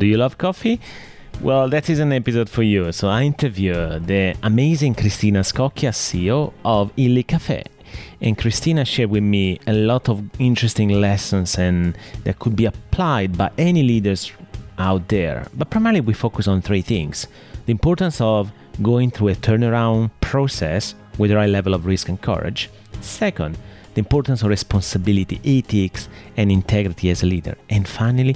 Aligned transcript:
Do 0.00 0.06
you 0.06 0.16
love 0.16 0.38
coffee? 0.38 0.80
Well, 1.42 1.68
that 1.68 1.90
is 1.90 1.98
an 1.98 2.10
episode 2.10 2.48
for 2.48 2.62
you. 2.62 2.90
So 2.90 3.08
I 3.08 3.24
interview 3.24 3.74
the 3.98 4.34
amazing 4.42 4.94
Cristina 4.94 5.40
Scocchia, 5.40 5.92
CEO 5.92 6.54
of 6.64 6.90
Illy 6.96 7.22
Cafe. 7.22 7.62
And 8.22 8.38
Cristina 8.38 8.86
shared 8.86 9.10
with 9.10 9.22
me 9.22 9.60
a 9.66 9.74
lot 9.74 10.08
of 10.08 10.22
interesting 10.40 10.88
lessons 10.88 11.58
and 11.58 11.98
that 12.24 12.38
could 12.38 12.56
be 12.56 12.64
applied 12.64 13.36
by 13.36 13.50
any 13.58 13.82
leaders 13.82 14.32
out 14.78 15.06
there. 15.08 15.46
But 15.52 15.68
primarily 15.68 16.00
we 16.00 16.14
focus 16.14 16.48
on 16.48 16.62
three 16.62 16.80
things. 16.80 17.26
The 17.66 17.72
importance 17.72 18.22
of 18.22 18.50
going 18.80 19.10
through 19.10 19.28
a 19.28 19.34
turnaround 19.34 20.12
process 20.22 20.94
with 21.18 21.28
the 21.28 21.36
right 21.36 21.50
level 21.50 21.74
of 21.74 21.84
risk 21.84 22.08
and 22.08 22.18
courage. 22.18 22.70
Second, 23.02 23.58
the 23.92 23.98
importance 23.98 24.40
of 24.40 24.48
responsibility, 24.48 25.42
ethics, 25.44 26.08
and 26.38 26.50
integrity 26.50 27.10
as 27.10 27.22
a 27.22 27.26
leader. 27.26 27.58
And 27.68 27.86
finally, 27.86 28.34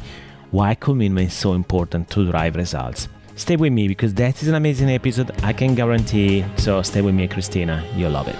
why 0.55 0.73
commitment 0.73 1.27
is 1.27 1.35
so 1.35 1.53
important 1.55 2.09
to 2.09 2.31
drive 2.31 2.55
results. 2.55 3.09
Stay 3.35 3.57
with 3.57 3.73
me 3.73 3.89
because 3.89 4.15
that 4.15 4.41
is 4.41 4.47
an 4.47 4.55
amazing 4.55 4.89
episode, 4.89 5.33
I 5.43 5.53
can 5.53 5.75
guarantee. 5.75 6.45
So 6.59 6.81
stay 6.83 7.01
with 7.03 7.17
me, 7.17 7.27
Cristina, 7.27 7.85
You'll 7.97 8.13
love 8.13 8.29
it. 8.29 8.37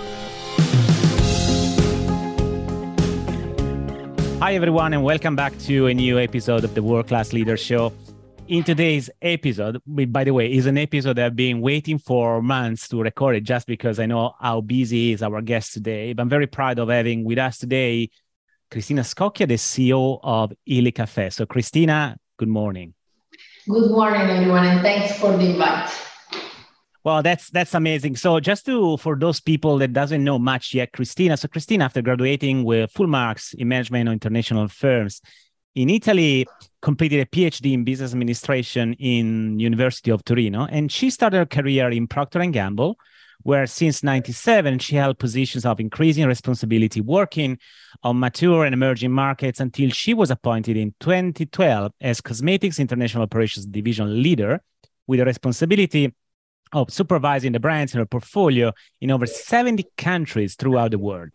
Hi, 4.39 4.55
everyone, 4.55 4.93
and 4.93 5.03
welcome 5.03 5.35
back 5.35 5.59
to 5.61 5.89
a 5.89 5.95
new 5.95 6.21
episode 6.21 6.63
of 6.63 6.73
the 6.75 6.85
World 6.85 7.09
Class 7.09 7.33
Leader 7.33 7.57
Show. 7.57 7.93
In 8.47 8.63
today's 8.63 9.11
episode, 9.21 9.83
by 9.85 10.23
the 10.23 10.33
way, 10.33 10.53
is 10.53 10.67
an 10.67 10.79
episode 10.79 11.19
I've 11.19 11.35
been 11.35 11.61
waiting 11.61 11.99
for 11.99 12.41
months 12.41 12.87
to 12.89 13.03
record 13.03 13.35
it 13.35 13.43
just 13.43 13.67
because 13.67 13.99
I 13.99 14.07
know 14.07 14.35
how 14.39 14.61
busy 14.61 15.11
is 15.11 15.23
our 15.23 15.43
guest 15.43 15.73
today. 15.73 16.13
But 16.13 16.23
I'm 16.23 16.29
very 16.29 16.47
proud 16.47 16.79
of 16.79 16.91
having 16.91 17.25
with 17.25 17.39
us 17.39 17.59
today 17.59 18.11
Cristina 18.75 19.03
Scocchia, 19.03 19.47
the 19.47 19.55
CEO 19.55 20.19
of 20.25 20.53
Illy 20.67 20.91
Cafe. 20.91 21.31
So, 21.31 21.47
Cristina, 21.47 22.17
good 22.37 22.49
morning. 22.49 22.93
Good 23.69 23.93
morning, 23.93 24.23
everyone, 24.23 24.67
and 24.67 24.81
thanks 24.81 25.17
for 25.17 25.31
the 25.37 25.51
invite. 25.51 25.89
Well, 27.05 27.23
that's 27.23 27.51
that's 27.51 27.75
amazing. 27.75 28.17
So, 28.17 28.41
just 28.41 28.67
to 28.67 28.97
for 28.97 29.15
those 29.15 29.39
people 29.39 29.79
that 29.79 29.93
doesn't 29.93 30.25
know 30.25 30.41
much 30.41 30.75
yet, 30.75 30.91
Cristina. 30.91 31.37
So, 31.37 31.47
Cristina, 31.47 31.85
after 31.85 32.03
graduating 32.03 32.65
with 32.65 32.91
full 32.91 33.07
marks 33.07 33.55
in 33.55 33.69
management 33.69 34.09
of 34.09 34.13
international 34.13 34.67
firms 34.67 35.21
in 35.77 35.89
Italy, 35.89 36.45
completed 36.83 37.21
a 37.21 37.27
PhD 37.27 37.75
in 37.75 37.85
business 37.85 38.13
administration 38.13 38.95
in 38.95 39.61
University 39.61 40.11
of 40.11 40.25
Torino, 40.25 40.67
and 40.69 40.91
she 40.91 41.11
started 41.11 41.37
her 41.37 41.47
career 41.47 41.91
in 41.91 42.09
Procter 42.09 42.41
and 42.41 42.53
Gamble 42.53 42.97
where 43.43 43.67
since 43.67 44.03
97 44.03 44.79
she 44.79 44.97
held 44.97 45.19
positions 45.19 45.65
of 45.65 45.81
increasing 45.81 46.27
responsibility 46.27 47.01
working 47.01 47.59
on 48.03 48.19
mature 48.19 48.65
and 48.65 48.75
emerging 48.75 49.13
markets 49.13 49.61
until 49.61 49.91
she 49.91 50.15
was 50.15 50.31
appointed 50.31 50.77
in 50.77 50.95
2012 51.01 51.93
as 52.01 52.21
cosmetics 52.21 52.79
international 52.79 53.23
operations 53.23 53.67
division 53.67 54.23
leader 54.23 54.61
with 55.07 55.19
the 55.19 55.25
responsibility 55.25 56.13
of 56.73 56.91
supervising 56.93 57.53
the 57.53 57.61
brands 57.61 57.95
in 57.95 58.01
her 58.01 58.07
portfolio 58.07 58.73
in 59.01 59.11
over 59.11 59.27
70 59.27 59.85
countries 59.97 60.57
throughout 60.57 60.91
the 60.91 60.99
world. 60.99 61.31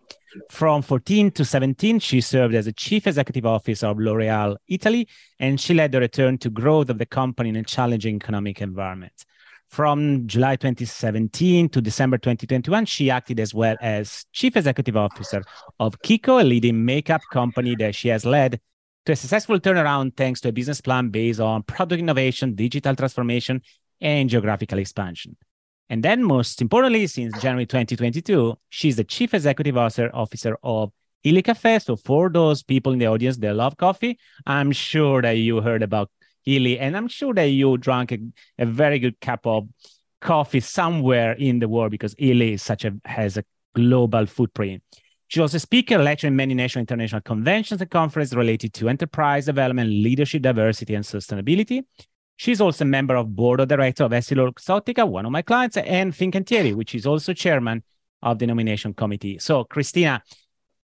From 0.49 0.81
14 0.81 1.31
to 1.31 1.45
17, 1.45 1.99
she 1.99 2.21
served 2.21 2.53
as 2.53 2.67
a 2.67 2.73
chief 2.73 3.07
executive 3.07 3.45
officer 3.45 3.87
of 3.87 3.99
L'Oreal 3.99 4.57
Italy, 4.67 5.07
and 5.39 5.59
she 5.59 5.73
led 5.73 5.91
the 5.91 5.99
return 5.99 6.37
to 6.39 6.49
growth 6.49 6.89
of 6.89 6.97
the 6.97 7.05
company 7.05 7.49
in 7.49 7.55
a 7.55 7.63
challenging 7.63 8.17
economic 8.17 8.61
environment. 8.61 9.25
From 9.69 10.25
July 10.25 10.55
2017 10.55 11.69
to 11.69 11.79
December 11.79 12.17
2021, 12.17 12.85
she 12.85 13.11
acted 13.11 13.39
as 13.39 13.53
well 13.53 13.75
as 13.81 14.25
chief 14.33 14.57
executive 14.57 14.97
officer 14.97 15.43
of 15.79 16.01
Kiko, 16.01 16.41
a 16.41 16.43
leading 16.43 16.83
makeup 16.83 17.21
company 17.31 17.75
that 17.75 17.93
she 17.93 18.07
has 18.07 18.25
led 18.25 18.59
to 19.05 19.11
a 19.11 19.15
successful 19.15 19.59
turnaround 19.59 20.17
thanks 20.17 20.41
to 20.41 20.49
a 20.49 20.51
business 20.51 20.81
plan 20.81 21.09
based 21.09 21.39
on 21.39 21.61
product 21.61 21.99
innovation, 21.99 22.55
digital 22.55 22.95
transformation, 22.95 23.61
and 24.01 24.27
geographical 24.27 24.79
expansion. 24.79 25.37
And 25.87 26.01
then, 26.01 26.23
most 26.23 26.63
importantly, 26.63 27.05
since 27.05 27.39
January 27.39 27.67
2022, 27.67 28.57
she's 28.69 28.95
the 28.95 29.03
chief 29.03 29.35
executive 29.35 29.77
officer 29.77 30.57
of 30.63 30.91
Illy 31.23 31.43
Cafe. 31.43 31.77
So, 31.79 31.95
for 31.95 32.29
those 32.29 32.63
people 32.63 32.91
in 32.93 32.97
the 32.97 33.07
audience 33.07 33.37
that 33.37 33.55
love 33.55 33.77
coffee, 33.77 34.17
I'm 34.47 34.71
sure 34.71 35.21
that 35.21 35.37
you 35.37 35.61
heard 35.61 35.83
about 35.83 36.09
Illy, 36.45 36.79
and 36.79 36.95
I'm 36.95 37.07
sure 37.07 37.33
that 37.33 37.45
you 37.45 37.77
drank 37.77 38.11
a, 38.11 38.19
a 38.57 38.65
very 38.65 38.99
good 38.99 39.19
cup 39.19 39.45
of 39.45 39.67
coffee 40.21 40.59
somewhere 40.59 41.33
in 41.33 41.59
the 41.59 41.67
world 41.67 41.91
because 41.91 42.15
Illy 42.17 42.53
is 42.53 42.61
such 42.61 42.85
a 42.85 42.93
has 43.05 43.37
a 43.37 43.43
global 43.75 44.25
footprint. 44.25 44.83
She 45.27 45.39
was 45.39 45.53
a 45.53 45.59
speaker, 45.59 45.99
lecturer 45.99 46.29
in 46.29 46.35
many 46.35 46.55
national 46.55 46.81
international 46.81 47.21
conventions 47.21 47.81
and 47.81 47.89
conferences 47.89 48.35
related 48.35 48.73
to 48.73 48.89
enterprise 48.89 49.45
development, 49.45 49.89
leadership, 49.89 50.41
diversity, 50.41 50.95
and 50.95 51.05
sustainability. 51.05 51.83
She's 52.35 52.61
also 52.61 52.83
a 52.83 52.87
member 52.87 53.15
of 53.15 53.35
board 53.35 53.59
of 53.59 53.67
director 53.67 54.05
of 54.05 54.11
EssilorLuxottica, 54.11 55.07
one 55.07 55.25
of 55.25 55.31
my 55.31 55.43
clients, 55.43 55.77
and 55.77 56.13
Fincantieri, 56.13 56.73
which 56.73 56.95
is 56.95 57.05
also 57.05 57.33
chairman 57.33 57.83
of 58.23 58.39
the 58.39 58.47
nomination 58.47 58.93
committee. 58.93 59.37
So, 59.39 59.65
Cristina, 59.65 60.23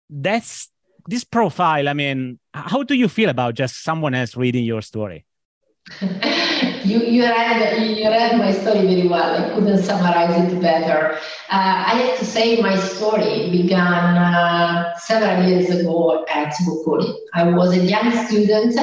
that's 0.09 0.69
this 1.07 1.23
profile. 1.23 1.87
I 1.87 1.93
mean, 1.93 2.39
how 2.53 2.83
do 2.83 2.93
you 2.95 3.07
feel 3.07 3.29
about 3.29 3.53
just 3.53 3.83
someone 3.83 4.13
else 4.13 4.35
reading 4.35 4.65
your 4.65 4.81
story? 4.81 5.25
You, 6.83 6.99
you, 6.99 7.23
read, 7.23 7.97
you 7.97 8.09
read 8.09 8.37
my 8.39 8.51
story 8.51 8.87
very 8.87 9.07
well. 9.07 9.35
I 9.35 9.53
couldn't 9.53 9.83
summarize 9.83 10.51
it 10.51 10.59
better. 10.59 11.15
Uh, 11.51 11.83
I 11.87 11.93
have 12.01 12.19
to 12.19 12.25
say, 12.25 12.59
my 12.59 12.75
story 12.75 13.51
began 13.51 14.17
uh, 14.17 14.97
several 14.97 15.47
years 15.47 15.69
ago 15.69 16.25
at 16.27 16.53
Bocconi. 16.65 17.13
I 17.35 17.43
was 17.51 17.77
a 17.77 17.85
young 17.85 18.11
student, 18.25 18.79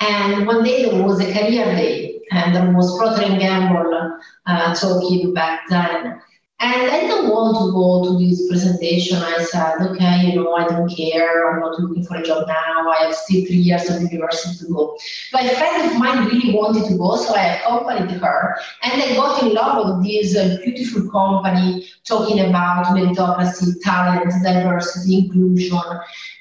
and 0.00 0.46
one 0.46 0.62
day 0.62 0.84
there 0.84 1.02
was 1.02 1.20
a 1.20 1.32
career 1.32 1.64
day, 1.64 2.20
and 2.30 2.54
there 2.54 2.72
was 2.72 2.96
Procter 2.96 3.26
& 3.36 3.38
Gamble 3.38 4.18
uh, 4.46 4.74
talking 4.74 5.34
back 5.34 5.62
then. 5.68 6.20
And 6.58 6.90
I 6.90 7.00
didn't 7.00 7.28
want 7.28 7.54
to 7.58 7.72
go 7.72 8.04
to 8.04 8.18
this 8.18 8.48
presentation. 8.48 9.18
I 9.18 9.44
said, 9.44 9.74
okay, 9.88 10.30
you 10.30 10.36
know, 10.36 10.54
I 10.54 10.66
don't 10.66 10.88
care. 10.88 11.52
I'm 11.52 11.60
not 11.60 11.78
looking 11.78 12.02
for 12.02 12.16
a 12.16 12.22
job 12.22 12.48
now. 12.48 12.88
I 12.88 13.04
have 13.04 13.14
still 13.14 13.44
three 13.44 13.56
years 13.56 13.90
of 13.90 14.00
university 14.00 14.64
to 14.64 14.72
go. 14.72 14.96
But 15.32 15.44
a 15.44 15.54
friend 15.56 15.92
of 15.92 15.98
mine 15.98 16.24
really 16.28 16.54
wanted 16.54 16.86
to 16.86 16.96
go, 16.96 17.16
so 17.16 17.34
I 17.36 17.56
accompanied 17.56 18.10
her. 18.10 18.56
And 18.82 19.02
I 19.02 19.14
got 19.16 19.42
in 19.42 19.52
love 19.52 19.98
with 19.98 20.06
this 20.06 20.34
uh, 20.34 20.56
beautiful 20.64 21.10
company 21.10 21.86
talking 22.04 22.40
about 22.40 22.86
meritocracy, 22.86 23.74
talent, 23.82 24.32
diversity, 24.42 25.18
inclusion. 25.18 25.78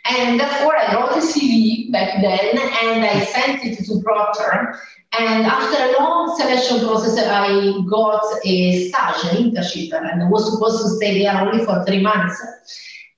And 0.06 0.40
therefore, 0.40 0.78
I 0.78 0.96
wrote 0.96 1.12
a 1.12 1.26
CV 1.26 1.92
back 1.92 2.22
then 2.22 2.58
and 2.58 3.04
I 3.04 3.20
sent 3.26 3.66
it 3.66 3.84
to 3.86 4.02
Procter. 4.02 4.80
And 5.18 5.46
after 5.46 5.84
a 5.84 5.92
long 6.00 6.36
selection 6.38 6.80
process, 6.80 7.18
I 7.18 7.74
got 7.90 8.24
a 8.44 8.90
stage, 8.90 8.94
an 8.94 9.52
internship, 9.52 9.94
and 9.94 10.24
I 10.24 10.30
was 10.30 10.52
supposed 10.52 10.82
to 10.84 10.90
stay 10.98 11.20
there 11.20 11.38
only 11.38 11.64
for 11.64 11.86
three 11.86 12.02
months. 12.02 12.42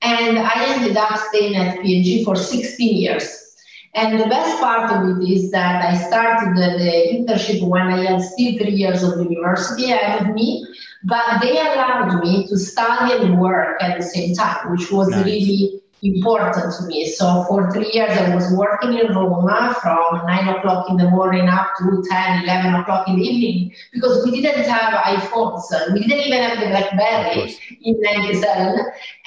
And 0.01 0.37
I 0.37 0.75
ended 0.75 0.95
up 0.95 1.17
staying 1.29 1.55
at 1.55 1.81
P&G 1.81 2.23
for 2.23 2.35
16 2.35 2.97
years. 2.97 3.47
And 3.95 4.19
the 4.19 4.27
best 4.27 4.61
part 4.61 4.91
of 4.91 5.17
it 5.17 5.27
is 5.27 5.49
that 5.51 5.83
I 5.83 5.97
started 5.97 6.55
the, 6.55 6.77
the 6.77 6.91
internship 7.15 7.67
when 7.67 7.87
I 7.87 8.11
had 8.11 8.21
still 8.21 8.57
three 8.57 8.73
years 8.73 9.01
of 9.01 9.19
university 9.19 9.91
ahead 9.91 10.21
of 10.21 10.35
me, 10.35 10.67
but 11.03 11.41
they 11.41 11.59
allowed 11.59 12.21
me 12.23 12.45
to 12.47 12.57
study 12.57 13.25
and 13.25 13.39
work 13.39 13.81
at 13.81 13.97
the 13.97 14.05
same 14.05 14.35
time, 14.35 14.71
which 14.71 14.91
was 14.91 15.09
nice. 15.09 15.25
really 15.25 15.81
important 16.03 16.73
to 16.77 16.85
me. 16.85 17.07
So 17.07 17.43
for 17.47 17.71
three 17.71 17.91
years, 17.91 18.15
I 18.17 18.33
was 18.35 18.53
working 18.53 18.97
in 18.97 19.13
Roma 19.13 19.75
from 19.81 20.25
9 20.25 20.47
o'clock 20.49 20.89
in 20.89 20.97
the 20.97 21.09
morning 21.09 21.47
up 21.47 21.71
to 21.79 22.03
10, 22.09 22.43
11 22.43 22.75
o'clock 22.75 23.07
in 23.07 23.15
the 23.15 23.23
evening 23.23 23.75
because 23.91 24.23
we 24.23 24.41
didn't 24.41 24.65
have 24.65 24.93
iPhones. 24.93 25.63
We 25.93 26.01
didn't 26.07 26.27
even 26.27 26.43
have 26.43 26.59
the 26.59 26.67
BlackBerry 26.67 27.55
in 27.81 27.99
97. 27.99 28.79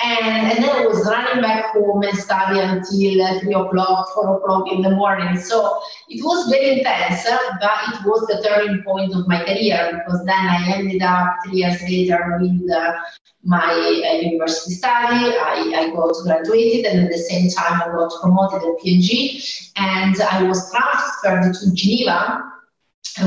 And, 0.05 0.27
and 0.27 0.65
then 0.65 0.71
I 0.71 0.87
was 0.87 1.05
running 1.07 1.43
back 1.43 1.73
home 1.73 2.03
and 2.03 2.17
study 2.17 2.61
until 2.61 3.41
3 3.41 3.55
o'clock, 3.55 4.09
4 4.15 4.37
o'clock 4.37 4.73
in 4.73 4.83
the 4.83 4.91
morning. 4.91 5.37
So 5.39 5.81
it 6.09 6.25
was 6.25 6.49
very 6.49 6.79
intense, 6.79 7.25
but 7.61 7.95
it 7.95 8.07
was 8.07 8.27
the 8.29 8.47
turning 8.47 8.83
point 8.83 9.15
of 9.15 9.27
my 9.27 9.43
career 9.45 10.03
because 10.05 10.25
then 10.25 10.47
I 10.47 10.73
ended 10.77 11.03
up 11.03 11.37
three 11.45 11.59
years 11.59 11.83
later 11.83 12.39
with 12.41 12.71
uh, 12.71 12.93
my 13.43 13.73
uh, 13.73 14.15
university 14.17 14.75
study. 14.75 15.37
I, 15.37 15.73
I 15.77 15.91
got 15.91 16.15
graduated 16.23 16.87
and 16.87 17.07
at 17.07 17.11
the 17.11 17.19
same 17.19 17.51
time 17.51 17.81
I 17.81 17.87
got 17.87 18.13
promoted 18.21 18.63
at 18.63 18.83
P&G 18.83 19.43
and 19.77 20.21
I 20.21 20.43
was 20.43 20.71
transferred 20.71 21.55
to 21.55 21.75
Geneva 21.75 22.51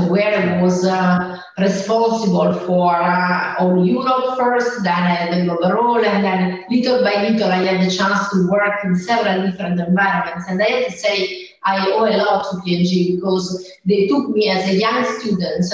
where 0.10 0.58
I 0.58 0.62
was 0.62 0.86
uh, 0.86 1.40
responsible 1.60 2.54
for 2.54 2.96
uh, 2.96 3.56
all 3.60 3.86
Europe 3.86 4.38
first, 4.38 4.84
then 4.84 4.94
had 4.94 5.34
the 5.34 5.52
overall, 5.52 6.04
and 6.04 6.24
then 6.24 6.64
little 6.70 7.04
by 7.04 7.28
little 7.28 7.52
I 7.52 7.58
had 7.58 7.86
the 7.86 7.96
chance 7.96 8.30
to 8.32 8.50
work 8.50 8.84
in 8.84 8.96
several 8.96 9.50
different 9.50 9.80
environments. 9.80 10.50
And 10.50 10.62
I 10.62 10.66
have 10.66 10.86
to 10.86 10.92
say, 10.92 11.50
I 11.64 11.92
owe 11.92 12.06
a 12.06 12.16
lot 12.18 12.50
to 12.52 12.62
P&G 12.62 13.16
because 13.16 13.72
they 13.86 14.08
took 14.08 14.30
me 14.30 14.50
as 14.50 14.70
a 14.70 14.76
young 14.76 15.04
student 15.20 15.66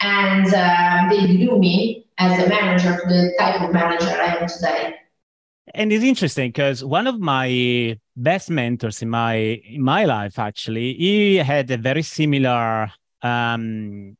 and 0.00 0.52
uh, 0.54 1.08
they 1.08 1.36
grew 1.36 1.58
me 1.58 2.01
as 2.18 2.44
a 2.44 2.48
manager 2.48 2.96
to 2.96 3.08
the 3.08 3.32
type 3.38 3.60
of 3.60 3.72
manager 3.72 4.08
I 4.08 4.36
am 4.36 4.48
today. 4.48 4.94
And 5.74 5.92
it's 5.92 6.04
interesting 6.04 6.48
because 6.48 6.84
one 6.84 7.06
of 7.06 7.20
my 7.20 7.98
best 8.16 8.50
mentors 8.50 9.00
in 9.00 9.08
my 9.08 9.34
in 9.34 9.82
my 9.82 10.04
life 10.04 10.38
actually, 10.38 10.94
he 10.94 11.36
had 11.36 11.70
a 11.70 11.76
very 11.76 12.02
similar 12.02 12.92
um, 13.22 14.16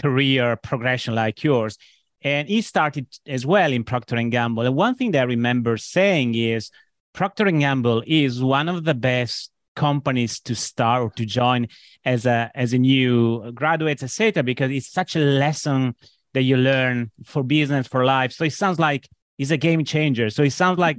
career 0.00 0.56
progression 0.56 1.14
like 1.14 1.42
yours. 1.42 1.78
And 2.22 2.48
he 2.48 2.60
started 2.60 3.06
as 3.26 3.46
well 3.46 3.72
in 3.72 3.84
Procter 3.84 4.16
and 4.16 4.30
Gamble. 4.30 4.66
And 4.66 4.76
one 4.76 4.94
thing 4.94 5.12
that 5.12 5.22
I 5.22 5.24
remember 5.24 5.78
saying 5.78 6.34
is 6.34 6.70
Procter 7.14 7.46
and 7.46 7.60
Gamble 7.60 8.02
is 8.06 8.42
one 8.42 8.68
of 8.68 8.84
the 8.84 8.94
best 8.94 9.50
companies 9.74 10.40
to 10.40 10.54
start 10.54 11.02
or 11.02 11.10
to 11.10 11.24
join 11.24 11.68
as 12.04 12.26
a 12.26 12.50
as 12.54 12.72
a 12.72 12.78
new 12.78 13.52
graduate, 13.52 14.02
etc. 14.02 14.42
Because 14.42 14.70
it's 14.70 14.92
such 14.92 15.16
a 15.16 15.20
lesson 15.20 15.94
that 16.34 16.42
you 16.42 16.56
learn 16.56 17.10
for 17.24 17.42
business, 17.42 17.86
for 17.86 18.04
life. 18.04 18.32
So 18.32 18.44
it 18.44 18.52
sounds 18.52 18.78
like 18.78 19.08
it's 19.38 19.50
a 19.50 19.56
game 19.56 19.84
changer. 19.84 20.30
So 20.30 20.42
it 20.42 20.52
sounds 20.52 20.78
like 20.78 20.98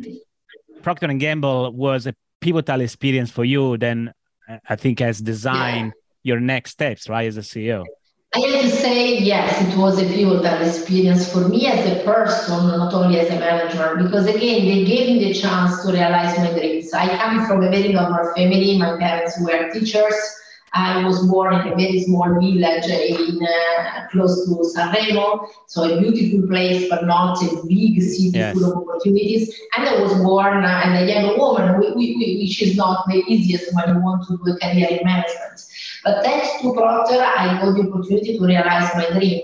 Procter 0.82 1.08
and 1.08 1.20
Gamble 1.20 1.72
was 1.74 2.08
a 2.08 2.16
pivotal 2.42 2.82
experience 2.82 3.32
for 3.32 3.46
you. 3.46 3.78
Then 3.78 4.14
uh, 4.50 4.58
I 4.68 4.76
think 4.76 5.00
has 5.00 5.20
designed 5.20 5.94
yeah. 6.24 6.34
your 6.34 6.40
next 6.40 6.72
steps, 6.72 7.08
right, 7.08 7.28
as 7.28 7.38
a 7.38 7.42
CEO. 7.42 7.86
I 8.34 8.40
have 8.40 8.62
to 8.62 8.70
say, 8.70 9.18
yes, 9.18 9.62
it 9.62 9.78
was 9.78 10.02
a 10.02 10.06
pivotal 10.06 10.66
experience 10.66 11.32
for 11.32 11.50
me 11.50 11.68
as 11.68 11.86
a 11.86 12.02
person, 12.06 12.66
not 12.68 12.94
only 12.94 13.20
as 13.20 13.30
a 13.30 13.38
manager, 13.38 14.02
because 14.02 14.26
again, 14.26 14.66
they 14.66 14.86
gave 14.86 15.10
me 15.10 15.26
the 15.26 15.34
chance 15.34 15.84
to 15.84 15.92
realize 15.92 16.38
my 16.38 16.52
dreams. 16.58 16.94
I 16.94 17.10
come 17.18 17.46
from 17.46 17.64
a 17.64 17.70
very 17.70 17.92
normal 17.92 18.34
family. 18.34 18.78
My 18.78 18.98
parents 18.98 19.38
were 19.42 19.70
teachers. 19.72 20.16
I 20.74 21.04
was 21.06 21.28
born 21.28 21.54
in 21.54 21.74
a 21.74 21.76
very 21.76 22.02
small 22.04 22.40
village 22.40 22.86
in 22.86 23.40
uh, 23.44 24.08
close 24.10 24.46
to 24.46 24.56
Sanremo, 24.74 25.48
so 25.68 25.84
a 25.84 26.00
beautiful 26.00 26.48
place, 26.48 26.88
but 26.90 27.06
not 27.06 27.44
a 27.44 27.62
big 27.68 28.02
city 28.02 28.32
yes. 28.34 28.54
full 28.54 28.72
of 28.72 28.78
opportunities. 28.78 29.54
And 29.78 29.88
I 29.88 30.02
was 30.02 30.14
born 30.22 30.64
uh, 30.64 30.82
and 30.86 30.98
a 30.98 31.12
young 31.12 31.38
woman, 31.38 31.78
which 31.78 32.62
is 32.62 32.78
not 32.78 33.06
the 33.08 33.22
easiest 33.28 33.76
when 33.76 33.96
you 33.96 34.02
want 34.02 34.26
to 34.28 34.38
do 34.38 34.52
a 34.52 34.60
career 34.60 34.88
in 34.92 35.06
management. 35.06 35.62
But 36.06 36.24
thanks 36.24 36.62
to 36.62 36.74
Procter, 36.74 37.22
I 37.22 37.60
got 37.62 37.76
the 37.76 37.90
opportunity 37.92 38.38
to 38.38 38.46
realize 38.46 38.96
my 38.96 39.10
dream. 39.10 39.42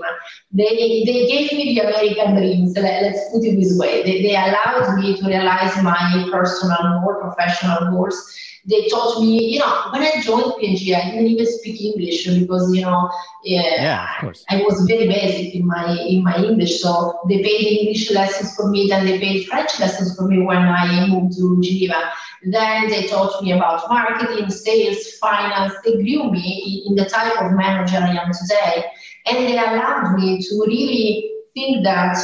They, 0.54 1.04
they 1.06 1.28
gave 1.28 1.52
me 1.52 1.76
the 1.76 1.82
American 1.82 2.36
dreams, 2.36 2.74
let's 2.78 3.32
put 3.32 3.44
it 3.44 3.60
this 3.60 3.78
way. 3.78 4.02
They, 4.04 4.24
they 4.24 4.36
allowed 4.36 4.98
me 4.98 5.18
to 5.18 5.28
realize 5.28 5.76
my 5.84 6.30
personal, 6.32 7.02
more 7.02 7.22
professional 7.22 7.92
goals 7.92 8.34
they 8.68 8.90
taught 8.90 9.22
me, 9.22 9.54
you 9.54 9.60
know, 9.60 9.84
when 9.92 10.02
I 10.02 10.22
joined 10.22 10.54
P&G, 10.60 10.94
I 10.94 11.12
didn't 11.12 11.28
even 11.28 11.46
speak 11.46 11.82
English 11.82 12.28
because, 12.28 12.76
you 12.76 12.82
know, 12.82 13.10
yeah, 13.44 13.82
yeah 13.82 14.16
of 14.16 14.22
course. 14.22 14.46
I 14.50 14.58
was 14.58 14.86
very 14.86 15.08
basic 15.08 15.56
in 15.56 15.66
my 15.66 15.98
in 15.98 16.22
my 16.24 16.36
English. 16.36 16.82
So 16.82 17.18
they 17.30 17.42
paid 17.42 17.80
English 17.80 18.12
lessons 18.12 18.56
for 18.56 18.68
me, 18.70 18.88
then 18.90 19.06
they 19.06 19.20
paid 19.20 19.48
French 19.48 19.80
lessons 19.80 20.18
for 20.18 20.28
me 20.28 20.42
when 20.42 20.58
I 20.58 21.08
moved 21.08 21.38
to 21.38 21.62
Geneva. 21.62 22.12
Then 22.44 22.90
they 22.90 23.08
taught 23.08 23.42
me 23.42 23.54
about 23.54 23.90
marketing, 23.90 24.50
sales, 24.50 25.14
finance. 25.22 25.74
They 25.86 25.94
grew 25.94 26.30
me 26.30 26.84
in 26.88 26.96
the 26.96 27.06
type 27.06 27.42
of 27.42 27.54
manager 27.54 27.98
I 27.98 28.18
am 28.18 28.32
today. 28.34 28.86
And 29.28 29.38
they 29.48 29.58
allowed 29.58 30.16
me 30.18 30.42
to 30.42 30.64
really 30.68 31.32
think 31.56 31.86
that 31.86 32.18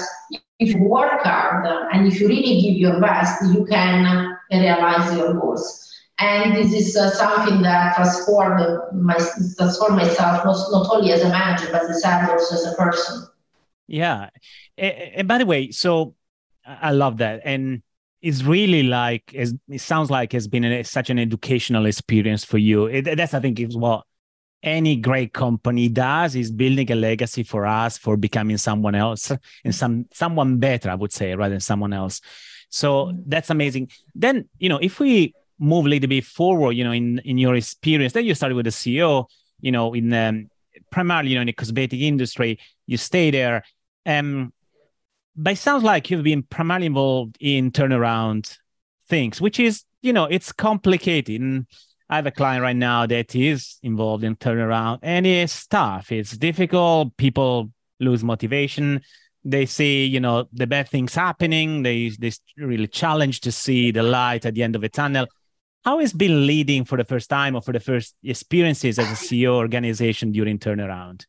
if 0.59 0.75
you 0.75 0.83
work 0.83 1.23
hard 1.23 1.65
and 1.93 2.05
if 2.05 2.19
you 2.19 2.27
really 2.27 2.61
give 2.61 2.75
your 2.75 2.99
best, 2.99 3.43
you 3.53 3.65
can 3.65 4.37
realize 4.51 5.15
your 5.15 5.33
goals 5.33 5.82
and 6.19 6.55
this 6.55 6.73
is 6.73 6.95
uh, 6.95 7.09
something 7.11 7.61
that 7.63 7.95
transformed 7.95 8.79
my 8.93 9.15
transformed 9.15 9.97
myself 9.97 10.45
not, 10.45 10.57
not 10.71 10.87
only 10.93 11.11
as 11.11 11.21
a 11.21 11.29
manager 11.29 11.67
but 11.71 11.89
as 11.89 12.03
a 12.03 12.31
also 12.31 12.55
as 12.55 12.65
a 12.71 12.75
person. 12.75 13.27
Yeah. 13.87 14.29
And 14.77 15.27
by 15.27 15.39
the 15.39 15.45
way 15.45 15.71
so 15.71 16.15
i 16.65 16.91
love 16.91 17.17
that. 17.17 17.41
And 17.43 17.81
it's 18.21 18.43
really 18.43 18.83
like 18.83 19.23
it 19.33 19.57
sounds 19.77 20.09
like 20.09 20.33
it's 20.33 20.47
been 20.47 20.63
a, 20.63 20.83
such 20.83 21.09
an 21.09 21.19
educational 21.19 21.85
experience 21.85 22.45
for 22.45 22.57
you. 22.57 22.85
It, 22.85 23.03
that's 23.17 23.33
i 23.33 23.39
think 23.39 23.59
is 23.59 23.75
what 23.75 24.05
any 24.61 24.95
great 24.95 25.33
company 25.33 25.89
does 25.89 26.35
is 26.35 26.49
building 26.49 26.89
a 26.89 26.95
legacy 26.95 27.43
for 27.43 27.65
us 27.65 27.97
for 27.97 28.15
becoming 28.15 28.57
someone 28.57 28.95
else 28.95 29.29
and 29.65 29.75
some 29.75 30.05
someone 30.13 30.57
better 30.57 30.89
i 30.89 30.95
would 30.95 31.11
say 31.11 31.35
rather 31.35 31.55
than 31.55 31.59
someone 31.59 31.91
else. 31.91 32.21
So 32.69 33.13
that's 33.27 33.51
amazing. 33.51 33.89
Then 34.15 34.49
you 34.59 34.69
know 34.69 34.79
if 34.81 34.99
we 34.99 35.33
move 35.59 35.85
a 35.85 35.89
little 35.89 36.09
bit 36.09 36.25
forward, 36.25 36.71
you 36.71 36.83
know, 36.83 36.91
in 36.91 37.19
in 37.19 37.37
your 37.37 37.55
experience, 37.55 38.13
then 38.13 38.25
you 38.25 38.35
started 38.35 38.55
with 38.55 38.65
the 38.65 38.71
CEO, 38.71 39.27
you 39.61 39.71
know, 39.71 39.93
in 39.93 40.13
um, 40.13 40.49
primarily, 40.91 41.29
you 41.29 41.35
know, 41.35 41.41
in 41.41 41.47
the 41.47 41.53
cosmetic 41.53 41.99
industry, 41.99 42.59
you 42.85 42.97
stay 42.97 43.31
there. 43.31 43.63
Um, 44.05 44.53
but 45.35 45.53
it 45.53 45.57
sounds 45.57 45.83
like 45.83 46.09
you've 46.09 46.23
been 46.23 46.43
primarily 46.43 46.85
involved 46.85 47.37
in 47.39 47.71
turnaround 47.71 48.57
things, 49.07 49.41
which 49.41 49.59
is, 49.59 49.83
you 50.01 50.13
know, 50.13 50.25
it's 50.25 50.51
complicated. 50.51 51.41
And 51.41 51.65
I 52.09 52.17
have 52.17 52.27
a 52.27 52.31
client 52.31 52.61
right 52.61 52.75
now 52.75 53.05
that 53.07 53.35
is 53.35 53.79
involved 53.81 54.23
in 54.23 54.35
turnaround, 54.35 54.99
and 55.01 55.25
it's 55.25 55.65
tough. 55.65 56.11
It's 56.11 56.37
difficult. 56.37 57.15
People 57.17 57.71
lose 57.99 58.23
motivation. 58.23 59.01
They 59.45 59.65
see, 59.65 60.05
you 60.05 60.19
know, 60.19 60.47
the 60.53 60.67
bad 60.67 60.89
things 60.89 61.15
happening. 61.15 61.83
They 61.83 62.09
they 62.09 62.31
really 62.57 62.87
challenge 62.87 63.41
to 63.41 63.51
see 63.51 63.91
the 63.91 64.03
light 64.03 64.45
at 64.45 64.53
the 64.53 64.63
end 64.63 64.75
of 64.75 64.83
a 64.83 64.89
tunnel 64.89 65.27
how 65.83 65.99
has 65.99 66.13
been 66.13 66.47
leading 66.47 66.85
for 66.85 66.97
the 66.97 67.03
first 67.03 67.29
time 67.29 67.55
or 67.55 67.61
for 67.61 67.73
the 67.73 67.79
first 67.79 68.15
experiences 68.23 68.97
as 68.97 69.11
a 69.11 69.15
CEO 69.15 69.55
organization 69.55 70.31
during 70.31 70.57
turnaround? 70.57 71.25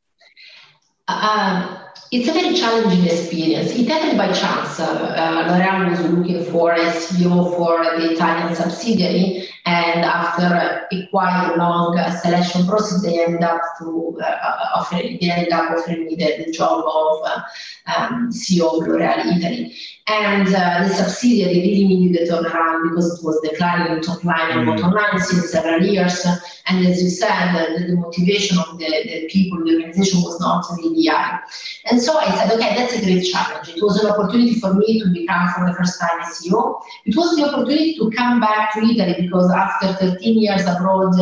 Um, 1.09 1.79
it's 2.13 2.29
a 2.29 2.33
very 2.33 2.55
challenging 2.55 3.05
experience. 3.05 3.73
It 3.73 3.89
happened 3.89 4.17
by 4.17 4.33
chance. 4.33 4.79
Uh, 4.79 4.87
uh, 4.87 5.53
L'Oreal 5.53 5.91
was 5.91 6.01
looking 6.01 6.45
for 6.51 6.73
a 6.73 6.79
CEO 6.79 7.57
for 7.57 7.83
the 7.83 8.13
Italian 8.13 8.55
subsidiary, 8.55 9.49
and 9.67 10.05
after 10.05 10.87
a 10.93 11.07
quite 11.11 11.57
long 11.57 11.99
uh, 11.99 12.11
selection 12.11 12.67
process, 12.67 13.03
they 13.03 13.23
ended 13.25 13.43
up 13.43 13.61
to 13.81 14.19
uh, 14.25 14.57
offering, 14.77 15.19
they 15.21 15.31
ended 15.31 15.53
up 15.53 15.73
offering 15.73 16.07
me 16.07 16.15
the, 16.15 16.45
the 16.45 16.53
job 16.53 16.85
of 16.87 17.23
uh, 17.27 17.41
um, 17.95 18.31
CEO 18.31 18.81
of 18.81 18.87
L'Oreal 18.87 19.37
Italy. 19.37 19.77
And 20.07 20.49
uh, 20.49 20.87
the 20.87 20.89
subsidiary 20.91 21.61
really 21.61 21.85
needed 21.89 22.29
a 22.29 22.33
turnaround 22.33 22.91
because 22.91 23.19
it 23.19 23.25
was 23.25 23.41
declining 23.41 24.03
top 24.03 24.23
line 24.23 24.51
and 24.51 24.61
mm. 24.61 24.77
bottom 24.77 24.93
line 24.93 25.19
since 25.19 25.51
several 25.51 25.83
years. 25.83 26.27
And 26.67 26.87
as 26.87 27.03
you 27.03 27.09
said, 27.09 27.55
the, 27.55 27.87
the 27.87 27.97
motivation 27.97 28.59
of 28.59 28.79
the, 28.79 28.85
the 28.85 29.29
people, 29.31 29.65
the 29.65 29.77
organization 29.77 30.21
was 30.21 30.39
not 30.41 30.67
really 30.77 31.07
high. 31.07 31.41
And 31.87 32.03
so 32.03 32.19
I 32.19 32.27
said, 32.37 32.53
okay, 32.53 32.75
that's 32.77 32.95
a 32.95 33.03
great 33.03 33.25
challenge. 33.25 33.71
It 33.71 33.83
was 33.83 34.05
an 34.05 34.11
opportunity 34.11 34.61
for 34.61 34.75
me 34.75 35.01
to 35.01 35.09
become 35.09 35.49
for 35.55 35.67
the 35.67 35.75
first 35.75 35.99
time 35.99 36.21
a 36.21 36.25
CEO. 36.25 36.83
It 37.07 37.17
was 37.17 37.37
the 37.37 37.45
opportunity 37.45 37.97
to 37.97 38.11
come 38.11 38.41
back 38.41 38.75
to 38.75 38.81
Italy 38.81 39.27
because 39.27 39.51
after 39.51 39.95
13 39.95 40.39
years 40.39 40.67
abroad, 40.67 41.15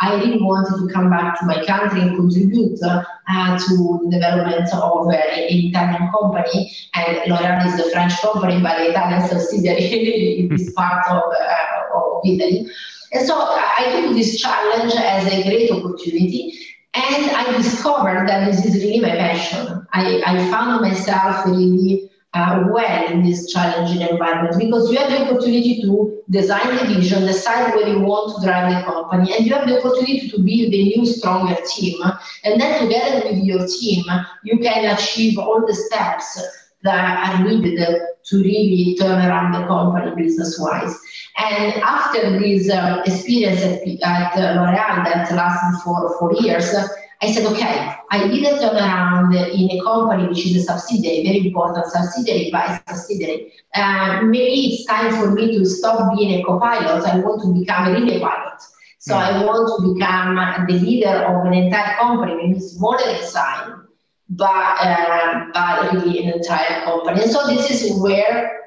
I 0.00 0.14
really 0.14 0.40
wanted 0.40 0.86
to 0.86 0.92
come 0.92 1.10
back 1.10 1.38
to 1.40 1.46
my 1.46 1.64
country 1.66 2.00
and 2.02 2.16
contribute 2.16 2.78
uh, 2.82 3.58
to 3.58 4.00
the 4.04 4.10
development 4.10 4.68
of 4.72 5.08
uh, 5.08 5.10
an 5.10 5.46
Italian 5.48 6.10
company. 6.12 6.72
And 6.94 7.30
L'Oreal 7.30 7.66
is 7.66 7.80
a 7.80 7.90
French 7.90 8.20
company, 8.20 8.62
but 8.62 8.78
the 8.78 8.90
Italian 8.90 9.28
subsidiary 9.28 10.48
is 10.52 10.72
part 10.74 11.04
of, 11.10 11.22
uh, 11.22 11.96
of 11.96 12.20
Italy. 12.24 12.70
And 13.12 13.26
so 13.26 13.34
I 13.36 14.00
took 14.00 14.14
this 14.14 14.40
challenge 14.40 14.94
as 14.94 15.26
a 15.26 15.42
great 15.42 15.70
opportunity. 15.70 16.56
And 16.94 17.30
I 17.30 17.56
discovered 17.56 18.28
that 18.28 18.46
this 18.46 18.64
is 18.64 18.82
really 18.82 19.00
my 19.00 19.10
passion. 19.10 19.86
I, 19.92 20.22
I 20.24 20.50
found 20.50 20.80
myself 20.80 21.46
really 21.46 22.10
uh, 22.38 22.64
well 22.70 23.06
in 23.08 23.22
this 23.22 23.50
challenging 23.52 24.02
environment 24.02 24.54
because 24.58 24.90
you 24.90 24.98
have 24.98 25.10
the 25.10 25.22
opportunity 25.22 25.82
to 25.82 26.22
design 26.30 26.76
the 26.76 26.94
vision, 26.94 27.26
decide 27.26 27.74
where 27.74 27.88
you 27.88 28.00
want 28.00 28.36
to 28.36 28.46
drive 28.46 28.70
the 28.72 28.80
company, 28.90 29.34
and 29.34 29.46
you 29.46 29.52
have 29.54 29.66
the 29.66 29.78
opportunity 29.78 30.28
to 30.28 30.36
build 30.36 30.72
a 30.72 30.82
new, 30.84 31.04
stronger 31.04 31.56
team. 31.74 31.98
And 32.44 32.60
then 32.60 32.82
together 32.82 33.28
with 33.28 33.44
your 33.44 33.66
team, 33.66 34.04
you 34.44 34.58
can 34.58 34.96
achieve 34.96 35.38
all 35.38 35.66
the 35.66 35.74
steps 35.74 36.40
that 36.82 37.28
are 37.28 37.44
needed 37.44 37.78
to 38.26 38.36
really 38.36 38.96
turn 39.00 39.24
around 39.26 39.52
the 39.52 39.66
company 39.66 40.14
business 40.14 40.58
wise. 40.60 40.96
And 41.38 41.74
after 41.82 42.38
this 42.38 42.70
uh, 42.70 43.02
experience 43.04 43.62
at, 43.62 43.82
at 44.02 44.36
L'Oreal 44.36 45.04
that 45.04 45.32
lasted 45.32 45.82
for 45.82 46.18
four 46.18 46.34
years, 46.34 46.72
I 47.20 47.32
said, 47.32 47.46
okay, 47.52 47.94
I 48.10 48.28
did 48.28 48.44
a 48.44 48.58
turnaround 48.58 49.34
in 49.34 49.76
a 49.76 49.82
company 49.82 50.28
which 50.28 50.46
is 50.46 50.56
a 50.56 50.62
subsidiary, 50.62 51.24
very 51.24 51.48
important 51.48 51.86
subsidiary, 51.86 52.50
but 52.52 52.80
subsidiary. 52.88 53.52
Uh, 53.74 54.22
maybe 54.22 54.66
it's 54.66 54.84
time 54.86 55.12
for 55.16 55.32
me 55.32 55.58
to 55.58 55.64
stop 55.64 56.16
being 56.16 56.40
a 56.40 56.44
co-pilot. 56.44 57.04
I 57.04 57.18
want 57.18 57.42
to 57.42 57.60
become 57.60 57.88
a 57.88 57.92
relay 57.92 58.20
pilot. 58.20 58.60
So 59.00 59.14
yeah. 59.14 59.28
I 59.28 59.44
want 59.44 59.66
to 59.68 59.94
become 59.94 60.66
the 60.68 60.74
leader 60.74 61.24
of 61.24 61.46
an 61.46 61.54
entire 61.54 61.96
company, 61.96 62.34
maybe 62.36 62.60
smaller 62.60 63.10
in 63.10 63.22
size, 63.24 63.70
but, 64.28 64.46
uh, 64.46 65.46
but 65.52 65.92
really 65.92 66.24
an 66.24 66.34
entire 66.34 66.84
company. 66.84 67.22
And 67.22 67.30
so 67.30 67.48
this 67.48 67.70
is 67.70 68.00
where 68.00 68.58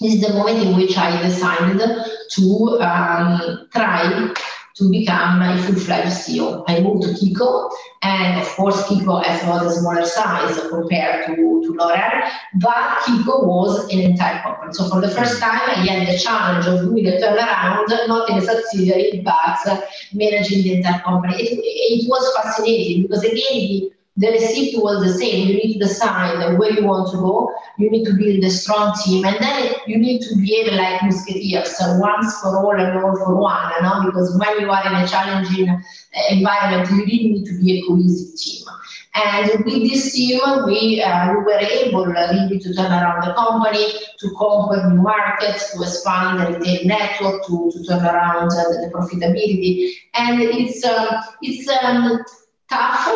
this 0.00 0.14
is 0.14 0.20
the 0.22 0.32
moment 0.32 0.58
in 0.58 0.76
which 0.76 0.96
I 0.96 1.20
decided 1.20 1.80
to 1.80 2.78
um, 2.80 3.68
try 3.72 4.32
to 4.80 4.90
become 4.90 5.42
a 5.42 5.62
full-fledged 5.62 6.08
CEO. 6.08 6.64
I 6.66 6.80
moved 6.80 7.02
to 7.02 7.10
Kiko, 7.10 7.70
and 8.02 8.40
of 8.40 8.48
course, 8.56 8.82
Kiko 8.88 9.22
has 9.22 9.46
was 9.46 9.76
a 9.76 9.80
smaller 9.80 10.06
size 10.06 10.58
compared 10.70 11.26
to, 11.26 11.34
to 11.36 11.72
L'Oreal, 11.78 12.30
but 12.54 12.98
Kiko 13.04 13.46
was 13.46 13.92
an 13.92 14.00
entire 14.00 14.42
company. 14.42 14.72
So 14.72 14.88
for 14.88 15.02
the 15.02 15.10
first 15.10 15.38
time, 15.38 15.60
I 15.66 15.74
had 15.74 16.08
the 16.08 16.18
challenge 16.18 16.66
of 16.66 16.80
doing 16.80 17.06
a 17.06 17.12
turnaround, 17.12 17.88
not 18.08 18.30
in 18.30 18.38
a 18.38 18.40
subsidiary, 18.40 19.22
but 19.22 19.84
managing 20.14 20.62
the 20.62 20.76
entire 20.76 21.00
company. 21.00 21.34
It, 21.36 21.60
it 21.62 22.08
was 22.08 22.24
fascinating 22.42 23.02
because 23.02 23.22
again, 23.22 23.36
the 23.36 23.92
the 24.20 24.32
recipe 24.32 24.76
was 24.76 25.02
the 25.02 25.12
same. 25.18 25.48
You 25.48 25.54
need 25.54 25.72
to 25.74 25.78
decide 25.78 26.58
where 26.58 26.72
you 26.72 26.84
want 26.84 27.10
to 27.12 27.16
go. 27.16 27.54
You 27.78 27.90
need 27.90 28.04
to 28.04 28.12
build 28.12 28.44
a 28.44 28.50
strong 28.50 28.94
team, 29.02 29.24
and 29.24 29.36
then 29.40 29.72
you 29.86 29.96
need 29.96 30.20
to 30.22 30.36
behave 30.36 30.74
like 30.74 31.02
musketeers, 31.02 31.78
so 31.78 31.96
once 31.98 32.38
for 32.40 32.58
all 32.58 32.78
and 32.78 32.98
all 32.98 33.16
for 33.16 33.34
one. 33.36 33.72
You 33.76 33.82
know? 33.82 34.02
Because 34.04 34.38
when 34.38 34.60
you 34.60 34.70
are 34.70 34.86
in 34.86 34.94
a 34.94 35.08
challenging 35.08 35.82
environment, 36.28 36.90
you 36.90 36.96
really 36.96 37.32
need 37.32 37.46
to 37.46 37.58
be 37.58 37.78
a 37.78 37.86
cohesive 37.86 38.38
team. 38.38 38.66
And 39.14 39.64
with 39.64 39.90
this 39.90 40.12
team, 40.12 40.40
we, 40.66 41.02
uh, 41.02 41.32
we 41.32 41.38
were 41.38 41.58
able 41.58 42.06
really 42.06 42.58
to 42.58 42.74
turn 42.74 42.92
around 42.92 43.26
the 43.26 43.34
company, 43.34 43.86
to 44.20 44.30
conquer 44.36 44.88
new 44.88 45.00
markets, 45.00 45.72
to 45.72 45.82
expand 45.82 46.40
the 46.40 46.58
retail 46.58 46.86
network, 46.86 47.44
to, 47.46 47.72
to 47.72 47.84
turn 47.84 48.04
around 48.04 48.52
uh, 48.52 48.68
the 48.82 48.90
profitability. 48.94 49.94
And 50.14 50.42
it's 50.42 50.84
um, 50.84 51.08
it's 51.42 51.68
um, 51.82 52.22
tough 52.68 53.08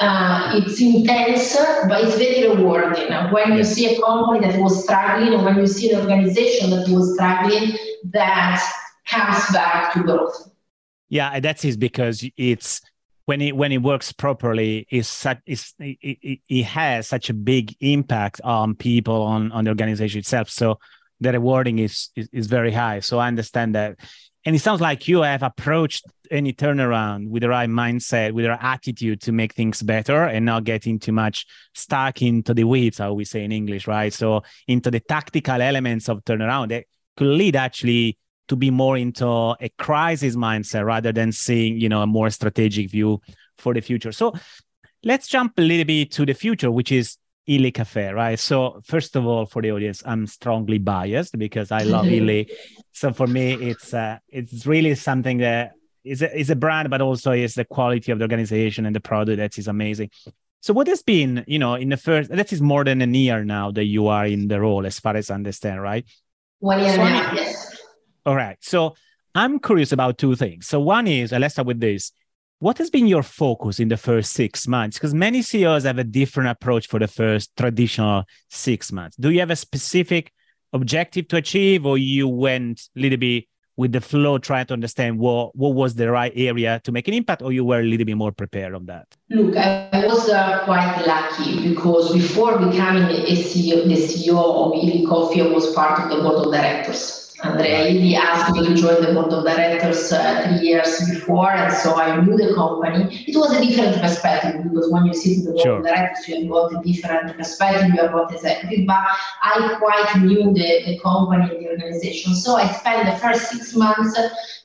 uh, 0.00 0.52
it's 0.54 0.80
intense, 0.80 1.56
but 1.88 2.02
it's 2.02 2.16
very 2.16 2.48
rewarding. 2.48 3.12
When 3.32 3.56
you 3.56 3.64
see 3.64 3.94
a 3.94 4.00
company 4.00 4.40
that 4.46 4.58
was 4.60 4.82
struggling, 4.84 5.34
or 5.34 5.44
when 5.44 5.56
you 5.58 5.66
see 5.66 5.92
an 5.92 6.00
organization 6.00 6.70
that 6.70 6.88
was 6.88 7.14
struggling, 7.14 7.76
that 8.12 8.62
comes 9.06 9.52
back 9.52 9.92
to 9.92 10.02
growth. 10.02 10.50
Yeah, 11.08 11.38
that 11.40 11.64
is 11.64 11.76
because 11.76 12.24
it's 12.36 12.80
when 13.26 13.40
it 13.40 13.56
when 13.56 13.72
it 13.72 13.82
works 13.82 14.12
properly, 14.12 14.86
it's 14.90 15.08
such 15.08 15.38
it's, 15.46 15.74
it, 15.78 15.98
it, 16.00 16.38
it 16.48 16.64
has 16.64 17.06
such 17.06 17.30
a 17.30 17.34
big 17.34 17.76
impact 17.80 18.40
on 18.42 18.74
people 18.74 19.22
on 19.22 19.52
on 19.52 19.64
the 19.64 19.70
organization 19.70 20.20
itself. 20.20 20.48
So 20.48 20.78
the 21.20 21.32
rewarding 21.32 21.78
is, 21.78 22.08
is 22.16 22.28
is 22.32 22.46
very 22.46 22.72
high. 22.72 23.00
So 23.00 23.18
I 23.18 23.28
understand 23.28 23.74
that, 23.74 23.98
and 24.46 24.56
it 24.56 24.60
sounds 24.60 24.80
like 24.80 25.06
you 25.06 25.22
have 25.22 25.42
approached 25.42 26.04
any 26.30 26.52
turnaround 26.52 27.28
with 27.28 27.42
the 27.42 27.48
right 27.48 27.68
mindset, 27.68 28.32
with 28.32 28.44
the 28.44 28.50
right 28.50 28.62
attitude 28.62 29.20
to 29.22 29.32
make 29.32 29.54
things 29.54 29.82
better 29.82 30.24
and 30.24 30.46
not 30.46 30.64
getting 30.64 30.98
too 30.98 31.12
much 31.12 31.46
stuck 31.74 32.22
into 32.22 32.54
the 32.54 32.64
weeds, 32.64 32.98
how 32.98 33.12
we 33.12 33.24
say 33.24 33.44
in 33.44 33.52
English, 33.52 33.86
right? 33.86 34.12
So 34.12 34.42
into 34.66 34.90
the 34.90 35.00
tactical 35.00 35.60
elements 35.60 36.08
of 36.08 36.24
turnaround 36.24 36.68
that 36.68 36.84
could 37.16 37.26
lead 37.26 37.56
actually 37.56 38.16
to 38.48 38.56
be 38.56 38.70
more 38.70 38.96
into 38.96 39.26
a 39.26 39.68
crisis 39.78 40.36
mindset 40.36 40.84
rather 40.84 41.12
than 41.12 41.32
seeing, 41.32 41.78
you 41.78 41.88
know, 41.88 42.02
a 42.02 42.06
more 42.06 42.30
strategic 42.30 42.90
view 42.90 43.20
for 43.58 43.74
the 43.74 43.80
future. 43.80 44.12
So 44.12 44.32
let's 45.04 45.28
jump 45.28 45.58
a 45.58 45.62
little 45.62 45.84
bit 45.84 46.12
to 46.12 46.24
the 46.24 46.34
future, 46.34 46.70
which 46.70 46.92
is 46.92 47.18
Illy 47.50 47.72
Cafe, 47.72 48.12
right? 48.12 48.38
So 48.38 48.80
first 48.84 49.16
of 49.16 49.26
all, 49.26 49.44
for 49.44 49.60
the 49.60 49.72
audience, 49.72 50.04
I'm 50.06 50.26
strongly 50.28 50.78
biased 50.78 51.36
because 51.36 51.72
I 51.72 51.82
love 51.82 52.06
Illy. 52.06 52.48
So 52.92 53.12
for 53.12 53.26
me, 53.26 53.54
it's 53.54 53.92
uh, 53.92 54.18
it's 54.28 54.66
really 54.66 54.94
something 54.94 55.38
that 55.38 55.72
is 56.04 56.22
a, 56.22 56.38
is 56.38 56.50
a 56.50 56.56
brand, 56.56 56.90
but 56.90 57.00
also 57.00 57.32
is 57.32 57.54
the 57.54 57.64
quality 57.64 58.12
of 58.12 58.18
the 58.18 58.24
organization 58.24 58.86
and 58.86 58.94
the 58.94 59.00
product 59.00 59.38
that 59.38 59.58
is 59.58 59.66
amazing. 59.66 60.10
So 60.60 60.72
what 60.72 60.86
has 60.86 61.02
been, 61.02 61.44
you 61.48 61.58
know, 61.58 61.74
in 61.74 61.88
the 61.88 61.96
first 61.96 62.30
that 62.30 62.52
is 62.52 62.62
more 62.62 62.84
than 62.84 63.02
a 63.02 63.06
year 63.06 63.44
now 63.44 63.72
that 63.72 63.84
you 63.84 64.06
are 64.06 64.26
in 64.26 64.46
the 64.46 64.60
role, 64.60 64.86
as 64.86 65.00
far 65.00 65.16
as 65.16 65.30
I 65.30 65.34
understand, 65.34 65.82
right? 65.82 66.04
One 66.60 66.78
year 66.80 66.94
so 66.94 67.02
now, 67.02 67.32
yes. 67.34 67.76
All 68.24 68.36
right. 68.36 68.58
So 68.60 68.94
I'm 69.34 69.58
curious 69.58 69.90
about 69.90 70.18
two 70.18 70.36
things. 70.36 70.68
So 70.68 70.78
one 70.78 71.08
is, 71.08 71.32
let's 71.32 71.54
start 71.54 71.66
with 71.66 71.80
this. 71.80 72.12
What 72.60 72.76
has 72.76 72.90
been 72.90 73.06
your 73.06 73.22
focus 73.22 73.80
in 73.80 73.88
the 73.88 73.96
first 73.96 74.32
six 74.32 74.68
months? 74.68 74.98
Because 74.98 75.14
many 75.14 75.40
CEOs 75.40 75.84
have 75.84 75.96
a 75.96 76.04
different 76.04 76.50
approach 76.50 76.88
for 76.88 76.98
the 76.98 77.08
first 77.08 77.56
traditional 77.56 78.24
six 78.50 78.92
months. 78.92 79.16
Do 79.16 79.30
you 79.30 79.40
have 79.40 79.48
a 79.48 79.56
specific 79.56 80.30
objective 80.74 81.26
to 81.28 81.36
achieve, 81.38 81.86
or 81.86 81.96
you 81.96 82.28
went 82.28 82.82
a 82.94 83.00
little 83.00 83.16
bit 83.16 83.44
with 83.78 83.92
the 83.92 84.00
flow 84.02 84.36
trying 84.36 84.66
to 84.66 84.74
understand 84.74 85.18
what 85.18 85.56
what 85.56 85.72
was 85.72 85.94
the 85.94 86.10
right 86.10 86.34
area 86.36 86.78
to 86.84 86.92
make 86.92 87.08
an 87.08 87.14
impact 87.14 87.40
or 87.40 87.50
you 87.50 87.64
were 87.64 87.80
a 87.80 87.82
little 87.82 88.04
bit 88.04 88.16
more 88.16 88.32
prepared 88.32 88.74
on 88.74 88.84
that 88.84 89.06
look 89.30 89.56
i 89.56 90.04
was 90.06 90.28
uh, 90.28 90.60
quite 90.66 91.02
lucky 91.06 91.66
because 91.66 92.12
before 92.12 92.58
becoming 92.58 93.04
a 93.04 93.34
ceo 93.46 93.88
the 93.88 93.94
ceo 93.94 94.36
of 94.36 94.72
Illy 94.74 95.06
coffee 95.06 95.40
i 95.40 95.46
was 95.46 95.72
part 95.72 95.98
of 95.98 96.10
the 96.10 96.22
board 96.22 96.44
of 96.44 96.52
directors 96.52 97.19
Andrea 97.42 97.88
Illy 97.88 98.16
asked 98.16 98.52
me 98.52 98.66
to 98.66 98.74
join 98.74 99.00
the 99.02 99.12
board 99.14 99.32
of 99.32 99.44
directors 99.44 100.12
uh, 100.12 100.42
three 100.44 100.68
years 100.68 101.08
before, 101.08 101.50
and 101.50 101.72
so 101.72 101.94
I 101.94 102.20
knew 102.20 102.36
the 102.36 102.54
company. 102.54 103.24
It 103.26 103.36
was 103.36 103.56
a 103.56 103.64
different 103.64 104.00
perspective 104.00 104.62
because 104.62 104.90
when 104.92 105.06
you 105.06 105.14
sit 105.14 105.38
in 105.38 105.44
the 105.44 105.52
board 105.52 105.62
sure. 105.62 105.78
of 105.78 105.84
directors, 105.84 106.28
you 106.28 106.40
have 106.40 106.48
got 106.50 106.74
a 106.74 106.82
different 106.82 107.36
perspective, 107.36 107.94
you 107.94 108.00
are 108.00 108.10
not 108.10 108.32
executive, 108.32 108.86
but 108.86 109.04
I 109.42 109.76
quite 109.78 110.22
knew 110.22 110.52
the, 110.52 110.82
the 110.86 111.00
company 111.02 111.44
and 111.44 111.64
the 111.64 111.70
organization. 111.70 112.34
So 112.34 112.56
I 112.56 112.70
spent 112.72 113.06
the 113.06 113.16
first 113.18 113.50
six 113.50 113.74
months 113.74 114.18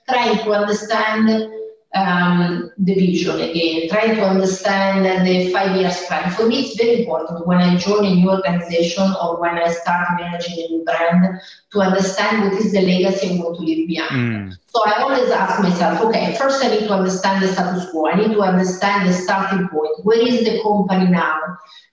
trying 0.10 0.38
to 0.44 0.51
understand 0.51 1.29
um, 1.95 2.71
the 2.77 2.93
vision 2.93 3.39
again, 3.39 3.87
trying 3.87 4.15
to 4.15 4.21
understand 4.21 5.25
the 5.25 5.51
five 5.51 5.75
years 5.77 5.97
plan. 6.05 6.29
For 6.31 6.45
me, 6.45 6.65
it's 6.65 6.75
very 6.75 6.99
important 6.99 7.47
when 7.47 7.59
I 7.59 7.77
join 7.77 8.05
a 8.05 8.13
new 8.13 8.29
organization 8.29 9.03
or 9.21 9.39
when 9.39 9.57
I 9.57 9.71
start 9.71 10.09
managing 10.19 10.65
a 10.65 10.67
new 10.71 10.83
brand 10.83 11.39
to 11.71 11.79
understand 11.79 12.43
what 12.43 12.61
is 12.61 12.73
the 12.73 12.81
legacy 12.81 13.37
I 13.37 13.41
want 13.41 13.57
to 13.57 13.63
leave 13.63 13.87
behind. 13.87 14.51
Mm. 14.51 14.57
So 14.67 14.81
I 14.85 15.01
always 15.01 15.31
ask 15.31 15.63
myself, 15.63 16.01
okay, 16.01 16.35
first 16.35 16.63
I 16.63 16.67
need 16.67 16.87
to 16.87 16.93
understand 16.93 17.41
the 17.41 17.47
status 17.47 17.89
quo. 17.89 18.07
I 18.07 18.15
need 18.15 18.33
to 18.33 18.41
understand 18.41 19.07
the 19.07 19.13
starting 19.13 19.69
point. 19.69 19.91
Where 20.03 20.19
is 20.19 20.43
the 20.43 20.61
company 20.61 21.09
now? 21.09 21.39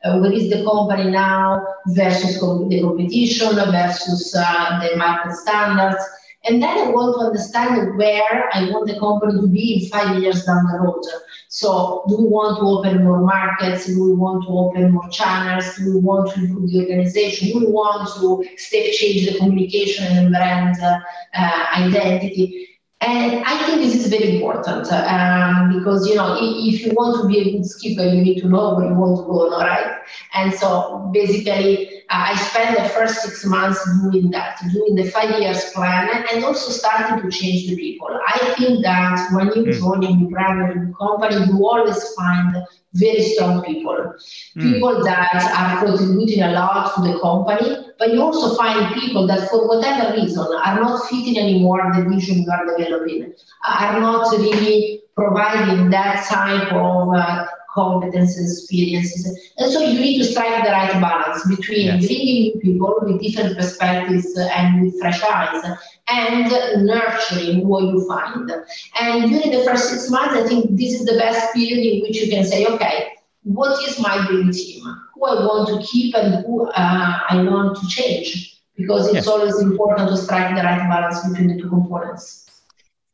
Uh, 0.04 0.18
where 0.18 0.32
is 0.32 0.50
the 0.50 0.64
company 0.64 1.12
now 1.12 1.64
versus 1.87 2.40
the 2.40 2.80
competition 2.82 3.54
versus 3.54 4.35
uh, 4.37 4.80
the 4.82 4.97
market 4.97 5.32
standards? 5.37 6.02
And 6.44 6.61
then 6.61 6.76
I 6.76 6.90
want 6.90 7.14
to 7.14 7.26
understand 7.26 7.96
where 7.96 8.50
I 8.52 8.64
want 8.70 8.88
the 8.88 8.99
company 8.99 9.40
to 9.40 9.46
be 9.46 9.75
in 9.75 9.88
five 9.90 10.20
years 10.20 10.44
down 10.44 10.66
the 10.66 10.78
road. 10.80 11.02
So, 11.49 12.04
do 12.08 12.16
we 12.16 12.25
want 12.25 12.58
to 12.58 12.64
open 12.64 13.04
more 13.04 13.20
markets? 13.20 13.87
Do 13.87 14.02
we 14.02 14.14
want 14.14 14.44
to 14.44 14.49
open 14.50 14.90
more 14.90 15.08
channels? 15.11 15.76
Do 15.76 15.94
we 15.94 16.00
want 16.00 16.32
to 16.32 16.40
improve 16.40 16.70
the 16.70 16.80
organization? 16.80 17.49
Do 17.49 17.61
we 17.61 17.66
want 17.66 18.08
to 18.16 18.44
step 18.56 18.90
change 18.92 19.30
the 19.30 19.38
communication 19.38 20.06
and 20.16 20.30
brand 20.30 20.76
uh, 20.82 21.66
identity? 21.76 22.72
And 23.02 23.42
I 23.44 23.66
think 23.66 23.80
this 23.80 23.97
is 23.97 24.06
very 24.06 24.37
important 24.37 24.87
um, 24.92 25.76
because, 25.76 26.06
you 26.06 26.14
know, 26.14 26.38
if 26.38 26.87
you 26.87 26.92
want 26.92 27.21
to 27.21 27.26
be 27.26 27.40
a 27.40 27.52
good 27.52 27.66
skipper, 27.66 28.04
you 28.04 28.23
need 28.23 28.40
to 28.42 28.49
know 28.49 28.76
where 28.76 28.87
you 28.87 28.94
want 28.94 29.18
to 29.18 29.25
go, 29.25 29.50
right? 29.59 30.00
And 30.35 30.54
so 30.54 31.11
basically, 31.12 31.88
uh, 32.11 32.30
I 32.30 32.37
spent 32.37 32.78
the 32.80 32.88
first 32.90 33.23
six 33.23 33.44
months 33.44 33.80
doing 34.02 34.30
that, 34.30 34.61
doing 34.73 34.94
the 34.94 35.11
five 35.11 35.40
years 35.40 35.73
plan, 35.73 36.25
and 36.32 36.44
also 36.44 36.71
starting 36.71 37.28
to 37.28 37.37
change 37.37 37.68
the 37.68 37.75
people. 37.75 38.21
I 38.28 38.54
think 38.56 38.85
that 38.85 39.30
when 39.32 39.47
you 39.49 39.64
mm. 39.64 39.78
join 39.80 40.04
a 40.04 40.16
new 40.16 40.28
brand 40.28 40.61
or 40.61 40.71
a 40.71 40.75
new 40.76 40.94
company, 40.94 41.44
you 41.44 41.66
always 41.66 42.14
find 42.14 42.56
very 42.94 43.22
strong 43.22 43.62
people, 43.64 44.14
mm. 44.56 44.72
people 44.72 45.02
that 45.04 45.52
are 45.56 45.84
contributing 45.84 46.42
a 46.42 46.52
lot 46.52 46.94
to 46.94 47.00
the 47.02 47.18
company, 47.20 47.76
but 47.99 48.12
you 48.12 48.20
also 48.20 48.54
find 48.54 48.94
people 48.94 49.26
that, 49.26 49.49
for 49.49 49.66
whatever 49.66 50.14
reason, 50.14 50.46
are 50.64 50.80
not 50.80 51.08
fitting 51.08 51.38
anymore 51.38 51.80
the 51.94 52.04
vision 52.04 52.42
you 52.42 52.50
are 52.50 52.76
developing, 52.76 53.32
are 53.66 54.00
not 54.00 54.30
really 54.32 55.02
providing 55.14 55.90
that 55.90 56.26
type 56.26 56.72
of 56.72 57.14
uh, 57.14 57.46
competences, 57.75 58.59
experiences. 58.59 59.52
And 59.59 59.73
so 59.73 59.81
you 59.81 59.99
need 59.99 60.19
to 60.19 60.25
strike 60.25 60.64
the 60.64 60.71
right 60.71 60.93
balance 61.00 61.47
between 61.49 61.87
yes. 61.87 62.07
bringing 62.07 62.61
people 62.61 62.95
with 63.02 63.21
different 63.21 63.57
perspectives 63.57 64.37
and 64.37 64.83
with 64.83 64.99
fresh 65.00 65.23
eyes 65.23 65.64
and 66.09 66.87
nurturing 66.87 67.67
what 67.67 67.85
you 67.85 68.07
find. 68.07 68.52
And 69.00 69.31
during 69.31 69.50
the 69.50 69.64
first 69.64 69.91
six 69.91 70.11
months, 70.11 70.35
I 70.35 70.47
think 70.47 70.76
this 70.76 70.93
is 70.93 71.07
the 71.07 71.17
best 71.19 71.55
period 71.55 71.79
in 71.79 72.02
which 72.02 72.17
you 72.17 72.31
can 72.31 72.45
say, 72.45 72.67
okay, 72.67 73.12
what 73.45 73.83
is 73.88 73.99
my 73.99 74.25
dream 74.26 74.52
team? 74.52 74.85
Who 75.14 75.25
I 75.25 75.47
want 75.47 75.69
to 75.69 75.87
keep 75.87 76.14
and 76.14 76.45
who 76.45 76.69
uh, 76.69 77.19
I 77.29 77.43
want 77.43 77.79
to 77.81 77.88
change? 77.88 78.61
Because 78.76 79.07
it's 79.07 79.14
yes. 79.14 79.26
always 79.26 79.59
important 79.61 80.09
to 80.09 80.17
strike 80.17 80.57
the 80.57 80.62
right 80.62 80.88
balance 80.88 81.26
between 81.26 81.49
the 81.49 81.62
two 81.62 81.69
components 81.69 82.41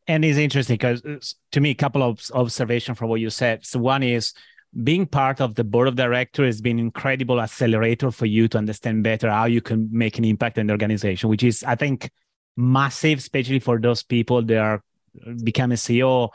and 0.08 0.24
it's 0.24 0.38
interesting 0.38 0.74
because 0.74 1.04
uh, 1.04 1.18
to 1.52 1.60
me 1.60 1.70
a 1.70 1.74
couple 1.74 2.02
of 2.02 2.20
observations 2.34 2.98
from 2.98 3.08
what 3.08 3.20
you 3.20 3.30
said. 3.30 3.64
So 3.64 3.78
one 3.78 4.02
is 4.02 4.32
being 4.82 5.06
part 5.06 5.40
of 5.40 5.54
the 5.54 5.64
board 5.64 5.88
of 5.88 5.96
directors 5.96 6.56
has 6.56 6.60
been 6.60 6.78
incredible 6.78 7.40
accelerator 7.40 8.10
for 8.10 8.26
you 8.26 8.48
to 8.48 8.58
understand 8.58 9.02
better 9.04 9.30
how 9.30 9.44
you 9.44 9.60
can 9.60 9.88
make 9.92 10.18
an 10.18 10.24
impact 10.24 10.58
in 10.58 10.66
the 10.66 10.72
organization 10.72 11.30
which 11.30 11.42
is 11.42 11.64
i 11.64 11.74
think 11.74 12.10
massive 12.54 13.18
especially 13.18 13.58
for 13.58 13.80
those 13.80 14.02
people 14.02 14.42
that 14.42 14.58
are 14.58 14.82
uh, 15.26 15.32
becoming 15.42 15.74
ceo 15.74 16.28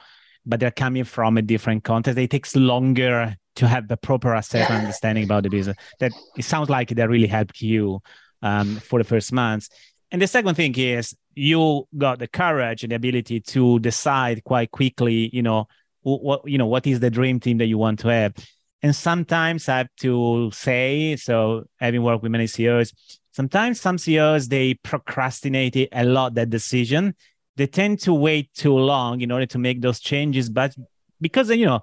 but 0.45 0.59
they're 0.59 0.71
coming 0.71 1.03
from 1.03 1.37
a 1.37 1.41
different 1.41 1.83
context. 1.83 2.17
It 2.17 2.29
takes 2.29 2.55
longer 2.55 3.35
to 3.55 3.67
have 3.67 3.87
the 3.87 3.97
proper 3.97 4.33
assessment 4.33 4.71
yeah. 4.71 4.79
understanding 4.79 5.23
about 5.23 5.43
the 5.43 5.49
business. 5.49 5.77
That 5.99 6.11
it 6.37 6.43
sounds 6.43 6.69
like 6.69 6.89
that 6.89 7.09
really 7.09 7.27
helped 7.27 7.61
you 7.61 8.01
um, 8.41 8.77
for 8.77 8.99
the 8.99 9.05
first 9.05 9.31
months. 9.31 9.69
And 10.11 10.21
the 10.21 10.27
second 10.27 10.55
thing 10.55 10.75
is 10.77 11.15
you 11.35 11.87
got 11.97 12.19
the 12.19 12.27
courage 12.27 12.83
and 12.83 12.91
the 12.91 12.95
ability 12.95 13.39
to 13.39 13.79
decide 13.79 14.43
quite 14.43 14.71
quickly, 14.71 15.29
you 15.33 15.41
know, 15.41 15.67
what 16.03 16.41
you 16.45 16.57
know 16.57 16.67
what 16.67 16.85
is 16.85 16.99
the 16.99 17.09
dream 17.09 17.39
team 17.39 17.57
that 17.59 17.65
you 17.65 17.77
want 17.77 17.99
to 17.99 18.09
have. 18.09 18.33
And 18.81 18.95
sometimes 18.95 19.69
I 19.69 19.77
have 19.77 19.89
to 20.01 20.51
say, 20.51 21.15
so 21.15 21.63
having 21.79 22.03
worked 22.03 22.23
with 22.23 22.31
many 22.31 22.47
CEOs, 22.47 22.93
sometimes 23.31 23.79
some 23.79 23.97
CEOs 23.97 24.49
they 24.49 24.73
procrastinate 24.75 25.89
a 25.91 26.03
lot 26.03 26.35
that 26.35 26.49
decision. 26.49 27.15
They 27.55 27.67
tend 27.67 27.99
to 28.01 28.13
wait 28.13 28.51
too 28.53 28.73
long 28.73 29.21
in 29.21 29.31
order 29.31 29.45
to 29.45 29.59
make 29.59 29.81
those 29.81 29.99
changes, 29.99 30.49
but 30.49 30.75
because 31.21 31.49
you 31.51 31.65
know 31.65 31.81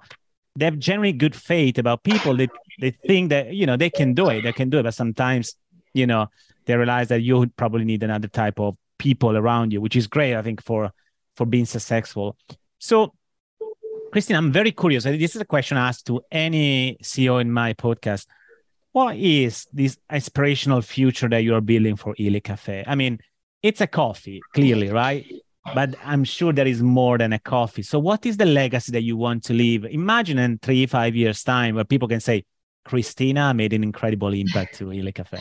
they 0.55 0.65
have 0.65 0.77
generally 0.77 1.13
good 1.13 1.35
faith 1.35 1.77
about 1.77 2.03
people, 2.03 2.35
they 2.35 2.49
they 2.79 2.91
think 2.91 3.29
that 3.29 3.53
you 3.53 3.65
know 3.65 3.77
they 3.77 3.89
can 3.89 4.13
do 4.13 4.29
it, 4.29 4.41
they 4.43 4.53
can 4.53 4.69
do 4.69 4.79
it, 4.79 4.83
but 4.83 4.93
sometimes 4.93 5.55
you 5.93 6.05
know 6.05 6.27
they 6.65 6.75
realize 6.75 7.07
that 7.07 7.21
you 7.21 7.47
probably 7.55 7.85
need 7.85 8.03
another 8.03 8.27
type 8.27 8.59
of 8.59 8.75
people 9.01 9.35
around 9.35 9.73
you, 9.73 9.81
which 9.81 9.95
is 9.95 10.05
great, 10.05 10.35
I 10.35 10.43
think, 10.43 10.61
for 10.61 10.91
for 11.35 11.45
being 11.47 11.65
successful. 11.65 12.37
So, 12.77 13.13
Christine, 14.11 14.35
I'm 14.35 14.51
very 14.51 14.71
curious. 14.71 15.05
This 15.05 15.35
is 15.35 15.41
a 15.41 15.45
question 15.45 15.75
I 15.77 15.87
asked 15.87 16.05
to 16.07 16.21
any 16.31 16.97
CEO 17.01 17.41
in 17.41 17.51
my 17.51 17.73
podcast. 17.73 18.27
What 18.91 19.15
is 19.17 19.65
this 19.73 19.97
aspirational 20.11 20.83
future 20.83 21.29
that 21.29 21.39
you 21.39 21.55
are 21.55 21.61
building 21.61 21.95
for 21.95 22.13
Illy 22.19 22.41
Cafe? 22.41 22.83
I 22.85 22.95
mean, 22.95 23.19
it's 23.63 23.81
a 23.81 23.87
coffee, 23.87 24.39
clearly, 24.53 24.89
right? 24.89 25.25
But 25.73 25.95
I'm 26.03 26.23
sure 26.23 26.53
there 26.53 26.67
is 26.67 26.83
more 26.83 27.17
than 27.17 27.33
a 27.33 27.39
coffee. 27.39 27.83
So, 27.83 27.97
what 27.97 28.25
is 28.25 28.37
the 28.37 28.45
legacy 28.45 28.91
that 28.91 29.01
you 29.01 29.17
want 29.17 29.43
to 29.45 29.53
leave? 29.53 29.85
Imagine 29.85 30.37
in 30.37 30.59
three, 30.59 30.85
five 30.85 31.15
years' 31.15 31.43
time, 31.43 31.75
where 31.75 31.85
people 31.85 32.07
can 32.07 32.19
say, 32.19 32.43
Cristina 32.85 33.53
made 33.53 33.73
an 33.73 33.83
incredible 33.83 34.33
impact 34.33 34.75
to 34.75 34.91
Illy 34.91 35.11
Cafe. 35.11 35.39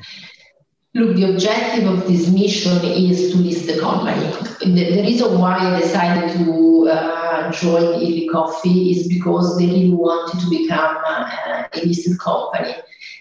Look, 0.93 1.15
the 1.15 1.33
objective 1.33 1.87
of 1.87 2.09
this 2.09 2.29
mission 2.29 2.85
is 2.85 3.31
to 3.31 3.39
list 3.39 3.69
the 3.69 3.79
company. 3.79 4.27
The, 4.59 4.97
the 4.97 5.03
reason 5.03 5.39
why 5.39 5.57
I 5.57 5.81
decided 5.81 6.37
to 6.39 6.89
uh, 6.89 7.53
join 7.53 7.95
Illy 7.95 8.29
Coffee 8.29 8.91
is 8.91 9.07
because 9.07 9.57
they 9.57 9.67
really 9.67 9.93
wanted 9.93 10.41
to 10.41 10.51
become 10.51 10.97
uh, 11.07 11.69
a 11.73 11.87
listed 11.87 12.19
company. 12.19 12.75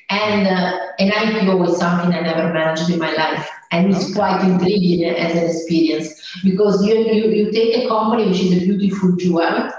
And 0.10 0.48
uh, 0.48 0.80
an 0.98 1.12
IPO 1.12 1.70
is 1.70 1.78
something 1.78 2.12
I 2.12 2.22
never 2.22 2.52
managed 2.52 2.90
in 2.90 2.98
my 2.98 3.14
life. 3.14 3.48
And 3.70 3.94
it's 3.94 4.16
quite 4.16 4.44
intriguing 4.44 5.06
as 5.06 5.36
an 5.36 5.46
experience 5.46 6.40
because 6.44 6.84
you, 6.84 6.96
you, 6.96 7.30
you 7.30 7.52
take 7.52 7.86
a 7.86 7.88
company 7.88 8.30
which 8.30 8.40
is 8.40 8.64
a 8.64 8.66
beautiful 8.66 9.16
jewel 9.16 9.70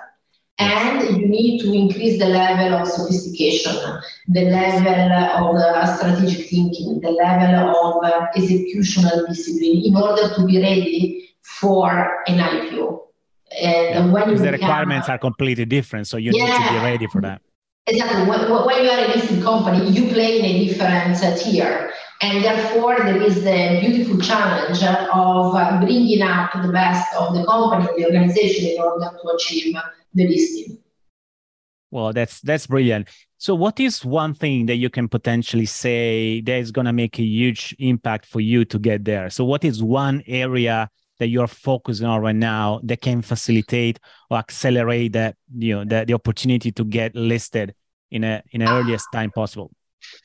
and 0.61 1.17
you 1.17 1.26
need 1.26 1.61
to 1.62 1.73
increase 1.73 2.19
the 2.19 2.26
level 2.26 2.75
of 2.75 2.87
sophistication, 2.87 3.75
the 4.29 4.43
level 4.43 5.12
of 5.49 5.57
uh, 5.57 5.97
strategic 5.97 6.50
thinking, 6.50 7.00
the 7.00 7.11
level 7.11 7.71
of 7.75 8.05
uh, 8.05 8.26
executional 8.37 9.26
discipline 9.26 9.83
in 9.85 9.97
order 9.97 10.35
to 10.35 10.47
be 10.47 10.61
ready 10.61 11.31
for 11.43 12.23
an 12.26 12.38
IPO. 12.38 13.00
And 13.61 14.12
when 14.12 14.37
the 14.37 14.52
requirements 14.52 15.09
are 15.09 15.19
completely 15.19 15.64
different, 15.64 16.07
so 16.07 16.19
you 16.19 16.33
yeah, 16.35 16.47
need 16.47 16.67
to 16.67 16.73
be 16.73 16.85
ready 16.85 17.07
for 17.07 17.21
that. 17.23 17.43
Exactly. 17.87 18.29
When, 18.29 18.40
when 18.67 18.85
you 18.85 18.90
are 18.90 19.05
a 19.05 19.09
listed 19.09 19.43
company, 19.43 19.88
you 19.90 20.12
play 20.12 20.38
in 20.38 20.45
a 20.45 20.64
different 20.67 21.25
uh, 21.25 21.37
tier. 21.37 21.90
And 22.23 22.45
therefore, 22.45 22.99
there 22.99 23.21
is 23.23 23.43
the 23.43 23.79
beautiful 23.81 24.21
challenge 24.21 24.83
of 24.85 25.81
bringing 25.81 26.21
up 26.21 26.52
the 26.52 26.71
best 26.71 27.17
of 27.17 27.35
the 27.35 27.45
company, 27.47 27.88
the 27.97 28.05
organization, 28.05 28.73
in 28.73 28.79
order 28.79 29.11
to 29.11 29.29
achieve 29.31 29.75
the 30.14 30.26
listing. 30.26 30.79
Well, 31.90 32.12
that's 32.12 32.40
that's 32.40 32.67
brilliant. 32.67 33.09
So, 33.38 33.55
what 33.55 33.81
is 33.81 34.05
one 34.05 34.35
thing 34.35 34.67
that 34.67 34.76
you 34.76 34.90
can 34.90 35.09
potentially 35.09 35.67
say 35.67 36.40
that 36.43 36.59
is 36.59 36.71
going 36.71 36.85
to 36.85 36.93
make 36.93 37.19
a 37.19 37.23
huge 37.23 37.75
impact 37.79 38.26
for 38.26 38.40
you 38.40 38.64
to 38.67 38.79
get 38.79 39.05
there? 39.05 39.29
So, 39.31 39.45
what 39.45 39.64
is 39.64 39.83
one 39.83 40.23
area 40.26 40.88
that 41.19 41.29
you're 41.29 41.49
focusing 41.49 42.07
on 42.07 42.21
right 42.21 42.37
now 42.37 42.81
that 42.85 43.00
can 43.00 43.23
facilitate 43.23 43.99
or 44.31 44.38
accelerate 44.38 45.12
that 45.14 45.37
you 45.57 45.75
know 45.75 45.85
the, 45.85 46.05
the 46.07 46.14
opportunity 46.14 46.71
to 46.73 46.85
get 46.85 47.14
listed 47.17 47.75
in 48.11 48.23
a 48.25 48.43
in 48.52 48.61
the 48.61 48.71
earliest 48.71 49.07
time 49.12 49.31
possible? 49.33 49.73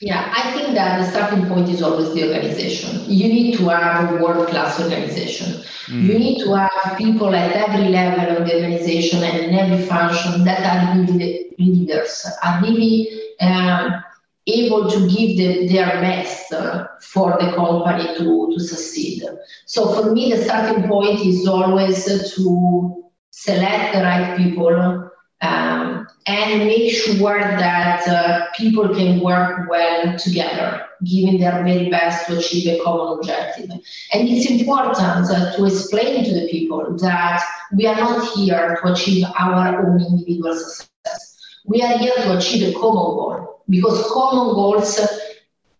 Yeah, 0.01 0.34
I 0.36 0.51
think 0.51 0.75
that 0.75 1.00
the 1.00 1.10
starting 1.10 1.48
point 1.48 1.70
is 1.70 1.82
always 1.82 2.13
the 2.13 2.27
organization. 2.27 3.01
You 3.10 3.27
need 3.27 3.58
to 3.58 3.70
have 3.70 4.13
a 4.13 4.24
world 4.24 4.50
class 4.50 4.79
organization. 4.79 5.63
Mm. 5.88 6.03
You 6.03 6.20
need 6.20 6.44
to 6.44 6.53
have 6.53 6.98
people 6.98 7.34
at 7.34 7.51
every 7.53 7.89
level 7.89 8.38
of 8.38 8.48
the 8.48 8.55
organization 8.55 9.24
and 9.24 9.38
in 9.46 9.55
every 9.55 9.86
function 9.86 10.44
that 10.44 10.62
are 10.65 11.00
really 11.00 11.55
leaders, 11.58 12.25
are 12.44 12.62
really 12.62 13.22
um, 13.39 14.03
able 14.48 14.89
to 14.89 14.99
give 15.08 15.38
the, 15.38 15.67
their 15.67 16.02
best 16.02 16.54
for 17.02 17.38
the 17.39 17.54
company 17.56 18.17
to, 18.17 18.54
to 18.54 18.60
succeed. 18.60 19.23
So 19.65 19.93
for 19.93 20.12
me, 20.12 20.32
the 20.32 20.43
starting 20.43 20.88
point 20.88 21.21
is 21.21 21.47
always 21.47 22.06
to 22.36 23.06
select 23.32 23.93
the 23.93 24.02
right 24.02 24.38
people 24.38 25.05
um, 25.45 26.08
and 26.25 26.65
make 26.65 26.91
sure 26.91 27.39
that 27.39 28.08
uh, 28.08 28.47
people 28.58 28.89
can 28.89 29.19
work 29.19 29.69
well 29.69 30.17
together, 30.17 30.86
giving 31.03 31.39
their 31.39 31.63
very 31.63 31.89
best 31.89 32.27
to 32.27 32.38
achieve 32.38 32.67
a 32.67 32.84
common 32.84 33.19
objective. 33.19 33.69
And 34.13 34.27
it's 34.27 34.49
important 34.49 35.29
uh, 35.29 35.55
to 35.55 35.65
explain 35.65 36.25
to 36.25 36.34
the 36.34 36.47
people 36.49 36.97
that 36.97 37.43
we 37.75 37.86
are 37.86 37.95
not 37.95 38.27
here 38.34 38.77
to 38.81 38.93
achieve 38.93 39.25
our 39.38 39.86
own 39.86 40.01
individual 40.01 40.55
success. 40.58 41.38
We 41.65 41.81
are 41.81 41.97
here 41.97 42.15
to 42.15 42.38
achieve 42.38 42.75
a 42.75 42.79
common 42.79 43.15
goal 43.17 43.62
because 43.69 44.12
common 44.12 44.55
goals 44.55 44.99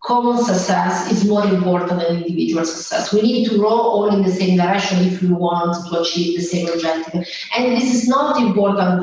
common 0.06 0.38
success 0.43 1.12
is 1.12 1.28
more 1.28 1.43
important 1.47 1.99
than 1.99 2.17
individual 2.17 2.63
success. 2.63 3.12
We 3.12 3.23
need 3.23 3.49
to 3.49 3.60
row 3.60 3.69
all 3.69 4.13
in 4.13 4.21
the 4.21 4.32
same 4.32 4.56
direction 4.56 4.99
if 4.99 5.19
we 5.19 5.30
want 5.30 5.75
to 5.88 5.99
achieve 5.99 6.38
the 6.38 6.43
same 6.43 6.67
objective. 6.71 7.28
And 7.58 7.75
this 7.75 7.91
is 7.91 8.08
not 8.08 8.39
important 8.39 9.01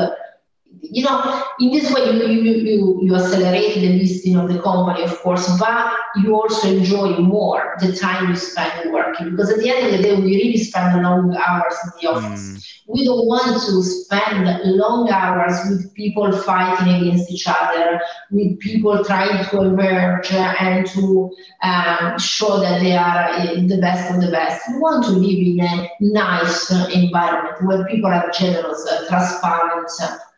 you 0.80 1.04
know, 1.04 1.42
in 1.60 1.70
this 1.70 1.92
way, 1.92 2.04
you, 2.04 2.26
you, 2.26 2.52
you, 2.52 2.98
you 3.02 3.14
accelerate 3.14 3.74
the 3.74 3.98
listing 3.98 4.36
of 4.36 4.52
the 4.52 4.60
company, 4.60 5.04
of 5.04 5.18
course, 5.20 5.48
but 5.58 5.92
you 6.16 6.34
also 6.34 6.68
enjoy 6.68 7.16
more 7.18 7.76
the 7.80 7.96
time 7.96 8.28
you 8.28 8.36
spend 8.36 8.92
working 8.92 9.30
because 9.30 9.50
at 9.50 9.58
the 9.58 9.70
end 9.70 9.86
of 9.86 9.92
the 9.92 10.02
day, 10.02 10.14
we 10.14 10.36
really 10.36 10.58
spend 10.58 11.02
long 11.02 11.34
hours 11.36 11.74
in 11.84 11.90
the 12.00 12.10
office. 12.10 12.40
Mm. 12.42 12.68
We 12.88 13.04
don't 13.04 13.26
want 13.26 13.62
to 13.62 13.82
spend 13.82 14.46
long 14.64 15.08
hours 15.10 15.56
with 15.70 15.94
people 15.94 16.32
fighting 16.32 16.94
against 16.94 17.30
each 17.30 17.46
other, 17.46 18.00
with 18.30 18.58
people 18.60 19.04
trying 19.04 19.44
to 19.46 19.60
emerge 19.62 20.30
and 20.32 20.86
to 20.88 21.30
um, 21.62 22.18
show 22.18 22.60
that 22.60 22.80
they 22.80 22.96
are 22.96 23.30
uh, 23.30 23.54
the 23.66 23.78
best 23.80 24.12
of 24.14 24.20
the 24.20 24.30
best. 24.30 24.62
We 24.68 24.78
want 24.78 25.04
to 25.04 25.12
live 25.12 25.38
in 25.38 25.60
a 25.60 25.88
nice 26.00 26.70
environment 26.92 27.64
where 27.64 27.86
people 27.86 28.10
are 28.10 28.30
generous, 28.30 28.86
uh, 28.90 29.06
transparent, 29.08 29.88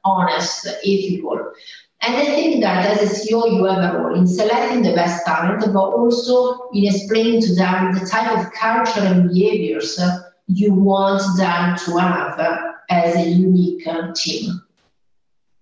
honest, 0.04 0.66
ethical. 0.66 1.52
And 2.02 2.16
I 2.16 2.24
think 2.26 2.60
that 2.62 2.86
as 2.86 3.10
a 3.10 3.14
CEO, 3.14 3.50
you 3.50 3.64
have 3.64 3.94
a 3.94 3.98
role 3.98 4.14
in 4.14 4.26
selecting 4.26 4.82
the 4.82 4.94
best 4.94 5.24
talent, 5.24 5.64
but 5.72 5.80
also 5.80 6.68
in 6.74 6.84
explaining 6.84 7.40
to 7.42 7.54
them 7.54 7.94
the 7.94 8.06
type 8.06 8.36
of 8.36 8.52
culture 8.52 9.00
and 9.00 9.30
behaviors 9.30 9.98
you 10.46 10.74
want 10.74 11.22
them 11.38 11.76
to 11.86 11.98
have 11.98 12.38
as 12.90 13.16
a 13.16 13.28
unique 13.28 13.88
team. 14.14 14.60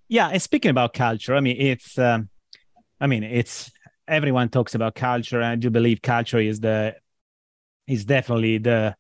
Yeah, 0.09 0.29
and 0.29 0.43
speaking 0.43 0.71
about 0.71 0.95
culture, 0.95 1.37
I 1.37 1.41
mean, 1.41 1.57
it's, 1.59 1.97
um, 1.97 2.29
I 3.01 3.07
mean, 3.07 3.23
it's 3.23 3.71
everyone 4.09 4.49
talks 4.49 4.75
about 4.75 4.95
culture. 4.95 5.41
And 5.41 5.47
I 5.47 5.57
do 5.57 5.71
believe 5.71 6.03
culture 6.03 6.39
is 6.39 6.61
the 6.61 6.97
is 7.87 8.05
definitely 8.05 8.59
the 8.59 8.97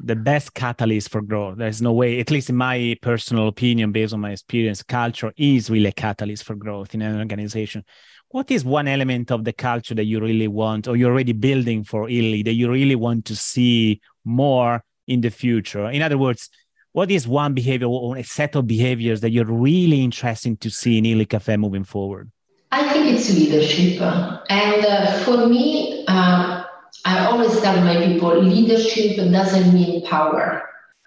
the 0.00 0.16
best 0.16 0.54
catalyst 0.54 1.08
for 1.10 1.22
growth. 1.22 1.58
There's 1.58 1.80
no 1.80 1.92
way, 1.92 2.20
at 2.20 2.30
least 2.30 2.50
in 2.50 2.56
my 2.56 2.96
personal 3.00 3.48
opinion, 3.48 3.92
based 3.92 4.12
on 4.12 4.20
my 4.20 4.32
experience, 4.32 4.82
culture 4.82 5.32
is 5.36 5.70
really 5.70 5.88
a 5.88 5.92
catalyst 5.92 6.44
for 6.44 6.54
growth 6.54 6.94
in 6.94 7.02
an 7.02 7.18
organization. 7.18 7.84
What 8.28 8.50
is 8.50 8.64
one 8.64 8.88
element 8.88 9.30
of 9.30 9.44
the 9.44 9.52
culture 9.52 9.94
that 9.94 10.04
you 10.04 10.20
really 10.20 10.48
want, 10.48 10.88
or 10.88 10.96
you're 10.96 11.12
already 11.12 11.32
building 11.32 11.84
for 11.84 12.08
Illy, 12.08 12.42
that 12.42 12.54
you 12.54 12.70
really 12.70 12.96
want 12.96 13.24
to 13.26 13.36
see 13.36 14.00
more 14.24 14.82
in 15.06 15.20
the 15.20 15.30
future? 15.30 15.88
In 15.88 16.02
other 16.02 16.18
words, 16.18 16.50
what 16.92 17.10
is 17.10 17.28
one 17.28 17.54
behavior 17.54 17.86
or 17.86 18.16
a 18.16 18.24
set 18.24 18.56
of 18.56 18.66
behaviors 18.66 19.20
that 19.20 19.30
you're 19.30 19.44
really 19.44 20.02
interested 20.02 20.60
to 20.60 20.70
see 20.70 20.98
in 20.98 21.06
Illy 21.06 21.26
Cafe 21.26 21.56
moving 21.56 21.84
forward? 21.84 22.30
I 22.72 22.92
think 22.92 23.16
it's 23.16 23.32
leadership. 23.32 24.00
And 24.00 24.84
uh, 24.84 25.18
for 25.20 25.46
me, 25.46 26.04
uh, 26.08 26.63
I 27.04 27.26
always 27.26 27.60
tell 27.60 27.76
my 27.84 28.06
people 28.06 28.42
leadership 28.42 29.16
doesn't 29.16 29.74
mean 29.74 30.06
power. 30.06 30.62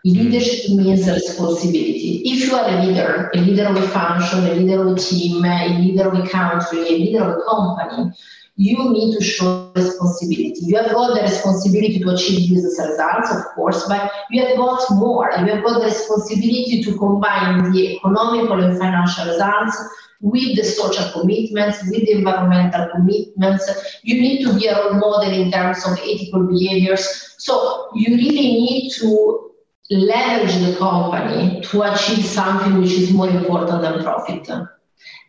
Leadership 0.05 0.69
hmm. 0.69 0.77
means 0.77 1.09
responsibility. 1.09 2.21
If 2.23 2.47
you 2.47 2.55
are 2.55 2.69
a 2.69 2.83
leader, 2.83 3.31
a 3.33 3.37
leader 3.37 3.65
of 3.65 3.77
a 3.77 3.87
function, 3.87 4.45
a 4.45 4.53
leader 4.53 4.87
of 4.87 4.95
a 4.95 4.99
team, 4.99 5.43
a 5.43 5.79
leader 5.79 6.09
of 6.09 6.13
a 6.13 6.27
country, 6.29 6.79
a 6.79 6.91
leader 6.91 7.23
of 7.23 7.37
a 7.37 7.41
company, 7.43 8.13
you 8.57 8.91
need 8.91 9.17
to 9.17 9.23
show 9.23 9.71
responsibility. 9.75 10.53
You 10.61 10.77
have 10.77 10.91
got 10.91 11.15
the 11.15 11.21
responsibility 11.21 11.99
to 11.99 12.09
achieve 12.09 12.49
business 12.49 12.79
results, 12.79 13.31
of 13.31 13.45
course, 13.53 13.87
but 13.87 14.11
you 14.31 14.45
have 14.45 14.57
got 14.57 14.81
more. 14.91 15.31
You 15.39 15.45
have 15.53 15.63
got 15.63 15.79
the 15.79 15.85
responsibility 15.85 16.81
to 16.83 16.97
combine 16.97 17.71
the 17.71 17.97
economical 17.97 18.63
and 18.63 18.77
financial 18.79 19.25
results 19.25 19.77
with 20.21 20.55
the 20.55 20.63
social 20.63 21.11
commitments, 21.11 21.83
with 21.89 22.05
the 22.05 22.11
environmental 22.11 22.89
commitments. 22.93 23.99
You 24.03 24.19
need 24.19 24.43
to 24.45 24.53
be 24.57 24.67
a 24.67 24.75
role 24.75 24.93
model 24.93 25.31
in 25.31 25.51
terms 25.51 25.85
of 25.85 25.93
ethical 25.99 26.47
behaviors. 26.47 27.35
So 27.37 27.89
you 27.95 28.15
really 28.15 28.31
need 28.31 28.91
to 28.99 29.51
leverage 29.89 30.55
the 30.65 30.75
company 30.77 31.61
to 31.61 31.83
achieve 31.83 32.25
something 32.25 32.81
which 32.81 32.91
is 32.91 33.11
more 33.11 33.29
important 33.29 33.81
than 33.81 34.03
profit. 34.03 34.49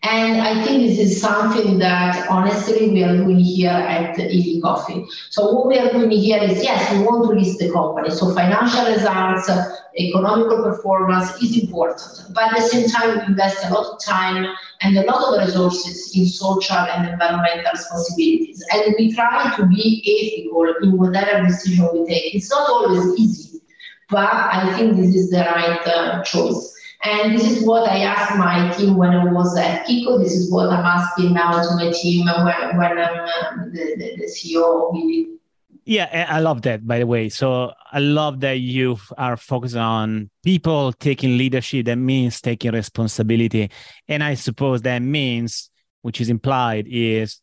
And 0.05 0.41
I 0.41 0.65
think 0.65 0.83
this 0.83 0.99
is 0.99 1.21
something 1.21 1.79
that 1.81 2.29
honestly 2.31 2.89
we 2.89 3.03
are 3.03 3.17
doing 3.17 3.41
here 3.41 3.71
at 3.71 4.17
Illy 4.19 4.61
Coffee. 4.63 5.05
So 5.31 5.53
what 5.53 5.67
we 5.67 5.79
are 5.79 5.91
doing 5.91 6.11
here 6.11 6.41
is 6.41 6.63
yes, 6.63 6.93
we 6.93 7.03
want 7.03 7.29
to 7.29 7.37
list 7.37 7.59
the 7.59 7.73
company. 7.73 8.11
So 8.11 8.33
financial 8.33 8.87
results, 8.87 9.51
economical 9.99 10.63
performance 10.63 11.43
is 11.43 11.63
important. 11.63 12.33
But 12.33 12.53
at 12.53 12.57
the 12.57 12.63
same 12.63 12.89
time, 12.89 13.19
we 13.19 13.25
invest 13.27 13.65
a 13.65 13.75
lot 13.75 13.95
of 13.95 14.05
time 14.05 14.47
and 14.83 14.97
a 14.97 15.03
lot 15.03 15.35
of 15.35 15.45
resources 15.45 16.17
in 16.17 16.27
social 16.27 16.77
and 16.77 17.09
environmental 17.09 17.73
responsibilities. 17.73 18.65
And 18.73 18.95
we 18.97 19.13
try 19.13 19.53
to 19.57 19.67
be 19.67 20.03
ethical 20.07 20.75
in 20.81 20.97
whatever 20.97 21.45
decision 21.45 21.89
we 21.93 22.07
take. 22.07 22.37
It's 22.37 22.51
not 22.51 22.71
always 22.71 23.19
easy, 23.19 23.61
but 24.09 24.29
I 24.33 24.73
think 24.77 24.97
this 24.97 25.15
is 25.17 25.31
the 25.31 25.39
right 25.39 25.87
uh, 25.89 26.23
choice. 26.23 26.78
And 27.05 27.33
this 27.33 27.49
is 27.49 27.65
what 27.65 27.89
I 27.89 27.99
asked 27.99 28.37
my 28.37 28.71
team 28.77 28.97
when 28.97 29.11
I 29.11 29.33
was 29.33 29.57
at 29.57 29.87
Kiko. 29.87 30.19
This 30.19 30.35
is 30.35 30.51
what 30.51 30.71
I'm 30.71 30.85
asking 30.85 31.33
now 31.33 31.63
to 31.63 31.77
my 31.77 31.93
team 31.93 32.27
when, 32.27 32.77
when 32.77 32.99
I'm 32.99 33.21
uh, 33.21 33.65
the, 33.71 33.95
the, 33.97 34.17
the 34.17 34.27
CEO 34.27 34.89
of. 34.89 35.39
Yeah, 35.85 36.27
I 36.29 36.41
love 36.41 36.63
that, 36.63 36.87
by 36.87 36.99
the 36.99 37.07
way. 37.07 37.29
So 37.29 37.73
I 37.91 38.01
love 38.01 38.41
that 38.41 38.61
you 38.61 38.99
are 39.17 39.37
focused 39.37 39.77
on 39.77 40.29
people 40.45 40.93
taking 40.93 41.39
leadership. 41.39 41.87
That 41.87 41.97
means 41.97 42.41
taking 42.41 42.73
responsibility. 42.73 43.71
And 44.07 44.23
I 44.23 44.35
suppose 44.35 44.83
that 44.83 44.99
means, 44.99 45.71
which 46.03 46.21
is 46.21 46.29
implied, 46.29 46.89
is 46.91 47.41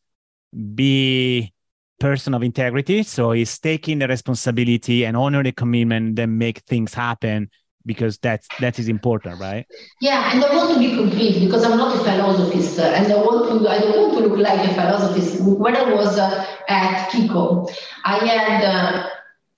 be 0.76 1.54
person 2.00 2.34
of 2.34 2.44
integrity. 2.44 3.04
So 3.04 3.32
he's 3.32 3.58
taking 3.58 4.00
the 4.00 4.08
responsibility 4.08 5.06
and 5.06 5.16
honor 5.18 5.42
the 5.42 5.54
commitment, 5.54 6.18
then 6.18 6.38
make 6.38 6.60
things 6.60 6.94
happen 6.94 7.50
because 7.86 8.18
that's 8.18 8.48
that 8.60 8.80
is 8.80 8.88
important, 8.88 9.40
right? 9.40 9.66
Yeah, 10.02 10.32
and 10.34 10.44
I 10.44 10.56
want 10.56 10.74
to 10.74 10.80
be 10.80 10.96
complete 10.96 11.46
because 11.46 11.64
I'm 11.64 11.78
not 11.78 11.96
a 11.96 12.04
philosophist, 12.04 12.80
and 12.80 13.12
I 13.12 13.16
want 13.18 13.64
to 13.64 13.70
I 13.70 13.80
don't 13.80 13.98
want 13.98 14.18
to 14.18 14.28
look 14.28 14.40
like 14.40 14.70
a 14.70 14.74
philosophist. 14.74 15.42
When 15.42 15.76
I 15.76 15.94
was 15.94 16.18
uh, 16.18 16.46
at 16.68 17.10
Kiko, 17.10 17.72
I 18.04 18.18
had. 18.26 18.64
Uh, 18.64 19.10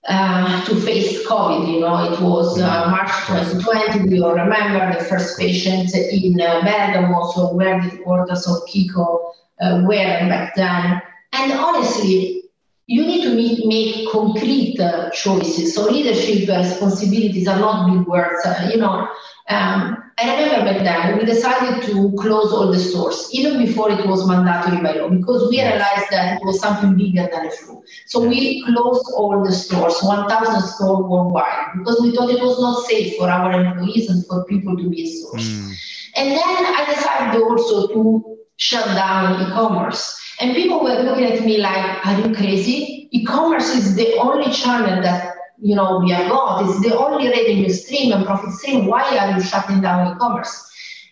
uh, 0.10 0.63
to 0.63 0.76
face 0.80 1.28
COVID, 1.28 1.70
you 1.70 1.82
know, 1.82 2.13
it 2.13 2.18
was 2.22 2.62
uh, 2.62 2.90
March 2.90 3.12
2020. 3.28 4.10
We 4.10 4.22
all 4.22 4.36
remember 4.36 4.98
the 4.98 5.04
first 5.04 5.38
patient 5.38 5.94
in 5.94 6.40
uh, 6.40 6.62
Bergamo, 6.62 7.30
so 7.32 7.54
where 7.54 7.82
the 7.82 7.98
quarters 7.98 8.48
of 8.48 8.66
Kiko 8.70 9.34
uh, 9.60 9.84
were 9.86 10.30
back 10.30 10.56
then. 10.56 11.02
And 11.34 11.52
honestly, 11.52 12.44
you 12.88 13.06
need 13.06 13.21
to 13.23 13.36
make, 13.36 13.65
make 13.65 14.10
concrete 14.10 14.80
uh, 14.80 15.10
choices. 15.12 15.76
So 15.76 15.89
leadership 15.91 16.47
responsibilities 16.47 17.47
are 17.47 17.60
not 17.60 17.93
big 17.93 18.08
words. 18.08 18.45
Uh, 18.45 18.69
you 18.71 18.78
know, 18.78 19.08
um, 19.50 20.04
I 20.19 20.43
remember 20.43 20.73
back 20.73 20.84
then 20.84 21.17
we 21.17 21.26
decided 21.26 21.84
to 21.84 22.13
close 22.17 22.52
all 22.52 22.71
the 22.71 22.80
stores, 22.80 23.30
even 23.34 23.63
before 23.63 23.91
it 23.91 24.08
was 24.08 24.26
mandatory 24.26 24.82
by 24.82 24.93
law, 24.93 25.10
because 25.10 25.50
we 25.50 25.62
realized 25.62 26.08
that 26.12 26.38
it 26.38 26.45
was 26.45 26.60
something 26.60 26.95
bigger 26.95 27.30
than 27.32 27.47
a 27.47 27.52
flu. 27.52 27.84
So 28.06 28.26
we 28.26 28.63
closed 28.63 29.06
all 29.15 29.43
the 29.43 29.52
stores, 29.52 30.00
1,000 30.02 30.62
stores 30.62 31.06
worldwide, 31.06 31.78
because 31.78 32.02
we 32.02 32.15
thought 32.15 32.30
it 32.30 32.41
was 32.41 32.60
not 32.60 32.86
safe 32.88 33.17
for 33.17 33.30
our 33.30 33.52
employees 33.52 34.10
and 34.10 34.26
for 34.26 34.45
people 34.45 34.76
to 34.78 34.89
be 34.89 35.02
in 35.02 35.08
stores. 35.08 35.47
Mm. 35.47 35.76
And 36.15 36.32
then 36.32 36.65
I 36.65 36.86
decided 36.95 37.41
also 37.41 37.88
to 37.89 38.38
shut 38.56 38.86
down 38.86 39.41
e-commerce. 39.41 40.19
And 40.39 40.56
people 40.56 40.84
were 40.84 41.02
looking 41.02 41.26
at 41.26 41.43
me 41.43 41.58
like, 41.58 42.06
are 42.06 42.19
you 42.19 42.36
crazy? 42.36 43.10
E-commerce 43.12 43.69
is 43.69 43.95
the 43.95 44.17
only 44.17 44.52
channel 44.52 45.02
that 45.02 45.36
you 45.60 45.76
know 45.76 46.00
we 46.00 46.12
have 46.12 46.30
got. 46.30 46.69
It's 46.69 46.82
the 46.82 46.95
only 46.95 47.28
revenue 47.30 47.69
stream 47.69 48.13
and 48.13 48.26
profit 48.26 48.52
stream. 48.54 48.86
Why 48.86 49.17
are 49.17 49.38
you 49.38 49.41
shutting 49.41 49.82
down 49.82 50.15
e-commerce? 50.15 50.63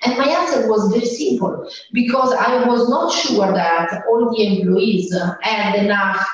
And 0.04 0.18
my 0.18 0.26
answer 0.26 0.70
was 0.70 0.92
very 0.92 1.06
simple 1.06 1.68
because 1.94 2.34
I 2.34 2.68
was 2.68 2.88
not 2.90 3.12
sure 3.12 3.52
that 3.52 4.04
all 4.08 4.36
the 4.36 4.60
employees 4.60 5.12
had 5.42 5.76
enough 5.76 6.28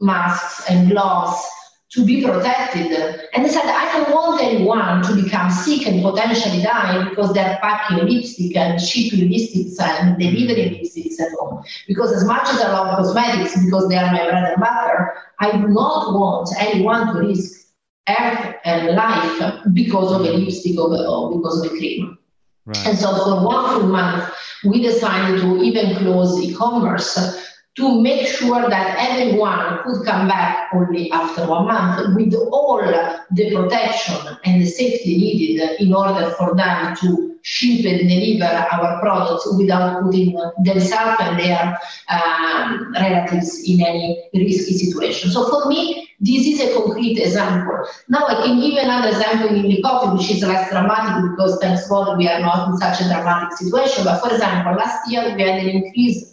masks 0.00 0.68
and 0.68 0.90
gloves 0.90 1.42
to 1.90 2.04
be 2.04 2.22
protected. 2.22 2.92
And 3.34 3.44
they 3.44 3.48
said, 3.48 3.64
I 3.64 3.92
don't 3.92 4.14
want 4.14 4.40
anyone 4.42 5.02
to 5.02 5.14
become 5.14 5.50
sick 5.50 5.86
and 5.86 6.02
potentially 6.02 6.62
die 6.62 7.08
because 7.08 7.32
they're 7.32 7.58
packing 7.60 8.06
lipstick 8.06 8.56
and 8.56 8.80
shipping 8.80 9.28
lipsticks 9.28 9.80
and 9.80 10.18
delivering 10.18 10.74
mm. 10.74 10.80
lipsticks 10.80 11.20
at 11.20 11.32
home. 11.38 11.64
Because 11.88 12.12
as 12.12 12.24
much 12.24 12.48
as 12.48 12.60
I 12.60 12.72
love 12.72 12.96
cosmetics, 12.96 13.64
because 13.64 13.88
they 13.88 13.96
are 13.96 14.12
my 14.12 14.24
bread 14.24 14.52
and 14.52 14.60
butter, 14.60 15.14
I 15.40 15.52
do 15.52 15.66
not 15.68 16.14
want 16.14 16.48
anyone 16.58 17.12
to 17.12 17.26
risk 17.26 17.66
health 18.06 18.54
and 18.64 18.94
life 18.94 19.60
because 19.72 20.12
of 20.12 20.20
a 20.20 20.30
lipstick 20.30 20.78
or, 20.78 21.36
because 21.36 21.64
of 21.64 21.72
a 21.72 21.76
cream. 21.76 22.18
Right. 22.66 22.86
And 22.86 22.98
so 22.98 23.12
for 23.16 23.44
one 23.44 23.80
full 23.80 23.88
month, 23.88 24.32
we 24.64 24.80
decided 24.82 25.40
to 25.40 25.62
even 25.62 25.96
close 25.96 26.40
e-commerce 26.40 27.49
to 27.76 28.00
make 28.00 28.26
sure 28.26 28.68
that 28.68 28.96
everyone 28.98 29.78
could 29.84 30.04
come 30.04 30.26
back 30.26 30.68
only 30.74 31.10
after 31.12 31.46
one 31.46 31.66
month 31.66 32.16
with 32.16 32.34
all 32.52 32.82
the 32.82 33.54
protection 33.54 34.16
and 34.44 34.60
the 34.62 34.66
safety 34.66 35.16
needed 35.16 35.80
in 35.80 35.94
order 35.94 36.30
for 36.32 36.54
them 36.56 36.96
to 36.96 37.30
ship 37.42 37.86
and 37.86 38.08
deliver 38.08 38.44
our 38.72 39.00
products 39.00 39.48
without 39.56 40.02
putting 40.02 40.36
themselves 40.64 41.16
and 41.20 41.38
their 41.38 41.78
um, 42.08 42.92
relatives 42.94 43.62
in 43.66 43.80
any 43.80 44.22
risky 44.34 44.76
situation. 44.76 45.30
So 45.30 45.48
for 45.48 45.68
me, 45.68 46.10
this 46.20 46.46
is 46.46 46.60
a 46.60 46.74
concrete 46.74 47.18
example. 47.18 47.86
Now 48.08 48.26
I 48.26 48.46
can 48.46 48.60
give 48.60 48.76
another 48.76 49.08
example 49.08 49.56
in 49.56 49.62
the 49.62 49.80
coffee, 49.80 50.18
which 50.18 50.30
is 50.30 50.42
less 50.42 50.70
dramatic 50.70 51.30
because 51.30 51.58
thanks 51.60 51.88
God 51.88 52.18
we 52.18 52.28
are 52.28 52.40
not 52.40 52.68
in 52.68 52.76
such 52.76 53.00
a 53.00 53.04
dramatic 53.04 53.56
situation. 53.56 54.04
But 54.04 54.20
for 54.20 54.30
example, 54.32 54.74
last 54.74 55.10
year 55.10 55.34
we 55.34 55.42
had 55.42 55.60
an 55.60 55.68
increase 55.68 56.29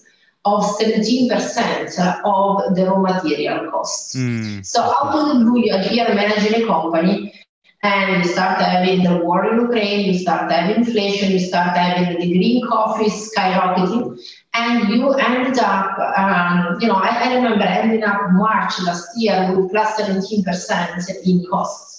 of 0.47 0.63
17% 0.79 2.21
of 2.23 2.75
the 2.75 2.85
raw 2.85 2.99
material 2.99 3.69
costs. 3.71 4.15
Mm. 4.15 4.65
So 4.65 4.81
out 4.81 5.15
of 5.15 5.27
the 5.27 5.45
blue, 5.45 5.61
you're 5.65 5.79
here 5.79 6.07
managing 6.13 6.63
a 6.63 6.65
company 6.65 7.33
and 7.83 8.23
you 8.23 8.31
start 8.31 8.59
having 8.59 9.03
the 9.03 9.17
war 9.17 9.45
in 9.45 9.61
Ukraine, 9.61 10.05
you 10.11 10.17
start 10.17 10.51
having 10.51 10.77
inflation, 10.77 11.31
you 11.31 11.39
start 11.39 11.77
having 11.77 12.19
the 12.19 12.27
green 12.33 12.67
coffee 12.67 13.09
skyrocketing, 13.09 14.19
and 14.53 14.89
you 14.89 15.13
ended 15.13 15.59
up, 15.59 15.97
um, 16.17 16.77
you 16.81 16.87
know, 16.87 16.95
I, 16.95 17.09
I 17.25 17.35
remember 17.35 17.65
ending 17.65 18.03
up 18.03 18.19
March 18.31 18.73
last 18.81 19.07
year 19.15 19.53
with 19.53 19.71
plus 19.71 20.01
17% 20.01 21.25
in 21.25 21.45
costs. 21.49 21.96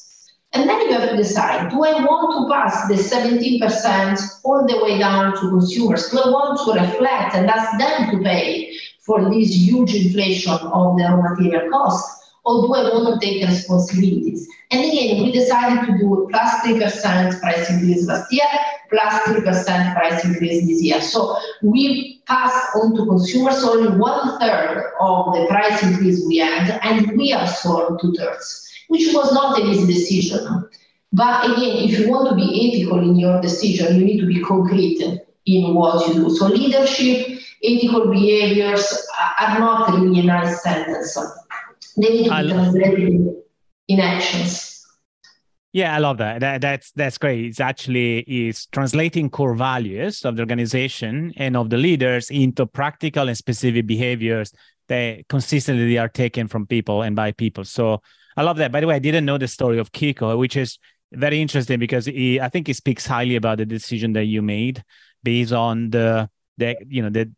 And 0.52 0.68
then 0.68 0.80
you 0.80 0.92
have 0.92 1.11
to 1.11 1.16
decide, 1.16 1.70
do 1.70 1.84
I 1.84 1.92
want 2.04 2.48
to 2.48 2.54
pass 2.54 2.88
the 2.88 2.94
17% 2.94 4.40
all 4.44 4.66
the 4.66 4.82
way 4.82 4.98
down 4.98 5.34
to 5.34 5.50
consumers? 5.50 6.08
Do 6.11 6.20
I 6.20 6.30
want 6.30 6.58
to 6.64 6.80
reflect 6.80 7.34
and 7.34 7.50
ask 7.50 7.78
them 7.78 8.11
to 8.11 8.24
pay 8.24 8.74
for 9.00 9.28
this 9.30 9.54
huge 9.54 9.94
inflation 9.94 10.52
of 10.52 10.96
the 10.96 11.04
raw 11.04 11.34
material 11.34 11.70
costs? 11.70 12.32
Or 12.46 12.66
do 12.66 12.74
I 12.74 12.82
want 12.94 13.20
to 13.20 13.26
take 13.26 13.46
responsibilities? 13.46 14.48
And 14.70 14.80
again, 14.80 15.22
we 15.22 15.32
decided 15.32 15.87
to 15.87 15.98
do 15.98 16.28
plus 16.30 16.50
3% 16.64 17.40
price 17.40 17.70
increase 17.70 18.06
last 18.06 18.32
year, 18.32 18.46
plus 18.88 19.14
3% 19.24 19.94
price 19.94 20.24
increase 20.24 20.66
this 20.66 20.82
year. 20.82 21.00
So 21.02 21.37
we 21.62 22.22
passed 22.26 22.74
on 22.74 22.94
to 22.96 23.04
consumers 23.04 23.62
only 23.64 23.98
one 23.98 24.38
third 24.40 24.92
of 24.98 25.34
the 25.34 25.46
price 25.46 25.82
increase 25.82 26.24
we 26.26 26.38
had, 26.38 26.80
and 26.82 27.18
we 27.18 27.32
absorbed 27.32 28.00
two 28.00 28.14
thirds 28.14 28.67
which 28.88 29.14
was 29.14 29.33
not 29.33 29.61
an 29.61 29.68
easy 29.68 29.87
decision. 29.87 30.68
But 31.12 31.44
again, 31.44 31.88
if 31.88 31.98
you 31.98 32.11
want 32.11 32.29
to 32.29 32.35
be 32.35 32.68
ethical 32.68 32.98
in 32.98 33.16
your 33.16 33.40
decision, 33.40 33.98
you 33.98 34.05
need 34.05 34.20
to 34.20 34.27
be 34.27 34.42
concrete 34.42 35.01
in 35.46 35.74
what 35.74 36.07
you 36.09 36.14
do. 36.14 36.31
So 36.31 36.46
leadership, 36.48 37.40
ethical 37.62 38.11
behaviors 38.11 39.07
are 39.40 39.59
not 39.59 39.90
really 39.94 40.20
a 40.20 40.24
nice 40.24 40.62
sentence. 40.62 41.16
They 41.96 42.09
need 42.11 42.24
to 42.29 42.42
be 42.42 42.48
translated 42.51 43.37
in 43.88 44.01
actions. 44.01 44.74
Yeah, 45.72 45.94
I 45.94 45.98
love 45.98 46.18
that. 46.18 46.40
that. 46.40 46.61
That's 46.61 46.90
that's 46.92 47.18
great. 47.18 47.44
It's 47.44 47.61
actually 47.61 48.20
is 48.20 48.66
translating 48.66 49.29
core 49.29 49.55
values 49.55 50.24
of 50.24 50.37
the 50.37 50.42
organization 50.42 51.33
and 51.37 51.57
of 51.57 51.68
the 51.68 51.77
leaders 51.77 52.31
into 52.31 52.66
practical 52.66 53.29
and 53.29 53.37
specific 53.37 53.87
behaviors 53.87 54.53
that 54.88 55.29
consistently 55.29 55.98
are 55.98 56.09
taken 56.09 56.48
from 56.48 56.66
people 56.66 57.03
and 57.03 57.14
by 57.14 57.33
people. 57.33 57.64
So 57.64 58.01
I 58.38 58.42
love 58.42 58.59
that. 58.59 58.70
By 58.70 58.81
the 58.81 58.87
way, 58.87 58.94
I 58.94 59.01
didn't 59.01 59.24
know 59.24 59.37
the 59.37 59.48
story 59.48 59.81
of 59.81 59.90
Kiko, 59.90 60.38
which 60.38 60.57
is 60.57 60.79
very 61.11 61.42
interesting 61.42 61.81
because 61.81 62.07
he, 62.07 62.40
I 62.40 62.48
think 62.48 62.68
he 62.68 62.72
speaks 62.72 63.05
highly 63.05 63.35
about 63.35 63.59
the 63.59 63.66
decision 63.66 64.12
that 64.12 64.27
you 64.27 64.42
made 64.42 64.85
based 65.24 65.53
on 65.53 65.90
the 65.90 66.31
the 66.57 66.77
you 66.88 67.03
know 67.03 67.11
the 67.11 67.29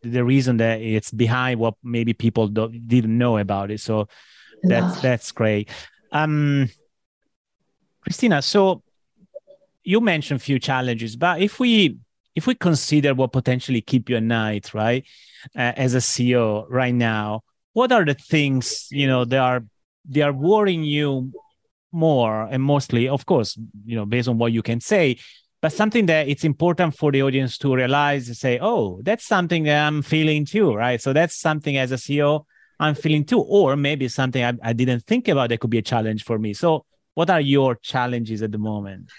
the 0.00 0.24
reason 0.24 0.56
that 0.56 0.80
it's 0.80 1.10
behind 1.10 1.60
what 1.60 1.74
maybe 1.82 2.14
people 2.14 2.48
didn't 2.48 3.18
know 3.18 3.36
about 3.36 3.70
it. 3.70 3.80
So 3.80 4.08
that's 4.62 4.96
yeah. 4.96 5.02
that's 5.02 5.30
great. 5.30 5.68
Um, 6.10 6.70
Cristina, 8.00 8.40
so 8.40 8.82
you 9.84 10.00
mentioned 10.00 10.40
a 10.40 10.42
few 10.42 10.58
challenges, 10.58 11.16
but 11.16 11.42
if 11.42 11.60
we 11.60 11.98
if 12.34 12.46
we 12.46 12.54
consider 12.54 13.12
what 13.12 13.32
potentially 13.32 13.82
keep 13.82 14.08
you 14.08 14.16
at 14.16 14.22
night, 14.22 14.72
right, 14.72 15.04
uh, 15.54 15.72
as 15.76 15.94
a 15.94 15.98
CEO 15.98 16.64
right 16.70 16.94
now, 16.94 17.42
what 17.74 17.92
are 17.92 18.06
the 18.06 18.14
things 18.14 18.88
you 18.90 19.06
know 19.06 19.26
they 19.26 19.36
are 19.36 19.64
they 20.04 20.22
are 20.22 20.32
worrying 20.32 20.84
you 20.84 21.32
more 21.92 22.42
and 22.50 22.62
mostly, 22.62 23.08
of 23.08 23.26
course, 23.26 23.58
you 23.84 23.96
know, 23.96 24.06
based 24.06 24.28
on 24.28 24.38
what 24.38 24.52
you 24.52 24.62
can 24.62 24.80
say, 24.80 25.18
but 25.60 25.72
something 25.72 26.06
that 26.06 26.28
it's 26.28 26.44
important 26.44 26.96
for 26.96 27.12
the 27.12 27.22
audience 27.22 27.58
to 27.58 27.74
realize 27.74 28.28
and 28.28 28.36
say, 28.36 28.58
oh, 28.62 29.00
that's 29.02 29.26
something 29.26 29.64
that 29.64 29.86
I'm 29.86 30.02
feeling 30.02 30.46
too, 30.46 30.74
right? 30.74 31.00
So 31.00 31.12
that's 31.12 31.38
something 31.38 31.76
as 31.76 31.92
a 31.92 31.96
CEO 31.96 32.44
I'm 32.80 32.94
feeling 32.94 33.24
too, 33.24 33.40
or 33.40 33.76
maybe 33.76 34.08
something 34.08 34.42
I, 34.42 34.54
I 34.62 34.72
didn't 34.72 35.00
think 35.06 35.28
about 35.28 35.50
that 35.50 35.60
could 35.60 35.70
be 35.70 35.78
a 35.78 35.82
challenge 35.82 36.24
for 36.24 36.38
me. 36.38 36.54
So, 36.54 36.86
what 37.14 37.28
are 37.28 37.40
your 37.40 37.74
challenges 37.74 38.40
at 38.40 38.52
the 38.52 38.58
moment? 38.58 39.10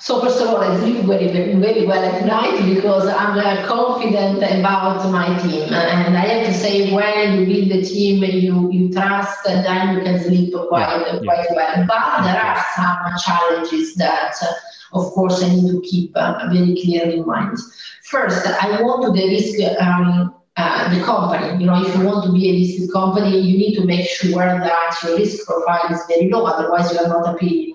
So 0.00 0.20
first 0.20 0.40
of 0.40 0.48
all, 0.48 0.58
I 0.58 0.78
sleep 0.78 1.04
very, 1.06 1.26
very 1.28 1.84
well 1.84 2.02
at 2.02 2.24
night 2.24 2.64
because 2.72 3.08
I'm 3.08 3.36
uh, 3.36 3.66
confident 3.66 4.38
about 4.38 5.10
my 5.10 5.36
team. 5.42 5.74
And 5.74 6.16
I 6.16 6.20
have 6.20 6.46
to 6.46 6.54
say, 6.54 6.92
when 6.92 7.40
you 7.40 7.46
build 7.46 7.72
a 7.72 7.84
team 7.84 8.22
you, 8.22 8.70
you 8.70 8.92
trust, 8.92 9.42
then 9.44 9.96
you 9.96 10.02
can 10.02 10.20
sleep 10.20 10.54
quite, 10.68 11.00
yeah, 11.00 11.18
quite 11.24 11.46
well. 11.52 11.84
But 11.88 12.22
there 12.22 12.40
are 12.40 12.64
some 12.76 12.98
challenges 13.24 13.96
that, 13.96 14.34
uh, 14.40 14.98
of 15.00 15.10
course, 15.12 15.42
I 15.42 15.48
need 15.48 15.68
to 15.72 15.80
keep 15.80 16.12
uh, 16.16 16.48
very 16.48 16.80
clearly 16.80 17.18
in 17.18 17.26
mind. 17.26 17.58
First, 18.04 18.46
I 18.46 18.80
want 18.80 19.04
to 19.04 19.20
de-risk 19.20 19.58
um, 19.82 20.32
uh, 20.56 20.94
the 20.94 21.04
company. 21.04 21.60
You 21.60 21.66
know, 21.66 21.84
if 21.84 21.94
you 21.96 22.04
want 22.04 22.24
to 22.24 22.32
be 22.32 22.50
a 22.50 22.52
listed 22.52 22.92
company, 22.92 23.36
you 23.40 23.58
need 23.58 23.74
to 23.74 23.84
make 23.84 24.08
sure 24.08 24.44
that 24.44 24.96
your 25.02 25.16
risk 25.16 25.44
profile 25.44 25.92
is 25.92 26.02
very 26.06 26.30
low. 26.30 26.46
Otherwise, 26.46 26.92
you 26.92 27.00
are 27.00 27.08
not 27.08 27.34
appealing 27.34 27.74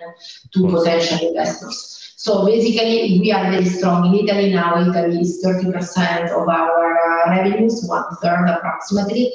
to 0.54 0.68
potential 0.70 1.28
investors. 1.28 2.03
So 2.24 2.46
basically, 2.46 3.20
we 3.20 3.34
are 3.34 3.52
very 3.52 3.66
strong 3.66 4.06
in 4.06 4.24
Italy 4.24 4.54
now. 4.54 4.80
Italy 4.80 5.20
is 5.20 5.44
30% 5.44 6.32
of 6.32 6.48
our 6.48 7.28
uh, 7.28 7.30
revenues, 7.30 7.84
one 7.86 8.06
third 8.22 8.48
approximately. 8.48 9.34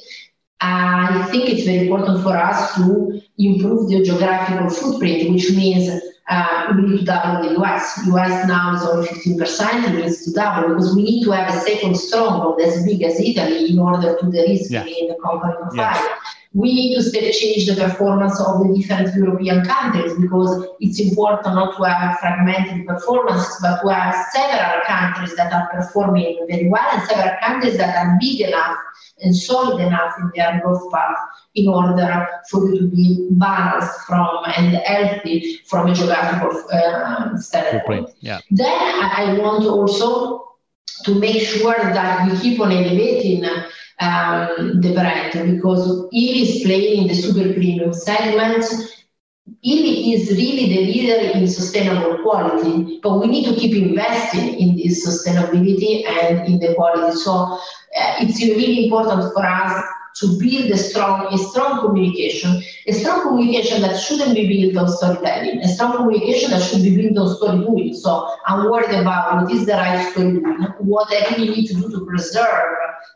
I 0.63 1.29
think 1.31 1.51
it's 1.51 1.67
very 1.67 1.87
important 1.87 2.23
for 2.23 2.35
us 2.35 2.77
to 2.77 3.21
improve 3.37 3.91
the 3.91 4.03
geographical 4.03 4.71
footprint, 4.71 5.31
which 5.31 5.51
means 5.51 6.01
uh, 6.31 6.73
we 6.75 6.89
need 6.89 6.99
to 7.01 7.05
double 7.05 7.47
the 7.47 7.61
US. 7.61 8.07
US 8.07 8.49
now 8.49 8.75
is 8.75 8.83
only 8.83 9.07
15%, 9.07 9.95
we 9.95 10.03
need 10.05 10.15
to 10.25 10.33
double 10.33 10.69
because 10.71 10.97
we 10.97 11.03
need 11.03 11.25
to 11.25 11.33
have 11.33 11.55
a 11.55 11.61
second 11.61 11.95
stronghold 11.95 12.59
as 12.63 12.87
big 12.87 13.03
as 13.03 13.21
Italy 13.21 13.71
in 13.71 13.79
order 13.79 14.17
to 14.19 14.31
de-risk 14.31 14.71
yeah. 14.71 14.87
in 14.87 15.09
the 15.09 15.17
company 15.23 15.53
profile. 15.61 16.09
We 16.55 16.73
need 16.73 16.95
to 16.95 17.03
step 17.03 17.31
change 17.33 17.67
the 17.67 17.75
performance 17.75 18.41
of 18.41 18.67
the 18.67 18.75
different 18.75 19.15
European 19.15 19.65
countries 19.65 20.15
because 20.19 20.67
it's 20.81 20.99
important 20.99 21.55
not 21.55 21.77
to 21.77 21.83
have 21.85 22.19
fragmented 22.19 22.87
performances, 22.87 23.59
but 23.61 23.81
to 23.83 23.89
have 23.89 24.15
several 24.33 24.81
countries 24.87 25.37
that 25.37 25.53
are 25.53 25.69
performing 25.69 26.47
very 26.49 26.69
well 26.69 26.89
and 26.93 27.03
several 27.07 27.37
countries 27.45 27.77
that 27.77 27.95
are 27.97 28.17
big 28.19 28.41
enough 28.41 28.77
and 29.21 29.37
solid 29.37 29.81
enough 29.85 30.15
in 30.21 30.31
their 30.35 30.61
growth 30.61 30.91
path 30.91 31.17
in 31.55 31.69
order 31.69 32.27
for 32.51 32.67
you 32.67 32.79
to 32.79 32.87
be 32.89 33.29
balanced 33.33 34.01
from 34.07 34.29
and 34.57 34.75
healthy 34.77 35.61
from 35.67 35.89
a 35.89 35.95
geographical 35.95 36.65
uh, 36.73 37.37
standpoint. 37.37 38.09
Yeah. 38.21 38.41
Then 38.51 38.73
I 38.73 39.37
want 39.39 39.67
also 39.67 40.57
to 41.05 41.15
make 41.15 41.43
sure 41.43 41.77
that 41.77 42.31
we 42.31 42.39
keep 42.39 42.61
on 42.61 42.73
elevating 42.73 43.45
um, 44.01 44.81
the 44.81 44.93
brand 44.95 45.55
because 45.57 45.89
Illy 46.13 46.43
is 46.43 46.65
playing 46.65 47.03
in 47.03 47.09
the 47.09 47.15
super 47.15 47.53
premium 47.53 47.93
segment. 47.93 48.65
Illy 49.65 50.13
is 50.13 50.31
really 50.31 50.69
the 50.69 50.85
leader 50.85 51.39
in 51.39 51.49
sustainable 51.49 52.23
quality, 52.23 53.01
but 53.03 53.19
we 53.19 53.27
need 53.27 53.47
to 53.47 53.59
keep 53.59 53.75
investing 53.75 54.59
in 54.59 54.77
this 54.77 55.07
sustainability 55.07 56.07
and 56.07 56.47
in 56.47 56.59
the 56.59 56.75
quality. 56.75 57.17
So 57.17 57.33
uh, 57.33 57.59
it's 58.21 58.41
really 58.41 58.85
important 58.85 59.33
for 59.33 59.45
us 59.45 59.83
to 60.21 60.39
build 60.39 60.71
a 60.71 60.77
strong, 60.77 61.33
a 61.33 61.39
strong 61.39 61.81
communication, 61.81 62.63
a 62.87 62.93
strong 62.93 63.23
communication 63.23 63.81
that 63.83 63.97
shouldn't 63.97 64.35
be 64.35 64.47
built 64.49 64.77
on 64.77 64.89
storytelling, 64.89 65.61
a 65.61 65.69
strong 65.69 65.97
communication 65.97 66.51
that 66.51 66.63
should 66.63 66.83
be 66.83 66.97
built 66.97 67.19
on 67.19 67.37
story 67.37 67.59
doing. 67.59 67.95
So 67.95 68.29
I'm 68.47 68.71
worried 68.71 68.95
about 68.95 69.43
what 69.43 69.53
is 69.53 69.67
the 69.67 69.75
right 69.75 70.11
story 70.11 70.33
doing, 70.33 70.63
what 70.79 71.09
I 71.13 71.35
really 71.35 71.51
need 71.51 71.67
to 71.69 71.75
do 71.75 71.91
to 71.91 72.07
preserve 72.07 72.75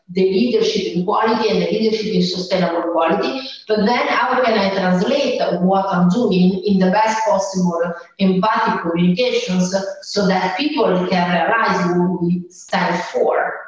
the 0.09 0.21
leadership 0.21 0.95
in 0.95 1.05
quality 1.05 1.49
and 1.49 1.61
the 1.61 1.71
leadership 1.71 2.13
in 2.13 2.21
sustainable 2.21 2.91
quality. 2.91 3.41
But 3.67 3.85
then 3.85 4.07
how 4.07 4.41
can 4.43 4.57
I 4.57 4.69
translate 4.73 5.41
what 5.61 5.85
I'm 5.87 6.09
doing 6.09 6.63
in 6.65 6.79
the 6.79 6.91
best 6.91 7.23
possible 7.25 7.81
empathic 8.19 8.81
communications 8.81 9.75
so 10.01 10.27
that 10.27 10.57
people 10.57 11.07
can 11.07 11.47
realize 11.47 11.97
what 11.97 12.21
we 12.21 12.45
stand 12.49 13.03
for? 13.05 13.62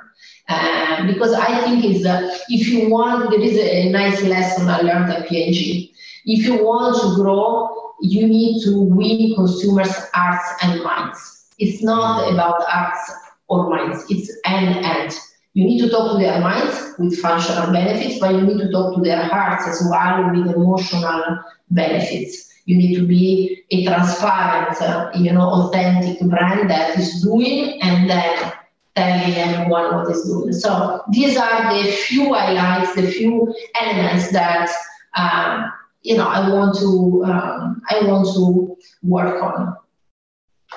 Uh, 0.47 1.07
because 1.07 1.33
I 1.33 1.61
think 1.61 1.83
is 1.85 2.05
uh, 2.05 2.37
if 2.49 2.67
you 2.67 2.89
want, 2.89 3.31
there 3.31 3.41
is 3.41 3.57
a 3.57 3.89
nice 3.89 4.21
lesson 4.23 4.67
I 4.69 4.81
learned 4.81 5.11
at 5.11 5.27
P&G. 5.27 5.93
If 6.25 6.45
you 6.45 6.63
want 6.63 7.01
to 7.01 7.15
grow, 7.15 7.95
you 8.01 8.27
need 8.27 8.63
to 8.63 8.81
win 8.81 9.33
consumers' 9.35 10.09
hearts 10.13 10.63
and 10.63 10.83
minds. 10.83 11.47
It's 11.57 11.81
not 11.81 12.31
about 12.31 12.63
hearts 12.67 13.11
or 13.47 13.69
minds. 13.69 14.05
It's 14.09 14.31
end 14.45 14.85
end. 14.85 15.17
You 15.53 15.63
need 15.63 15.81
to 15.81 15.89
talk 15.89 16.11
to 16.11 16.17
their 16.17 16.39
minds 16.41 16.95
with 16.99 17.17
functional 17.19 17.71
benefits, 17.71 18.19
but 18.19 18.33
you 18.35 18.41
need 18.41 18.59
to 18.59 18.71
talk 18.71 18.95
to 18.95 19.01
their 19.01 19.23
hearts 19.23 19.67
as 19.67 19.87
well 19.89 20.29
with 20.29 20.53
emotional 20.53 21.39
benefits. 21.71 22.53
You 22.65 22.77
need 22.77 22.95
to 22.95 23.07
be 23.07 23.63
a 23.71 23.85
transparent, 23.85 24.81
uh, 24.81 25.11
you 25.15 25.31
know, 25.31 25.47
authentic 25.49 26.19
brand 26.19 26.69
that 26.69 26.97
is 26.99 27.21
doing 27.21 27.81
and 27.81 28.09
then 28.09 28.53
telling 28.95 29.35
everyone 29.35 29.95
what 29.95 30.11
is 30.11 30.23
doing. 30.23 30.53
So 30.53 31.01
these 31.11 31.37
are 31.37 31.73
the 31.73 31.91
few 31.91 32.33
highlights, 32.33 32.95
the 32.95 33.07
few 33.07 33.53
elements 33.79 34.31
that 34.31 34.69
um, 35.15 35.71
you 36.01 36.17
know 36.17 36.27
I 36.27 36.49
want 36.49 36.77
to 36.79 37.23
um, 37.25 37.81
I 37.89 38.05
want 38.05 38.27
to 38.35 38.77
work 39.03 39.41
on. 39.41 39.75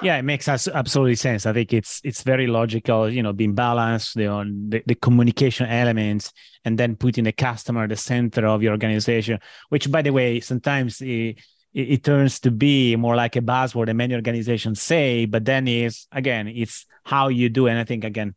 Yeah, 0.01 0.17
it 0.17 0.23
makes 0.23 0.47
us 0.49 0.69
absolutely 0.69 1.17
sense. 1.17 1.45
I 1.45 1.53
think 1.53 1.73
it's 1.73 2.01
it's 2.05 2.23
very 2.23 2.47
logical, 2.47 3.11
you 3.11 3.23
know, 3.23 3.33
being 3.33 3.55
balanced, 3.55 4.15
the, 4.15 4.27
on 4.29 4.71
the, 4.71 4.83
the 4.87 4.95
communication 4.95 5.67
elements, 5.67 6.33
and 6.65 6.79
then 6.79 6.95
putting 6.95 7.25
the 7.25 7.33
customer 7.33 7.85
at 7.85 7.89
the 7.89 7.97
center 7.97 8.47
of 8.47 8.63
your 8.63 8.73
organization. 8.73 9.41
Which, 9.71 9.91
by 9.91 10.03
the 10.03 10.13
way, 10.13 10.41
sometimes 10.41 11.01
it, 11.01 11.41
it, 11.79 11.93
it 11.93 12.05
turns 12.05 12.41
to 12.41 12.51
be 12.51 12.97
more 12.97 13.15
like 13.15 13.37
a 13.37 13.41
buzzword 13.41 13.87
that 13.87 13.95
many 13.95 14.15
organizations 14.15 14.83
say, 14.83 15.27
but 15.27 15.45
then 15.45 15.69
is 15.69 16.07
again, 16.11 16.49
it's 16.49 16.87
how 17.05 17.29
you 17.29 17.49
do. 17.49 17.69
And 17.69 17.79
I 17.79 17.85
think 17.85 18.05
again, 18.05 18.35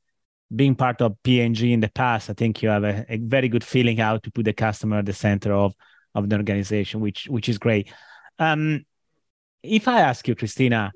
being 0.55 0.75
part 0.75 1.01
of 1.01 1.21
P&G 1.23 1.73
in 1.73 1.79
the 1.79 1.89
past, 1.89 2.29
I 2.29 2.33
think 2.33 2.61
you 2.61 2.69
have 2.69 2.83
a, 2.83 3.05
a 3.09 3.17
very 3.17 3.49
good 3.49 3.63
feeling 3.63 3.97
how 3.97 4.17
to 4.17 4.31
put 4.31 4.45
the 4.45 4.53
customer 4.53 4.99
at 4.99 5.05
the 5.05 5.13
center 5.13 5.53
of 5.53 5.73
of 6.13 6.29
the 6.29 6.35
organization, 6.35 6.99
which 6.99 7.27
which 7.29 7.49
is 7.49 7.57
great. 7.57 7.91
Um, 8.37 8.85
if 9.63 9.87
I 9.87 10.01
ask 10.01 10.27
you, 10.27 10.35
Cristina, 10.35 10.91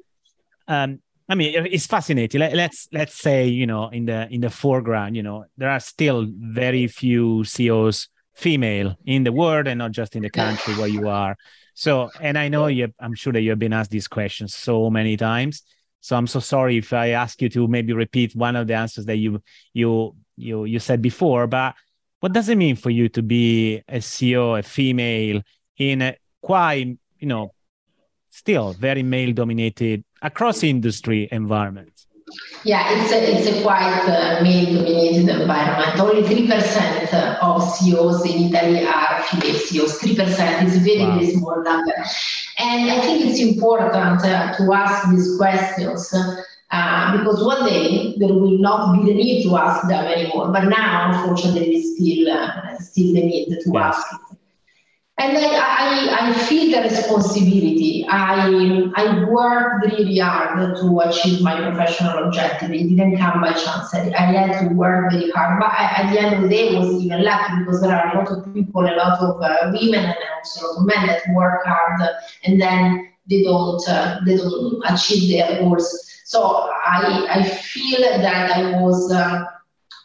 um, 0.68 1.00
I 1.30 1.36
mean, 1.36 1.66
it's 1.72 1.88
fascinating. 1.88 2.40
Let, 2.40 2.54
let's 2.54 2.88
let's 2.92 3.16
say 3.16 3.48
you 3.48 3.66
know 3.66 3.90
in 3.90 4.06
the 4.06 4.28
in 4.30 4.42
the 4.42 4.50
foreground, 4.50 5.16
you 5.16 5.24
know, 5.24 5.46
there 5.58 5.70
are 5.70 5.80
still 5.80 6.28
very 6.30 6.88
few 6.88 7.44
CEOs 7.44 8.10
female 8.36 8.98
in 9.06 9.24
the 9.24 9.32
world 9.32 9.68
and 9.68 9.80
not 9.80 9.92
just 9.92 10.16
in 10.16 10.22
the 10.22 10.30
country 10.30 10.76
where 10.76 10.90
you 10.90 11.08
are. 11.08 11.38
So, 11.76 12.10
and 12.22 12.38
I 12.38 12.48
know 12.48 12.68
you, 12.68 12.92
I'm 13.00 13.14
sure 13.14 13.34
that 13.34 13.42
you 13.42 13.50
have 13.52 13.60
been 13.60 13.74
asked 13.74 13.92
these 13.92 14.08
questions 14.08 14.56
so 14.56 14.90
many 14.90 15.18
times. 15.18 15.62
So 16.00 16.16
I'm 16.16 16.26
so 16.26 16.40
sorry 16.40 16.78
if 16.78 16.94
I 16.94 17.10
ask 17.10 17.42
you 17.42 17.50
to 17.50 17.68
maybe 17.68 17.92
repeat 17.92 18.34
one 18.36 18.56
of 18.56 18.68
the 18.68 18.76
answers 18.76 19.06
that 19.06 19.18
you 19.18 19.42
you 19.74 20.16
you 20.38 20.64
you 20.66 20.80
said 20.80 21.02
before. 21.02 21.48
But 21.48 21.76
what 22.22 22.32
does 22.32 22.48
it 22.48 22.58
mean 22.58 22.76
for 22.76 22.92
you 22.92 23.10
to 23.10 23.22
be 23.22 23.82
a 23.90 23.98
CEO, 23.98 24.58
a 24.58 24.64
female 24.64 25.42
in 25.78 26.02
a 26.02 26.16
quite 26.42 26.98
you 27.20 27.28
know 27.28 27.52
still 28.30 28.74
very 28.74 29.04
male 29.04 29.34
dominated 29.34 30.06
across 30.22 30.64
industry 30.64 31.28
environments? 31.32 32.05
Yeah, 32.64 32.84
it's 32.90 33.12
a, 33.12 33.18
it's 33.22 33.48
a 33.48 33.62
quite 33.62 34.02
uh, 34.08 34.42
male-dominated 34.42 35.30
environment. 35.30 36.00
Only 36.00 36.24
3% 36.24 37.40
of 37.40 37.62
CEOs 37.62 38.26
in 38.26 38.52
Italy 38.52 38.88
are 38.88 39.22
female 39.24 39.54
CEOs. 39.54 40.00
3% 40.00 40.64
is 40.64 40.78
a 40.78 40.80
very, 40.80 41.00
wow. 41.06 41.14
very 41.14 41.32
small 41.32 41.64
number. 41.64 41.94
And 42.58 42.90
I 42.90 43.00
think 43.02 43.26
it's 43.26 43.40
important 43.40 44.26
uh, 44.26 44.58
to 44.58 44.74
ask 44.74 45.12
these 45.12 45.38
questions 45.38 46.12
uh, 46.72 47.18
because 47.18 47.46
one 47.46 47.64
day 47.66 48.16
there 48.18 48.34
will 48.34 48.58
not 48.58 48.98
be 48.98 49.06
the 49.06 49.14
need 49.14 49.44
to 49.44 49.56
ask 49.56 49.88
them 49.88 50.06
anymore. 50.06 50.52
But 50.52 50.66
now, 50.66 51.12
unfortunately, 51.12 51.80
still, 51.80 52.32
uh, 52.32 52.78
still 52.80 53.14
the 53.14 53.22
need 53.22 53.50
to 53.50 53.72
yes. 53.72 53.96
ask. 53.98 54.25
And 55.18 55.38
I, 55.38 55.48
I, 55.48 56.30
I 56.30 56.34
feel 56.34 56.76
the 56.76 56.82
responsibility. 56.90 58.06
I, 58.10 58.92
I 58.96 59.24
worked 59.24 59.86
really 59.86 60.18
hard 60.18 60.76
to 60.76 61.00
achieve 61.00 61.42
my 61.42 61.56
professional 61.62 62.26
objective. 62.26 62.72
It 62.72 62.90
didn't 62.90 63.18
come 63.18 63.40
by 63.40 63.54
chance. 63.54 63.94
I, 63.94 64.12
I 64.18 64.26
had 64.26 64.68
to 64.68 64.76
work 64.76 65.12
very 65.12 65.32
hard. 65.32 65.62
But 65.62 65.72
I, 65.72 66.04
at 66.04 66.14
the 66.14 66.20
end 66.20 66.36
of 66.36 66.42
the 66.42 66.50
day, 66.50 66.76
I 66.76 66.80
was 66.80 67.02
even 67.02 67.24
lucky 67.24 67.60
because 67.60 67.82
there 67.82 67.96
are 67.96 68.14
a 68.14 68.18
lot 68.18 68.28
of 68.30 68.54
people, 68.54 68.82
a 68.82 68.92
lot 68.92 69.20
of 69.22 69.42
uh, 69.42 69.72
women, 69.72 70.04
and 70.04 70.16
also 70.38 70.66
a 70.66 70.68
lot 70.68 70.78
of 70.80 70.86
men 70.86 71.08
that 71.08 71.22
work 71.34 71.66
hard 71.66 72.02
and 72.44 72.62
then 72.62 73.10
they 73.30 73.42
don't 73.44 73.88
uh, 73.88 74.20
they 74.26 74.36
don't 74.38 74.84
achieve 74.88 75.30
their 75.30 75.60
goals. 75.60 76.22
So 76.26 76.70
I 76.86 77.28
I 77.30 77.44
feel 77.44 78.02
that 78.02 78.52
I 78.52 78.82
was. 78.82 79.12
Uh, 79.12 79.46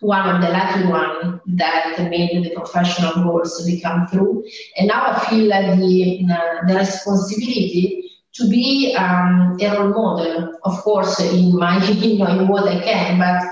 one 0.00 0.28
of 0.28 0.40
the 0.40 0.48
lucky 0.48 0.86
one 0.86 1.40
that 1.46 1.96
made 2.10 2.44
the 2.44 2.50
professional 2.50 3.22
goals 3.22 3.64
become 3.66 4.06
true. 4.10 4.44
And 4.76 4.88
now 4.88 5.12
I 5.12 5.26
feel 5.28 5.48
the, 5.48 6.26
uh, 6.32 6.66
the 6.66 6.74
responsibility 6.74 8.10
to 8.34 8.48
be 8.48 8.94
um, 8.96 9.58
a 9.60 9.78
role 9.78 9.90
model, 9.90 10.58
of 10.64 10.78
course, 10.82 11.20
in 11.20 11.56
my, 11.56 11.84
you 11.88 12.18
know, 12.18 12.26
in 12.26 12.48
what 12.48 12.68
I 12.68 12.80
can, 12.82 13.18
but 13.18 13.42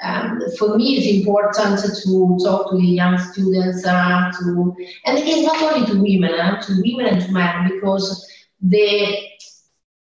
um, 0.00 0.40
for 0.58 0.76
me, 0.76 0.96
it's 0.96 1.26
important 1.26 1.80
to 1.80 2.44
talk 2.44 2.70
to 2.70 2.76
the 2.76 2.86
young 2.86 3.18
students, 3.18 3.84
uh, 3.84 4.30
to, 4.38 4.76
and 5.06 5.18
again, 5.18 5.44
not 5.44 5.60
only 5.60 5.86
to 5.86 6.00
women, 6.00 6.38
uh, 6.38 6.60
to 6.62 6.82
women 6.84 7.06
and 7.06 7.20
to 7.22 7.32
men, 7.32 7.68
because 7.68 8.24
the 8.60 9.18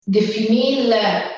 the 0.06 0.20
female 0.20 1.30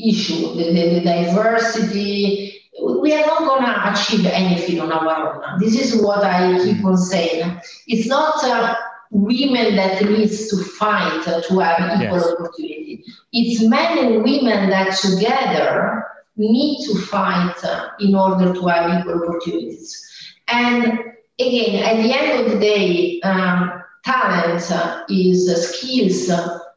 issue, 0.00 0.54
the, 0.54 0.72
the, 0.72 0.94
the 0.94 1.00
diversity, 1.00 2.57
we 2.80 3.12
are 3.12 3.26
not 3.26 3.38
going 3.40 3.64
to 3.64 3.92
achieve 3.92 4.26
anything 4.26 4.80
on 4.80 4.92
our 4.92 5.52
own. 5.52 5.60
This 5.60 5.74
is 5.74 6.02
what 6.02 6.24
I 6.24 6.62
keep 6.64 6.84
on 6.84 6.96
saying. 6.96 7.60
It's 7.86 8.06
not 8.06 8.42
uh, 8.44 8.74
women 9.10 9.76
that 9.76 10.02
needs 10.04 10.48
to 10.48 10.62
fight 10.62 11.26
uh, 11.26 11.40
to 11.42 11.58
have 11.58 12.00
equal 12.00 12.18
yes. 12.18 12.26
opportunity. 12.26 13.04
It's 13.32 13.62
men 13.62 13.98
and 13.98 14.22
women 14.22 14.70
that 14.70 14.96
together 14.96 16.04
need 16.36 16.86
to 16.86 16.98
fight 17.00 17.56
uh, 17.64 17.88
in 18.00 18.14
order 18.14 18.52
to 18.52 18.66
have 18.66 19.00
equal 19.00 19.28
opportunities. 19.28 20.04
And 20.48 21.00
again, 21.38 21.82
at 21.82 22.02
the 22.02 22.12
end 22.12 22.46
of 22.46 22.52
the 22.52 22.58
day, 22.58 23.20
um, 23.22 23.82
talent 24.04 24.70
uh, 24.70 25.04
is 25.08 25.48
uh, 25.48 25.56
skills 25.56 26.30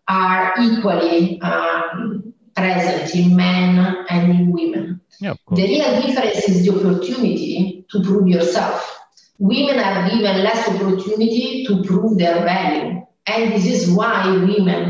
are 0.08 0.54
equally 0.60 1.40
um, 1.42 2.21
present 2.56 3.16
in 3.16 3.36
men 3.36 4.06
and 4.10 4.32
in 4.32 4.52
women. 4.52 5.02
Yeah, 5.20 5.36
the 5.52 5.64
real 5.64 6.02
difference 6.02 6.50
is 6.50 6.66
the 6.66 6.72
opportunity 6.72 7.86
to 7.92 8.04
prove 8.04 8.28
yourself. 8.28 9.00
Women 9.38 9.80
are 9.80 10.10
given 10.10 10.44
less 10.44 10.68
opportunity 10.70 11.66
to 11.68 11.84
prove 11.84 12.18
their 12.18 12.44
value. 12.44 13.06
And 13.28 13.54
this 13.54 13.66
is 13.66 13.92
why 13.92 14.30
women 14.30 14.90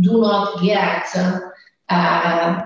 do 0.00 0.20
not 0.20 0.62
get 0.62 1.06
uh, 1.88 2.62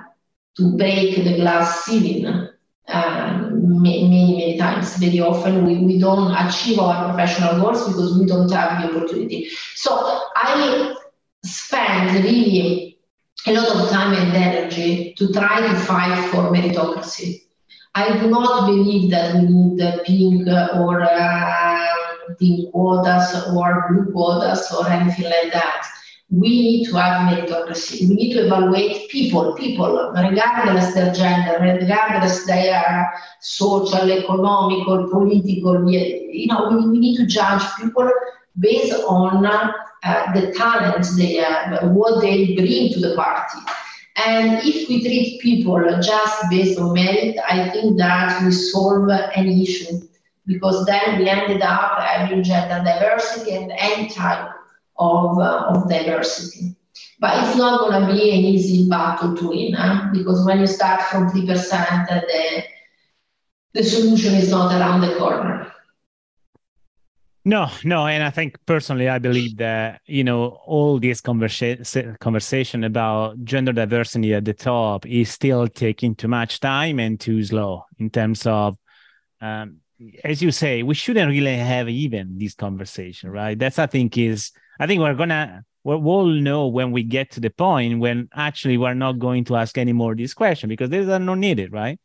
to 0.57 0.77
break 0.77 1.17
the 1.17 1.37
glass 1.37 1.85
ceiling 1.85 2.49
uh, 2.89 3.49
many, 3.53 4.09
many 4.09 4.59
times. 4.59 4.97
Very 4.97 5.21
often 5.21 5.65
we, 5.65 5.79
we 5.79 5.99
don't 5.99 6.33
achieve 6.35 6.79
our 6.79 7.09
professional 7.09 7.61
goals 7.61 7.87
because 7.87 8.19
we 8.19 8.27
don't 8.27 8.51
have 8.51 8.83
the 8.83 8.97
opportunity. 8.97 9.49
So 9.75 9.93
I 10.37 10.95
spend 11.45 12.25
really 12.25 12.90
a 13.47 13.53
lot 13.53 13.75
of 13.75 13.91
time 13.91 14.13
and 14.15 14.37
energy 14.37 15.15
to 15.17 15.33
try 15.33 15.61
to 15.61 15.75
fight 15.81 16.31
for 16.31 16.51
meritocracy. 16.51 17.43
I 17.95 18.19
do 18.19 18.31
not 18.31 18.67
believe 18.67 19.11
that 19.11 19.35
we 19.35 19.41
need 19.43 19.81
pink 20.05 20.47
or 20.75 21.03
uh, 21.03 21.87
pink 22.39 22.71
quotas 22.71 23.49
or 23.55 23.87
blue 23.89 24.13
quotas 24.13 24.71
or 24.73 24.89
anything 24.89 25.25
like 25.25 25.53
that. 25.53 25.87
We 26.31 26.49
need 26.49 26.91
to 26.91 26.97
have 26.97 27.29
meritocracy. 27.29 28.09
We 28.09 28.15
need 28.15 28.35
to 28.35 28.47
evaluate 28.47 29.11
people, 29.11 29.55
people, 29.57 30.13
regardless 30.15 30.95
their 30.95 31.13
gender, 31.13 31.59
regardless 31.61 32.47
their 32.47 33.13
social, 33.41 34.13
economical, 34.13 35.09
political. 35.11 35.91
You 35.91 36.47
know, 36.47 36.69
we, 36.71 36.89
we 36.89 36.99
need 37.01 37.17
to 37.17 37.27
judge 37.27 37.63
people 37.81 38.09
based 38.61 38.95
on 39.09 39.43
uh, 40.03 40.33
the 40.33 40.53
talents 40.53 41.17
they 41.17 41.35
have, 41.35 41.93
what 41.93 42.21
they 42.21 42.55
bring 42.55 42.93
to 42.93 43.01
the 43.01 43.15
party. 43.17 43.59
And 44.27 44.61
if 44.65 44.89
we 44.89 45.03
treat 45.03 45.41
people 45.41 45.83
just 46.03 46.45
based 46.51 46.79
on 46.79 46.93
merit, 46.93 47.37
I 47.49 47.71
think 47.71 47.97
that 47.99 48.43
we 48.45 48.51
solve 48.51 49.11
any 49.35 49.63
issue 49.63 50.01
because 50.47 50.85
then 50.87 51.19
we 51.19 51.29
ended 51.29 51.63
up 51.63 52.01
having 52.01 52.43
gender 52.43 52.83
diversity 52.85 53.53
and 53.53 53.73
any 53.73 54.09
type 54.09 54.51
of, 54.99 55.39
uh, 55.39 55.67
of 55.69 55.89
diversity. 55.89 56.75
But 57.21 57.45
it's 57.45 57.57
not 57.57 57.81
going 57.81 58.01
to 58.01 58.13
be 58.13 58.31
an 58.31 58.45
easy 58.45 58.89
battle 58.89 59.37
to 59.37 59.49
win 59.49 59.77
because 60.13 60.45
when 60.45 60.61
you 60.61 60.67
start 60.67 61.03
from 61.03 61.31
3%, 61.31 62.09
the, 62.09 62.63
the 63.75 63.83
solution 63.83 64.35
is 64.35 64.51
not 64.51 64.73
around 64.73 65.03
the 65.03 65.15
corner. 65.17 65.70
No, 67.45 67.71
no, 67.85 68.07
and 68.07 68.23
I 68.23 68.29
think 68.31 68.59
personally, 68.67 69.09
I 69.09 69.19
believe 69.19 69.57
that 69.57 70.03
you 70.05 70.25
know 70.25 70.61
all 70.67 71.01
this 71.01 71.23
conversation 71.23 72.17
conversation 72.21 72.85
about 72.85 73.43
gender 73.45 73.73
diversity 73.73 74.35
at 74.35 74.45
the 74.45 74.53
top 74.53 75.07
is 75.07 75.31
still 75.31 75.67
taking 75.67 76.15
too 76.15 76.29
much 76.29 76.61
time 76.61 77.01
and 77.01 77.19
too 77.19 77.43
slow 77.43 77.85
in 77.99 78.11
terms 78.11 78.47
of, 78.47 78.77
um, 79.41 79.79
as 80.23 80.43
you 80.43 80.51
say, 80.51 80.83
we 80.83 80.95
shouldn't 80.95 81.31
really 81.31 81.57
have 81.57 81.89
even 81.89 82.37
this 82.39 82.55
conversation, 82.55 83.31
right? 83.31 83.59
That's 83.59 83.79
I 83.79 83.87
think 83.87 84.19
is 84.19 84.53
I 84.79 84.87
think 84.87 85.01
we're 85.01 85.15
gonna 85.15 85.65
we'll 85.83 86.27
know 86.27 86.67
when 86.69 86.93
we 86.93 87.03
get 87.03 87.31
to 87.33 87.41
the 87.41 87.51
point 87.51 88.01
when 88.01 88.29
actually 88.35 88.77
we're 88.77 88.93
not 88.93 89.19
going 89.19 89.45
to 89.45 89.57
ask 89.57 89.79
any 89.79 89.95
more 89.95 90.15
this 90.15 90.35
question 90.35 90.69
because 90.69 90.91
these 90.91 91.09
are 91.09 91.19
not 91.19 91.39
needed, 91.39 91.73
right? 91.73 91.99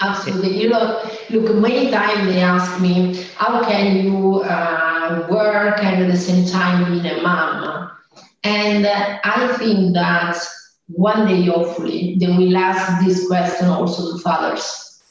Absolutely. 0.00 0.60
You 0.60 0.68
know, 0.70 1.02
look, 1.30 1.54
many 1.56 1.90
times 1.90 2.32
they 2.32 2.40
ask 2.40 2.80
me, 2.80 3.24
how 3.36 3.64
can 3.64 4.04
you 4.04 4.42
uh, 4.42 5.26
work 5.30 5.82
and 5.82 6.02
at 6.02 6.10
the 6.10 6.16
same 6.16 6.46
time 6.46 7.00
be 7.00 7.08
a 7.08 7.20
mom? 7.20 7.90
And 8.44 8.86
uh, 8.86 9.18
I 9.24 9.56
think 9.58 9.94
that 9.94 10.38
one 10.86 11.26
day, 11.26 11.46
hopefully, 11.46 12.16
they 12.18 12.28
will 12.28 12.56
ask 12.56 13.04
this 13.04 13.26
question 13.26 13.68
also 13.68 14.16
to 14.16 14.22
fathers. 14.22 15.02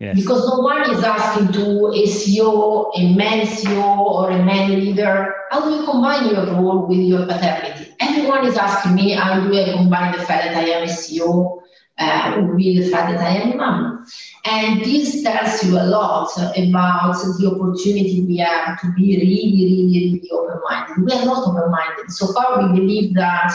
Yes. 0.00 0.16
Because 0.16 0.46
no 0.48 0.58
one 0.58 0.90
is 0.90 1.02
asking 1.04 1.52
to 1.52 1.86
a 1.86 2.06
CEO, 2.06 2.90
a 2.96 3.14
man 3.14 3.46
CEO, 3.46 3.98
or 3.98 4.30
a 4.30 4.44
man 4.44 4.70
leader, 4.70 5.34
how 5.50 5.64
do 5.64 5.76
you 5.76 5.84
combine 5.84 6.28
your 6.28 6.44
role 6.46 6.86
with 6.86 6.98
your 6.98 7.26
paternity? 7.26 7.94
Everyone 8.00 8.44
is 8.44 8.56
asking 8.56 8.96
me, 8.96 9.12
how 9.12 9.40
do 9.40 9.56
I 9.56 9.72
combine 9.72 10.12
the 10.12 10.18
fact 10.18 10.44
that 10.44 10.56
I 10.56 10.68
am 10.70 10.82
a 10.82 10.86
CEO 10.86 11.62
uh, 11.98 12.42
with 12.54 12.58
the 12.58 12.88
fact 12.90 13.12
that 13.12 13.20
I 13.20 13.36
am 13.36 13.52
a 13.52 13.56
mom. 13.56 14.06
And 14.44 14.84
this 14.84 15.22
tells 15.22 15.62
you 15.64 15.78
a 15.78 15.86
lot 15.86 16.30
about 16.36 17.14
the 17.38 17.50
opportunity 17.54 18.24
we 18.26 18.38
have 18.38 18.80
to 18.80 18.92
be 18.92 19.16
really, 19.16 19.52
really, 19.56 20.20
really 20.20 20.30
open 20.30 20.60
minded. 20.68 21.04
We 21.04 21.12
are 21.12 21.24
not 21.24 21.48
open 21.48 21.70
minded. 21.70 22.10
So 22.10 22.32
far, 22.32 22.60
we 22.60 22.80
believe 22.80 23.14
that 23.14 23.54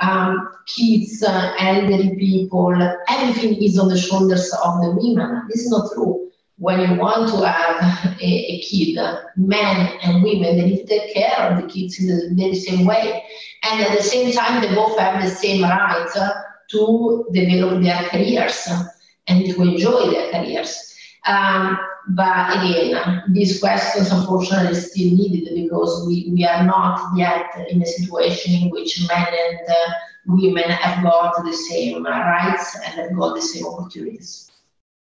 um, 0.00 0.50
kids, 0.66 1.22
uh, 1.22 1.54
elderly 1.58 2.16
people, 2.16 2.74
everything 3.08 3.62
is 3.62 3.78
on 3.78 3.88
the 3.88 3.98
shoulders 3.98 4.52
of 4.64 4.80
the 4.82 4.90
women. 5.00 5.46
This 5.48 5.62
is 5.64 5.70
not 5.70 5.90
true. 5.94 6.30
When 6.58 6.80
you 6.80 6.98
want 6.98 7.28
to 7.30 7.46
have 7.46 8.16
a, 8.20 8.24
a 8.24 8.60
kid, 8.60 8.98
men 9.36 9.98
and 10.02 10.22
women, 10.22 10.56
they 10.56 10.66
need 10.66 10.78
to 10.78 10.86
take 10.86 11.14
care 11.14 11.36
of 11.38 11.62
the 11.62 11.68
kids 11.68 11.98
in 12.00 12.34
the 12.36 12.54
same 12.54 12.86
way. 12.86 13.22
And 13.62 13.80
at 13.80 13.96
the 13.96 14.02
same 14.02 14.32
time, 14.32 14.62
they 14.62 14.74
both 14.74 14.98
have 14.98 15.22
the 15.22 15.28
same 15.28 15.62
rights 15.62 16.18
to 16.70 17.26
develop 17.32 17.82
their 17.82 18.08
careers 18.08 18.68
and 19.28 19.44
to 19.44 19.62
enjoy 19.62 20.10
their 20.10 20.30
careers. 20.30 20.94
Um, 21.26 21.78
but 22.08 22.56
again, 22.56 23.24
these 23.30 23.58
questions 23.58 24.12
unfortunately 24.12 24.74
still 24.74 25.12
needed 25.12 25.54
because 25.54 26.06
we, 26.06 26.30
we 26.32 26.44
are 26.44 26.64
not 26.64 27.00
yet 27.16 27.46
in 27.68 27.82
a 27.82 27.86
situation 27.86 28.62
in 28.62 28.70
which 28.70 29.06
men 29.08 29.26
and 29.26 29.58
uh, 29.68 29.92
women 30.26 30.70
have 30.70 31.02
got 31.02 31.34
the 31.44 31.52
same 31.52 32.04
rights 32.04 32.76
and 32.76 32.94
have 32.94 33.16
got 33.16 33.34
the 33.34 33.42
same 33.42 33.66
opportunities. 33.66 34.50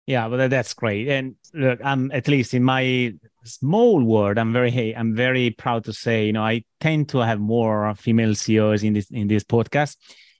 Yeah, 0.07 0.27
well, 0.27 0.47
that's 0.47 0.73
great. 0.73 1.07
And 1.09 1.35
look, 1.53 1.79
I'm 1.83 2.11
at 2.11 2.27
least 2.27 2.53
in 2.53 2.63
my 2.63 3.13
small 3.43 4.03
world, 4.03 4.37
I'm 4.37 4.53
very 4.53 4.95
I'm 4.95 5.15
very 5.15 5.49
proud 5.49 5.83
to 5.85 5.93
say, 5.93 6.27
you 6.27 6.33
know, 6.33 6.43
I 6.43 6.63
tend 6.79 7.09
to 7.09 7.19
have 7.19 7.39
more 7.39 7.93
female 7.95 8.35
CEOs 8.35 8.83
in 8.83 8.93
this 8.93 9.09
in 9.09 9.27
this 9.27 9.43
podcast 9.43 9.97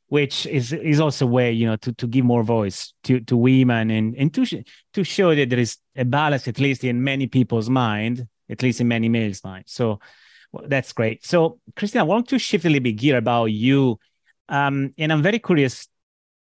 which 0.07 0.45
is 0.45 0.71
is 0.71 0.99
also 0.99 1.25
a 1.25 1.29
way 1.29 1.51
you 1.51 1.65
know 1.65 1.75
to, 1.77 1.91
to 1.93 2.07
give 2.07 2.25
more 2.25 2.43
voice 2.43 2.93
to 3.03 3.19
to 3.21 3.35
women 3.35 3.89
and 3.89 4.15
and 4.15 4.33
to 4.33 4.45
to 4.93 5.03
show 5.03 5.33
that 5.33 5.49
there 5.49 5.59
is 5.59 5.77
a 5.95 6.05
balance 6.05 6.47
at 6.47 6.59
least 6.59 6.83
in 6.83 7.03
many 7.03 7.27
people's 7.27 7.69
mind 7.69 8.27
at 8.49 8.61
least 8.61 8.79
in 8.79 8.87
many 8.87 9.09
males 9.09 9.43
mind. 9.43 9.63
So 9.67 9.99
well, 10.51 10.65
that's 10.67 10.93
great. 10.93 11.25
So 11.25 11.59
cristina 11.75 12.03
i 12.03 12.07
want 12.07 12.27
to 12.29 12.39
shift 12.39 12.65
a 12.65 12.69
little 12.69 12.83
bit 12.83 12.93
gear 12.93 13.17
about 13.17 13.45
you. 13.45 13.99
Um, 14.47 14.93
and 14.97 15.11
i'm 15.11 15.23
very 15.23 15.39
curious 15.39 15.87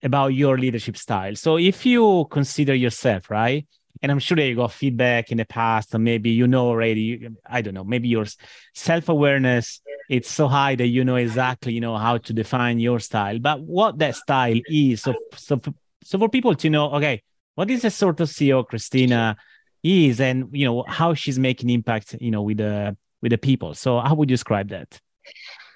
about 0.01 0.29
your 0.29 0.57
leadership 0.57 0.95
style. 0.95 1.35
So 1.35 1.57
if 1.57 1.85
you 1.85 2.25
consider 2.31 2.73
yourself 2.73 3.29
right 3.29 3.67
and 4.01 4.11
I'm 4.11 4.19
sure 4.19 4.37
that 4.37 4.47
you 4.47 4.55
got 4.55 4.71
feedback 4.71 5.31
in 5.31 5.37
the 5.37 5.45
past, 5.45 5.93
and 5.93 6.03
maybe 6.03 6.29
you 6.29 6.47
know 6.47 6.67
already. 6.67 7.29
I 7.45 7.61
don't 7.61 7.73
know. 7.73 7.83
Maybe 7.83 8.07
your 8.07 8.25
self 8.73 9.09
awareness 9.09 9.81
it's 10.09 10.31
so 10.31 10.47
high 10.47 10.75
that 10.75 10.87
you 10.87 11.05
know 11.05 11.15
exactly 11.15 11.71
you 11.71 11.79
know 11.79 11.95
how 11.95 12.17
to 12.17 12.33
define 12.33 12.79
your 12.79 12.99
style, 12.99 13.37
but 13.39 13.61
what 13.61 13.99
that 13.99 14.15
style 14.15 14.59
is. 14.67 15.03
So 15.03 15.13
so 15.35 15.61
so 16.03 16.17
for 16.17 16.27
people 16.27 16.55
to 16.55 16.69
know, 16.69 16.91
okay, 16.93 17.21
what 17.55 17.69
is 17.69 17.83
the 17.83 17.91
sort 17.91 18.19
of 18.19 18.27
CEO 18.27 18.67
Cristina 18.67 19.37
is, 19.83 20.19
and 20.19 20.49
you 20.51 20.65
know 20.65 20.83
how 20.87 21.13
she's 21.13 21.37
making 21.37 21.69
impact, 21.69 22.15
you 22.19 22.31
know, 22.31 22.41
with 22.41 22.57
the 22.57 22.97
with 23.21 23.31
the 23.31 23.37
people. 23.37 23.75
So 23.75 23.99
how 23.99 24.15
would 24.15 24.29
you 24.29 24.35
describe 24.35 24.69
that? 24.69 24.99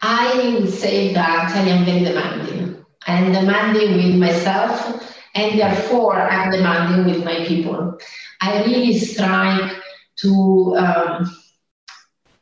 I 0.01 0.55
would 0.59 0.69
say 0.69 1.13
that 1.13 1.51
I 1.55 1.59
am 1.69 1.86
very 1.86 2.03
demanding. 2.03 2.84
I'm 3.05 3.32
demanding 3.32 3.97
with 3.97 4.15
myself, 4.15 5.12
and 5.36 5.59
therefore 5.59 6.15
I'm 6.15 6.51
demanding 6.51 7.13
with 7.13 7.25
my 7.25 7.45
people. 7.45 7.99
I 8.41 8.63
really 8.63 8.97
strive 8.97 9.71
to, 10.17 10.75
um, 10.77 11.38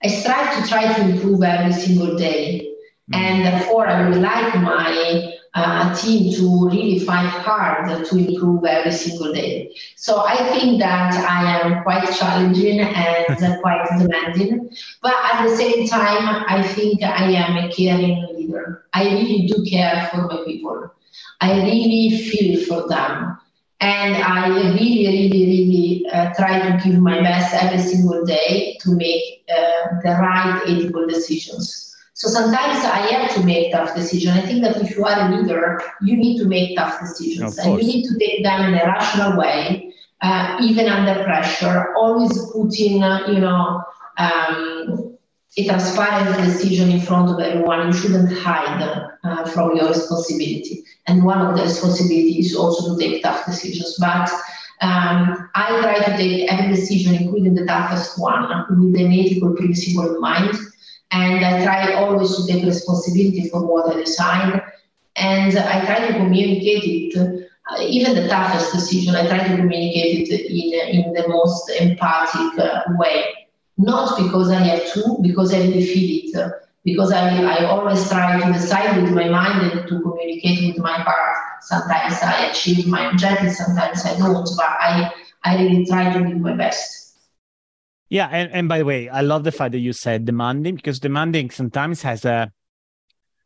I 0.03 0.07
strive 0.07 0.61
to 0.61 0.69
try 0.69 0.93
to 0.93 1.01
improve 1.09 1.43
every 1.43 1.73
single 1.73 2.17
day. 2.17 2.67
Mm-hmm. 3.11 3.23
And 3.23 3.45
therefore, 3.45 3.87
I 3.87 4.09
would 4.09 4.19
like 4.19 4.55
my 4.55 5.33
uh, 5.53 5.93
team 5.95 6.33
to 6.33 6.69
really 6.69 6.99
fight 6.99 7.27
hard 7.27 8.05
to 8.05 8.17
improve 8.17 8.65
every 8.65 8.91
single 8.91 9.33
day. 9.33 9.75
So 9.95 10.23
I 10.25 10.37
think 10.53 10.79
that 10.79 11.13
I 11.13 11.59
am 11.59 11.83
quite 11.83 12.09
challenging 12.13 12.79
and 12.79 13.61
quite 13.61 13.85
demanding, 13.97 14.69
but 15.01 15.13
at 15.13 15.47
the 15.47 15.55
same 15.55 15.87
time, 15.87 16.45
I 16.47 16.63
think 16.63 17.03
I 17.03 17.31
am 17.31 17.57
a 17.57 17.71
caring 17.71 18.25
leader. 18.33 18.85
I 18.93 19.03
really 19.03 19.47
do 19.47 19.65
care 19.69 20.09
for 20.11 20.21
my 20.27 20.43
people. 20.45 20.91
I 21.41 21.61
really 21.63 22.17
feel 22.29 22.65
for 22.65 22.87
them. 22.87 23.37
And 23.81 24.15
I 24.15 24.47
really, 24.47 25.07
really, 25.07 25.29
really 25.31 26.05
uh, 26.13 26.31
try 26.35 26.59
to 26.59 26.83
give 26.83 26.99
my 26.99 27.19
best 27.21 27.55
every 27.55 27.79
single 27.79 28.23
day 28.25 28.77
to 28.81 28.91
make 28.91 29.43
uh, 29.49 29.95
the 30.03 30.11
right 30.21 30.61
ethical 30.67 31.07
decisions. 31.07 31.95
So 32.13 32.27
sometimes 32.29 32.85
I 32.85 32.99
have 33.13 33.33
to 33.33 33.43
make 33.43 33.71
tough 33.71 33.95
decisions. 33.95 34.37
I 34.37 34.41
think 34.41 34.61
that 34.61 34.77
if 34.79 34.95
you 34.95 35.03
are 35.03 35.27
a 35.27 35.35
leader, 35.35 35.81
you 36.01 36.15
need 36.15 36.37
to 36.37 36.45
make 36.45 36.77
tough 36.77 36.99
decisions 36.99 37.57
and 37.57 37.81
you 37.81 37.87
need 37.87 38.07
to 38.07 38.19
take 38.19 38.43
them 38.43 38.65
in 38.65 38.79
a 38.79 38.85
rational 38.85 39.39
way, 39.39 39.91
uh, 40.21 40.59
even 40.61 40.87
under 40.87 41.23
pressure, 41.23 41.95
always 41.95 42.37
putting, 42.51 43.01
uh, 43.01 43.25
you 43.27 43.39
know, 43.39 43.81
um, 44.19 45.10
a 45.57 45.65
transparent 45.65 46.37
decision 46.45 46.91
in 46.91 47.01
front 47.01 47.29
of 47.29 47.39
everyone. 47.39 47.87
You 47.87 47.93
shouldn't 47.93 48.37
hide 48.37 48.81
uh, 49.23 49.45
from 49.45 49.75
your 49.75 49.89
responsibility. 49.89 50.83
And 51.07 51.23
one 51.23 51.41
of 51.41 51.55
the 51.55 51.63
responsibilities 51.63 52.51
is 52.51 52.55
also 52.55 52.95
to 52.95 52.99
take 52.99 53.23
tough 53.23 53.45
decisions. 53.45 53.97
But 53.99 54.29
um, 54.81 55.49
I 55.55 55.79
try 55.81 55.95
to 56.05 56.17
take 56.17 56.51
every 56.51 56.75
decision, 56.75 57.15
including 57.15 57.55
the 57.55 57.65
toughest 57.65 58.19
one, 58.19 58.65
with 58.69 58.99
an 58.99 59.11
ethical 59.11 59.55
principle 59.55 60.15
in 60.15 60.21
mind 60.21 60.57
and 61.11 61.43
I 61.43 61.63
try 61.63 61.93
always 61.93 62.35
to 62.35 62.51
take 62.51 62.63
responsibility 62.63 63.49
for 63.49 63.65
what 63.65 63.93
I 63.93 63.99
decide. 63.99 64.61
And 65.15 65.57
I 65.57 65.85
try 65.85 66.07
to 66.07 66.13
communicate 66.13 66.83
it, 66.83 67.17
uh, 67.69 67.81
even 67.81 68.15
the 68.15 68.27
toughest 68.27 68.73
decision, 68.73 69.15
I 69.15 69.27
try 69.27 69.45
to 69.47 69.55
communicate 69.57 70.29
it 70.29 70.49
in, 70.49 71.05
in 71.05 71.13
the 71.13 71.27
most 71.27 71.69
empathic 71.79 72.57
uh, 72.59 72.81
way. 72.97 73.25
Not 73.81 74.15
because 74.17 74.51
I 74.51 74.59
have 74.59 74.93
to, 74.93 75.17
because 75.21 75.53
I 75.53 75.57
really 75.57 75.85
feel 75.85 76.29
it. 76.39 76.51
Because 76.85 77.11
I, 77.11 77.41
I 77.43 77.65
always 77.65 78.07
try 78.07 78.39
to 78.39 78.53
decide 78.53 79.01
with 79.01 79.11
my 79.11 79.27
mind 79.27 79.71
and 79.71 79.87
to 79.87 80.01
communicate 80.01 80.67
with 80.67 80.83
my 80.83 80.93
heart. 80.93 81.37
Sometimes 81.61 82.15
I 82.21 82.45
achieve 82.45 82.87
my 82.87 83.09
objectives, 83.09 83.57
sometimes 83.57 84.05
I 84.05 84.17
don't, 84.17 84.47
but 84.55 84.65
I, 84.65 85.11
I 85.43 85.63
really 85.63 85.85
try 85.85 86.13
to 86.13 86.19
do 86.19 86.35
my 86.37 86.55
best. 86.55 87.17
Yeah, 88.09 88.27
and, 88.31 88.51
and 88.51 88.67
by 88.67 88.79
the 88.79 88.85
way, 88.85 89.09
I 89.09 89.21
love 89.21 89.43
the 89.43 89.51
fact 89.51 89.71
that 89.71 89.79
you 89.79 89.93
said 89.93 90.25
demanding 90.25 90.75
because 90.75 90.99
demanding 90.99 91.49
sometimes 91.49 92.01
has 92.01 92.25
a, 92.25 92.51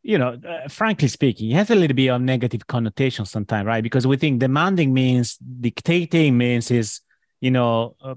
you 0.01 0.17
know, 0.17 0.39
uh, 0.47 0.67
frankly 0.67 1.07
speaking, 1.07 1.51
it 1.51 1.55
has 1.55 1.69
a 1.69 1.75
little 1.75 1.95
bit 1.95 2.07
of 2.07 2.21
negative 2.21 2.67
connotation 2.67 3.25
sometimes, 3.25 3.67
right? 3.67 3.83
Because 3.83 4.05
we 4.05 4.17
think 4.17 4.39
demanding 4.39 4.93
means 4.93 5.37
dictating 5.37 6.37
means 6.37 6.71
is, 6.71 7.01
you 7.41 7.51
know, 7.51 7.95
uh, 8.01 8.15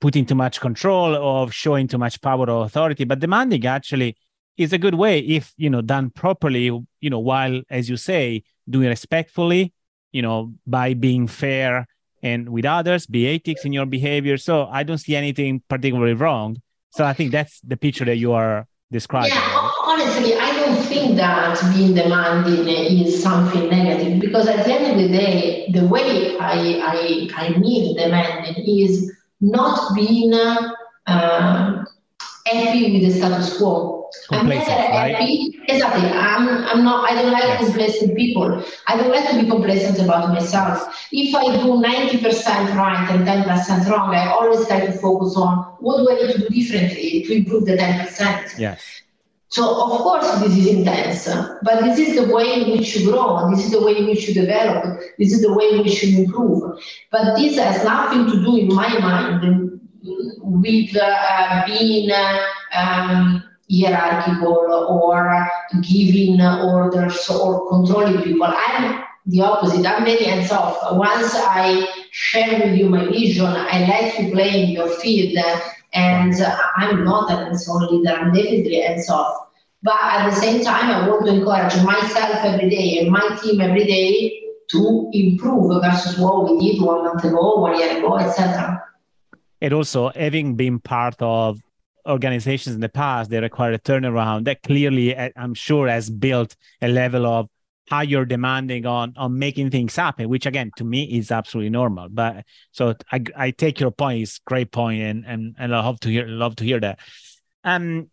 putting 0.00 0.24
too 0.24 0.34
much 0.34 0.60
control 0.60 1.16
or 1.16 1.50
showing 1.50 1.88
too 1.88 1.98
much 1.98 2.20
power 2.20 2.48
or 2.48 2.64
authority. 2.64 3.04
But 3.04 3.18
demanding 3.18 3.66
actually 3.66 4.16
is 4.56 4.72
a 4.72 4.78
good 4.78 4.94
way 4.94 5.20
if 5.20 5.52
you 5.56 5.70
know 5.70 5.80
done 5.80 6.10
properly. 6.10 6.64
You 7.00 7.10
know, 7.10 7.18
while 7.18 7.62
as 7.70 7.88
you 7.88 7.96
say, 7.96 8.42
doing 8.68 8.88
respectfully, 8.88 9.72
you 10.12 10.22
know, 10.22 10.52
by 10.66 10.94
being 10.94 11.26
fair 11.26 11.86
and 12.22 12.48
with 12.48 12.64
others, 12.64 13.06
be 13.06 13.28
ethics 13.28 13.64
in 13.64 13.72
your 13.72 13.86
behavior. 13.86 14.36
So 14.36 14.66
I 14.66 14.82
don't 14.82 14.98
see 14.98 15.14
anything 15.14 15.62
particularly 15.68 16.14
wrong. 16.14 16.60
So 16.90 17.04
I 17.04 17.12
think 17.12 17.32
that's 17.32 17.60
the 17.60 17.76
picture 17.76 18.04
that 18.04 18.16
you 18.16 18.32
are 18.32 18.66
describing. 18.90 19.30
Yeah, 19.30 19.70
honestly, 19.84 20.34
I 20.34 20.52
don't 20.58 20.82
think 20.84 21.16
that 21.16 21.60
being 21.74 21.94
demanding 21.94 22.66
is 22.66 23.22
something 23.22 23.68
negative 23.68 24.20
because 24.20 24.48
at 24.48 24.64
the 24.64 24.72
end 24.72 24.92
of 24.92 25.08
the 25.10 25.16
day, 25.16 25.70
the 25.72 25.86
way 25.86 26.36
I 26.38 26.80
I, 26.82 27.28
I 27.36 27.58
mean 27.58 27.96
demanding 27.96 28.64
is 28.66 29.12
not 29.40 29.94
being 29.94 30.34
uh, 30.34 31.84
happy 32.46 32.92
with 32.92 33.02
the 33.02 33.10
status 33.10 33.58
quo 33.58 33.98
I'm 34.30 34.48
never 34.48 34.70
right? 34.70 35.54
Exactly. 35.68 36.08
I'm, 36.10 36.48
I'm 36.48 36.84
not, 36.84 37.10
I 37.10 37.14
don't 37.14 37.32
like 37.32 37.42
yes. 37.42 37.64
complacent 37.64 38.16
people. 38.16 38.64
I 38.86 38.96
don't 38.96 39.10
like 39.10 39.28
to 39.30 39.42
be 39.42 39.48
complacent 39.48 39.98
about 39.98 40.28
myself. 40.30 41.08
If 41.12 41.34
I 41.34 41.56
do 41.56 41.74
90% 41.74 42.74
right 42.76 43.10
and 43.10 43.26
10% 43.26 43.90
wrong, 43.90 44.14
I 44.14 44.30
always 44.30 44.66
try 44.66 44.86
to 44.86 44.92
focus 44.92 45.36
on 45.36 45.58
what 45.80 45.98
do 45.98 46.10
I 46.10 46.14
need 46.14 46.32
to 46.32 46.38
do 46.38 46.48
differently 46.48 47.22
to 47.26 47.32
improve 47.34 47.66
the 47.66 47.76
10%. 47.76 48.58
Yes. 48.58 48.82
So 49.50 49.64
of 49.64 50.00
course 50.00 50.30
this 50.40 50.56
is 50.58 50.66
intense, 50.66 51.26
but 51.62 51.82
this 51.82 51.98
is 51.98 52.16
the 52.16 52.34
way 52.34 52.62
in 52.62 52.70
which 52.70 52.96
you 52.96 53.10
grow. 53.10 53.50
This 53.50 53.64
is 53.64 53.70
the 53.70 53.82
way 53.82 53.96
in 53.96 54.06
which 54.06 54.28
you 54.28 54.34
develop. 54.34 55.00
This 55.18 55.32
is 55.32 55.40
the 55.40 55.52
way 55.54 55.70
in 55.72 55.78
which 55.82 56.02
you 56.02 56.24
improve. 56.24 56.78
But 57.10 57.36
this 57.36 57.56
has 57.56 57.82
nothing 57.82 58.26
to 58.26 58.44
do, 58.44 58.56
in 58.58 58.68
my 58.68 58.98
mind, 58.98 59.80
with 60.02 60.96
uh, 61.00 61.64
being 61.66 62.10
um, 62.74 63.42
hierarchical 63.70 64.66
or 64.88 65.48
giving 65.80 66.40
orders 66.42 67.28
or 67.30 67.68
controlling 67.70 68.22
people. 68.22 68.46
I'm 68.46 69.02
the 69.26 69.42
opposite. 69.42 69.86
I'm 69.86 70.04
very 70.04 70.24
hands 70.24 70.50
off. 70.52 70.96
Once 70.96 71.34
I 71.34 71.86
share 72.10 72.66
with 72.66 72.78
you 72.78 72.88
my 72.88 73.06
vision, 73.06 73.46
I 73.46 73.80
let 73.80 74.18
you 74.18 74.32
play 74.32 74.64
in 74.64 74.70
your 74.70 74.88
field, 74.88 75.38
and 75.92 76.34
I'm 76.76 77.04
not 77.04 77.30
an 77.30 77.46
hands-on 77.46 77.86
leader. 77.90 78.14
I'm 78.14 78.32
definitely 78.32 78.80
hands 78.80 79.08
off. 79.08 79.48
But 79.82 79.96
at 80.02 80.30
the 80.30 80.36
same 80.36 80.64
time, 80.64 80.90
I 80.90 81.08
want 81.08 81.26
to 81.26 81.32
encourage 81.32 81.82
myself 81.84 82.44
every 82.44 82.68
day 82.68 82.98
and 82.98 83.10
my 83.10 83.38
team 83.42 83.60
every 83.60 83.84
day 83.84 84.42
to 84.70 85.10
improve 85.12 85.82
versus 85.82 86.18
what 86.18 86.50
we 86.50 86.72
did 86.72 86.82
one 86.82 87.04
month 87.04 87.24
ago, 87.24 87.60
one 87.60 87.78
year 87.78 87.98
ago, 87.98 88.18
etc. 88.18 88.82
And 89.60 89.72
also, 89.72 90.10
having 90.10 90.56
been 90.56 90.78
part 90.80 91.16
of 91.20 91.62
organizations 92.06 92.74
in 92.74 92.80
the 92.80 92.88
past 92.88 93.28
they 93.28 93.38
require 93.38 93.72
a 93.72 93.78
turnaround 93.78 94.44
that 94.44 94.62
clearly 94.62 95.14
uh, 95.14 95.28
i'm 95.36 95.52
sure 95.52 95.86
has 95.86 96.08
built 96.08 96.56
a 96.80 96.88
level 96.88 97.26
of 97.26 97.50
higher 97.88 98.24
demanding 98.24 98.86
on 98.86 99.14
on 99.16 99.38
making 99.38 99.70
things 99.70 99.96
happen 99.96 100.28
which 100.28 100.46
again 100.46 100.70
to 100.76 100.84
me 100.84 101.04
is 101.04 101.30
absolutely 101.30 101.70
normal. 101.70 102.08
But 102.10 102.44
so 102.72 102.94
i, 103.12 103.22
I 103.36 103.50
take 103.50 103.80
your 103.80 103.90
point. 103.90 104.22
It's 104.22 104.38
great 104.38 104.72
point 104.72 105.00
and 105.02 105.24
and, 105.26 105.56
and 105.58 105.74
i 105.74 105.80
love 105.80 106.00
to 106.00 106.08
hear 106.08 106.26
love 106.26 106.56
to 106.56 106.64
hear 106.64 106.80
that. 106.80 106.98
Um 107.64 108.10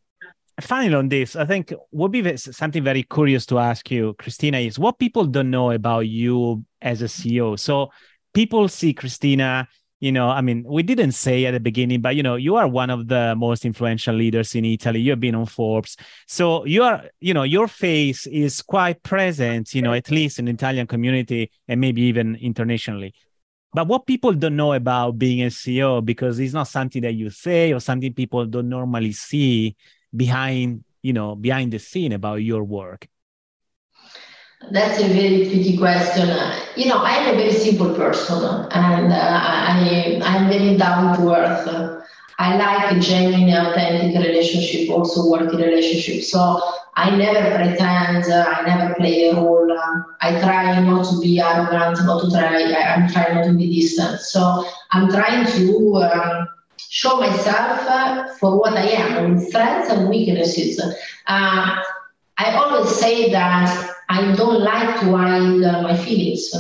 finally 0.61 0.95
on 0.95 1.09
this 1.09 1.35
i 1.35 1.45
think 1.45 1.73
would 1.91 2.11
be 2.11 2.37
something 2.37 2.83
very 2.83 3.03
curious 3.03 3.45
to 3.45 3.59
ask 3.59 3.91
you 3.91 4.15
Cristina, 4.17 4.57
is 4.57 4.79
what 4.79 4.97
people 4.97 5.25
don't 5.25 5.51
know 5.51 5.71
about 5.71 6.07
you 6.07 6.63
as 6.81 7.01
a 7.01 7.05
ceo 7.05 7.59
so 7.59 7.89
people 8.33 8.69
see 8.69 8.93
cristina 8.93 9.67
you 10.05 10.11
know, 10.11 10.29
I 10.29 10.41
mean, 10.41 10.63
we 10.67 10.83
didn't 10.83 11.13
say 11.13 11.47
at 11.47 11.51
the 11.51 11.59
beginning, 11.59 11.99
but 11.99 12.15
you 12.15 12.21
know, 12.21 12.35
you 12.35 12.57
are 12.57 12.67
one 12.67 12.91
of 12.91 13.07
the 13.07 13.33
most 13.35 13.65
influential 13.65 14.13
leaders 14.13 14.53
in 14.53 14.63
Italy. 14.63 14.99
You've 14.99 15.19
been 15.19 15.33
on 15.33 15.47
Forbes. 15.47 15.97
So 16.27 16.63
you 16.63 16.83
are, 16.83 17.05
you 17.21 17.33
know, 17.33 17.41
your 17.41 17.67
face 17.67 18.27
is 18.27 18.61
quite 18.61 19.01
present, 19.01 19.73
you 19.73 19.81
know, 19.81 19.93
at 19.93 20.11
least 20.11 20.37
in 20.37 20.45
the 20.45 20.51
Italian 20.51 20.85
community 20.85 21.49
and 21.67 21.81
maybe 21.81 22.03
even 22.03 22.35
internationally. 22.35 23.15
But 23.73 23.87
what 23.87 24.05
people 24.05 24.31
don't 24.33 24.55
know 24.55 24.73
about 24.73 25.17
being 25.17 25.41
a 25.41 25.47
CEO, 25.47 26.05
because 26.05 26.37
it's 26.37 26.53
not 26.53 26.67
something 26.67 27.01
that 27.01 27.15
you 27.15 27.31
say 27.31 27.73
or 27.73 27.79
something 27.79 28.13
people 28.13 28.45
don't 28.45 28.69
normally 28.69 29.11
see 29.11 29.75
behind, 30.15 30.83
you 31.01 31.13
know, 31.13 31.33
behind 31.35 31.73
the 31.73 31.79
scene 31.79 32.11
about 32.11 32.43
your 32.43 32.63
work. 32.63 33.07
That's 34.71 34.99
a 34.99 35.07
very 35.07 35.45
tricky 35.45 35.77
question. 35.77 36.27
You 36.75 36.87
know, 36.87 36.99
I'm 36.99 37.33
a 37.33 37.37
very 37.37 37.53
simple 37.53 37.93
person 37.93 38.43
and 38.71 39.13
uh, 39.13 39.15
I, 39.15 40.19
I'm 40.23 40.49
very 40.49 40.75
down 40.77 41.17
to 41.17 41.33
earth. 41.33 42.03
I 42.37 42.57
like 42.57 42.97
a 42.97 42.99
genuine, 42.99 43.53
authentic 43.53 44.15
relationship, 44.15 44.89
also 44.89 45.29
working 45.29 45.59
relationship. 45.59 46.23
So 46.23 46.61
I 46.95 47.15
never 47.15 47.55
pretend, 47.55 48.25
uh, 48.25 48.53
I 48.57 48.63
never 48.65 48.93
play 48.95 49.29
a 49.29 49.35
role. 49.35 49.71
I 50.21 50.39
try 50.41 50.79
not 50.79 51.05
to 51.11 51.19
be 51.21 51.39
arrogant, 51.39 52.05
not 52.05 52.23
to 52.23 52.31
try, 52.31 52.63
I, 52.63 52.95
am 52.95 53.09
trying 53.09 53.35
not 53.35 53.45
to 53.45 53.53
be 53.53 53.79
distant. 53.79 54.19
So 54.19 54.65
I'm 54.91 55.09
trying 55.09 55.45
to 55.45 55.95
um, 55.97 56.47
show 56.77 57.19
myself 57.19 57.87
uh, 57.87 58.27
for 58.39 58.59
what 58.59 58.73
I 58.73 58.87
am, 58.87 59.39
strengths 59.39 59.89
and 59.91 60.09
weaknesses. 60.09 60.79
Uh, 61.27 61.81
I 62.37 62.51
always 62.55 62.89
say 62.95 63.31
that 63.31 63.94
I 64.09 64.33
don't 64.35 64.61
like 64.61 64.99
to 65.01 65.17
hide 65.17 65.63
uh, 65.63 65.81
my 65.81 65.95
feelings. 65.97 66.53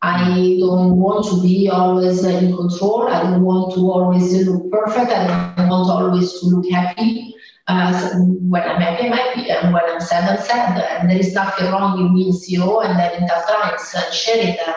I 0.00 0.56
don't 0.60 0.96
want 0.96 1.26
to 1.26 1.42
be 1.42 1.68
always 1.68 2.24
in 2.24 2.54
control. 2.56 3.08
I 3.08 3.22
don't 3.22 3.42
want 3.42 3.74
to 3.74 3.80
always 3.90 4.46
look 4.46 4.70
perfect. 4.70 5.10
I 5.10 5.54
don't 5.56 5.68
want 5.68 5.90
always 5.90 6.40
to 6.40 6.46
look 6.46 6.70
happy. 6.70 7.34
Uh, 7.66 8.14
when 8.48 8.62
I'm 8.62 8.80
happy, 8.80 9.06
I'm 9.06 9.12
happy. 9.12 9.50
And 9.50 9.74
when 9.74 9.82
I'm 9.86 10.00
sad, 10.00 10.38
I'm 10.38 10.42
sad. 10.42 11.00
And 11.00 11.10
there 11.10 11.18
is 11.18 11.34
nothing 11.34 11.70
wrong 11.70 11.98
in 12.00 12.14
being 12.14 12.32
CEO 12.32 12.84
and 12.84 12.98
having 12.98 13.26
tough 13.28 13.46
times 13.48 13.92
and 13.94 14.14
sharing 14.14 14.56
them. 14.56 14.74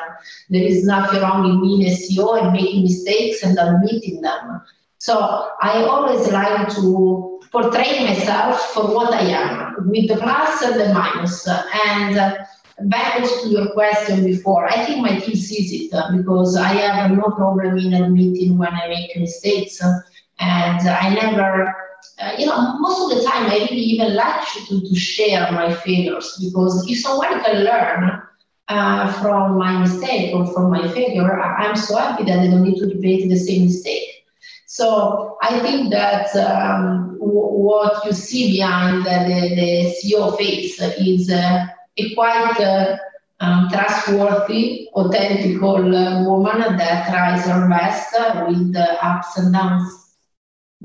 There 0.50 0.64
is 0.64 0.86
nothing 0.86 1.22
wrong 1.22 1.50
in 1.50 1.62
being 1.62 1.84
a 1.84 1.96
CEO 1.96 2.42
and 2.42 2.52
making 2.52 2.84
mistakes 2.84 3.44
and 3.44 3.58
admitting 3.58 4.22
them. 4.22 4.62
So 4.98 5.50
I 5.62 5.84
always 5.84 6.28
like 6.32 6.68
to 6.76 7.31
portray 7.52 8.04
myself 8.04 8.60
for 8.74 8.94
what 8.94 9.14
I 9.14 9.24
am, 9.24 9.90
with 9.90 10.08
the 10.08 10.18
plus 10.18 10.62
and 10.62 10.80
the 10.80 10.94
minus. 10.94 11.48
And 11.48 12.18
uh, 12.18 12.36
back 12.84 13.24
to 13.24 13.50
your 13.50 13.72
question 13.74 14.24
before, 14.26 14.68
I 14.68 14.86
think 14.86 15.02
my 15.02 15.20
team 15.20 15.36
sees 15.36 15.72
it 15.74 15.94
uh, 15.94 16.16
because 16.16 16.56
I 16.56 16.70
have 16.70 17.12
no 17.12 17.24
problem 17.24 17.78
in 17.78 17.94
admitting 17.94 18.58
when 18.58 18.74
I 18.74 18.88
make 18.88 19.16
mistakes. 19.18 19.82
And 20.40 20.88
I 20.88 21.14
never, 21.14 21.76
uh, 22.20 22.32
you 22.38 22.46
know, 22.46 22.80
most 22.80 23.12
of 23.12 23.18
the 23.18 23.24
time 23.30 23.48
I 23.48 23.68
really 23.70 23.76
even 23.76 24.16
like 24.16 24.48
to, 24.70 24.82
to 24.82 24.96
share 24.96 25.52
my 25.52 25.74
failures 25.74 26.40
because 26.42 26.90
if 26.90 27.00
someone 27.00 27.44
can 27.44 27.64
learn 27.64 28.22
uh, 28.70 29.12
from 29.22 29.58
my 29.58 29.78
mistake 29.78 30.34
or 30.34 30.52
from 30.54 30.72
my 30.72 30.88
failure, 30.88 31.42
I'm 31.42 31.76
so 31.76 31.98
happy 31.98 32.24
that 32.24 32.42
they 32.42 32.48
don't 32.50 32.64
need 32.64 32.80
to 32.80 32.88
repeat 32.88 33.28
the 33.30 33.38
same 33.38 33.66
mistake. 33.66 34.21
So 34.72 35.38
I 35.42 35.60
think 35.60 35.92
that 35.92 36.34
um, 36.34 37.18
w- 37.20 37.60
what 37.68 38.06
you 38.06 38.14
see 38.14 38.54
behind 38.54 39.06
the, 39.06 39.26
the, 39.28 39.56
the 39.56 39.96
CEO 40.00 40.38
face 40.38 40.80
is 40.82 41.30
uh, 41.30 41.66
a 41.98 42.16
quite 42.16 42.58
uh, 42.58 42.96
um, 43.42 43.68
trustworthy, 43.70 44.88
authentic 44.94 45.58
uh, 45.58 46.24
woman 46.26 46.78
that 46.78 47.10
tries 47.10 47.46
her 47.48 47.68
best 47.68 48.16
with 48.48 48.74
ups 49.02 49.38
and 49.38 49.54
downs. 49.54 50.16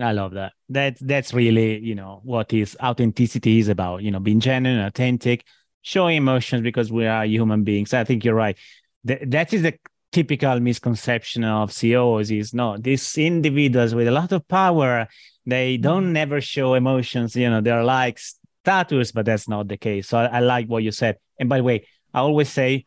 I 0.01 0.11
love 0.11 0.32
that. 0.32 0.55
That's 0.68 1.01
that's 1.01 1.32
really 1.32 1.78
you 1.78 1.95
know 1.95 2.22
what 2.24 2.53
is 2.53 2.76
authenticity 2.82 3.61
is 3.61 3.68
about. 3.68 4.03
You 4.03 4.11
know, 4.11 4.18
being 4.18 4.41
genuine, 4.41 4.80
authentic, 4.80 5.45
showing 5.82 6.16
emotions 6.16 6.62
because 6.62 6.91
we 6.91 7.07
are 7.07 7.24
human 7.24 7.62
beings. 7.62 7.95
I 7.95 8.03
think 8.03 8.24
you're 8.24 8.34
right. 8.34 8.59
That 9.05 9.30
that 9.30 9.53
is 9.53 9.62
the 9.62 9.78
typical 10.13 10.61
misconception 10.61 11.45
of 11.45 11.73
CEOs 11.73 12.31
is 12.31 12.55
no, 12.55 12.77
these 12.77 13.19
individuals 13.19 13.95
with 13.95 14.09
a 14.09 14.11
lot 14.11 14.33
of 14.33 14.47
power, 14.49 15.07
they 15.45 15.75
mm-hmm. 15.75 15.83
don't 15.83 16.13
never 16.13 16.41
show 16.41 16.75
emotions. 16.75 17.37
You 17.37 17.51
know, 17.51 17.61
they're 17.61 17.85
like 17.85 18.19
status, 18.19 19.13
but 19.13 19.27
that's 19.27 19.49
not 19.49 19.69
the 19.69 19.77
case. 19.77 20.09
So 20.09 20.19
I, 20.19 20.27
I 20.27 20.41
like 20.41 20.67
what 20.69 20.83
you 20.83 20.93
said. 20.93 21.19
And 21.39 21.49
by 21.49 21.59
the 21.59 21.65
way, 21.65 21.87
I 22.15 22.21
always 22.21 22.49
say 22.49 22.87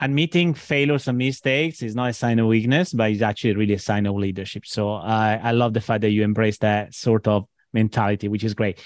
admitting 0.00 0.54
failures 0.54 1.06
and 1.08 1.18
mistakes 1.18 1.82
is 1.82 1.94
not 1.94 2.10
a 2.10 2.12
sign 2.12 2.38
of 2.38 2.46
weakness, 2.46 2.92
but 2.92 3.10
it's 3.10 3.22
actually 3.22 3.54
really 3.54 3.74
a 3.74 3.78
sign 3.78 4.06
of 4.06 4.16
leadership. 4.16 4.64
So 4.66 4.92
I, 4.92 5.38
I 5.42 5.50
love 5.52 5.74
the 5.74 5.80
fact 5.80 6.00
that 6.00 6.10
you 6.10 6.24
embrace 6.24 6.58
that 6.58 6.94
sort 6.94 7.28
of 7.28 7.44
mentality, 7.72 8.28
which 8.28 8.44
is 8.44 8.54
great. 8.54 8.82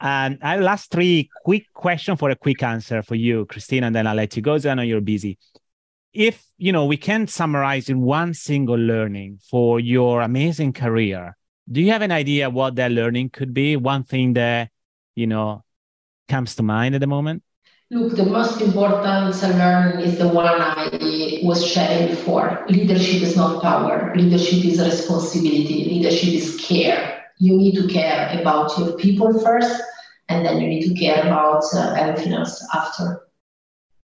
And 0.00 0.38
I 0.42 0.56
last 0.56 0.90
three 0.90 1.30
quick 1.44 1.66
question 1.72 2.16
for 2.16 2.30
a 2.30 2.36
quick 2.36 2.62
answer 2.62 3.02
for 3.02 3.14
you, 3.14 3.46
Cristina, 3.46 3.86
and 3.86 3.96
then 3.96 4.06
I'll 4.06 4.16
let 4.16 4.36
you 4.36 4.42
go. 4.42 4.58
So 4.58 4.70
I 4.70 4.74
know 4.74 4.82
you're 4.82 5.00
busy 5.00 5.38
if 6.12 6.46
you 6.56 6.72
know 6.72 6.86
we 6.86 6.96
can 6.96 7.26
summarize 7.26 7.88
in 7.88 8.00
one 8.00 8.32
single 8.34 8.78
learning 8.78 9.38
for 9.50 9.78
your 9.80 10.22
amazing 10.22 10.72
career 10.72 11.36
do 11.70 11.80
you 11.80 11.90
have 11.90 12.02
an 12.02 12.12
idea 12.12 12.48
what 12.48 12.76
that 12.76 12.92
learning 12.92 13.30
could 13.30 13.52
be? 13.52 13.76
One 13.76 14.04
thing 14.04 14.34
that 14.34 14.70
you 15.14 15.26
know 15.26 15.64
comes 16.28 16.54
to 16.56 16.62
mind 16.62 16.94
at 16.94 17.00
the 17.00 17.06
moment? 17.06 17.42
Look 17.90 18.16
the 18.16 18.26
most 18.26 18.60
important 18.60 19.04
learning 19.42 20.00
is 20.00 20.18
the 20.18 20.28
one 20.28 20.60
i 20.60 21.40
was 21.42 21.64
sharing 21.64 22.08
before. 22.08 22.64
Leadership 22.68 23.22
is 23.22 23.36
not 23.36 23.62
power. 23.62 24.12
Leadership 24.16 24.64
is 24.64 24.80
responsibility. 24.80 25.84
Leadership 25.84 26.34
is 26.34 26.60
care. 26.60 27.24
You 27.38 27.56
need 27.56 27.74
to 27.76 27.86
care 27.86 28.40
about 28.40 28.76
your 28.78 28.96
people 28.96 29.38
first 29.40 29.82
and 30.28 30.44
then 30.44 30.60
you 30.60 30.68
need 30.68 30.88
to 30.88 30.94
care 30.94 31.22
about 31.22 31.62
uh, 31.74 31.94
everything 31.96 32.32
else 32.32 32.66
after 32.74 33.25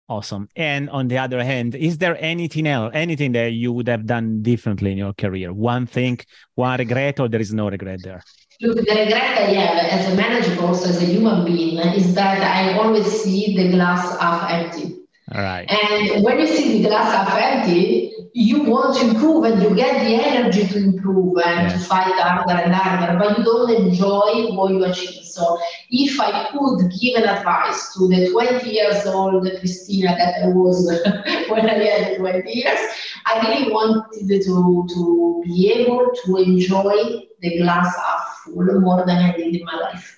Awesome. 0.10 0.48
And 0.56 0.90
on 0.90 1.10
the 1.10 1.18
other 1.18 1.44
hand, 1.44 1.76
is 1.76 1.98
there 1.98 2.18
anything 2.22 2.66
else, 2.66 2.92
anything 2.94 3.34
that 3.34 3.52
you 3.52 3.74
would 3.74 3.90
have 3.90 4.06
done 4.06 4.42
differently 4.42 4.94
in 4.94 4.98
your 4.98 5.14
career? 5.14 5.52
One 5.52 5.86
thing, 5.86 6.20
one 6.56 6.80
regret, 6.80 7.20
or 7.20 7.28
there 7.28 7.42
is 7.42 7.54
no 7.54 7.70
regret 7.70 8.00
there? 8.04 8.24
Look, 8.62 8.78
the 8.78 8.84
regret 8.84 9.38
I 9.38 9.52
have 9.52 9.78
as 10.00 10.14
a 10.14 10.16
manager, 10.16 10.62
also 10.62 10.90
as 10.90 11.02
a 11.04 11.06
human 11.06 11.44
being, 11.44 11.78
is 11.80 12.16
that 12.16 12.42
I 12.42 12.78
always 12.78 13.06
see 13.06 13.58
the 13.58 13.70
glass 13.70 14.18
half 14.20 14.50
empty. 14.50 14.96
All 15.34 15.42
right. 15.42 15.70
And 15.70 16.24
when 16.24 16.40
you 16.40 16.48
see 16.48 16.82
the 16.82 16.88
glass 16.88 17.12
half 17.12 17.38
empty, 17.38 18.14
you 18.34 18.64
want 18.64 18.98
to 18.98 19.10
improve 19.10 19.44
and 19.44 19.62
you 19.62 19.76
get 19.76 20.06
the 20.06 20.14
energy 20.14 20.66
to 20.68 20.78
improve 20.78 21.38
and 21.44 21.70
yes. 21.70 21.82
to 21.82 21.90
fight 21.90 22.14
harder 22.14 22.62
and 22.62 22.74
harder, 22.74 23.18
but 23.20 23.38
you 23.38 23.44
don't 23.44 23.70
enjoy 23.72 24.56
what 24.56 24.72
you 24.72 24.86
achieve. 24.86 25.26
So 25.26 25.60
if 25.90 26.20
I 26.20 26.50
could 26.52 26.92
give 27.02 27.22
an 27.22 27.28
advice 27.28 27.94
to 27.96 28.08
the 28.08 28.30
20 28.30 28.70
years 28.70 29.06
old 29.06 29.42
Cristina 29.60 30.16
that 30.16 30.44
I 30.44 30.48
was 30.48 30.86
when 31.50 31.70
I 31.70 31.84
had 31.84 32.18
20 32.18 32.50
years, 32.50 32.80
I 33.26 33.50
really 33.50 33.72
wanted 33.72 34.28
to, 34.28 34.88
to 34.88 35.44
be 35.46 35.72
able 35.74 36.10
to 36.24 36.38
enjoy 36.38 37.28
the 37.42 37.58
glass 37.58 37.96
half 37.98 38.44
full 38.46 38.80
more 38.80 39.06
than 39.06 39.18
I 39.18 39.36
did 39.36 39.56
in 39.56 39.66
my 39.66 39.76
life. 39.76 40.17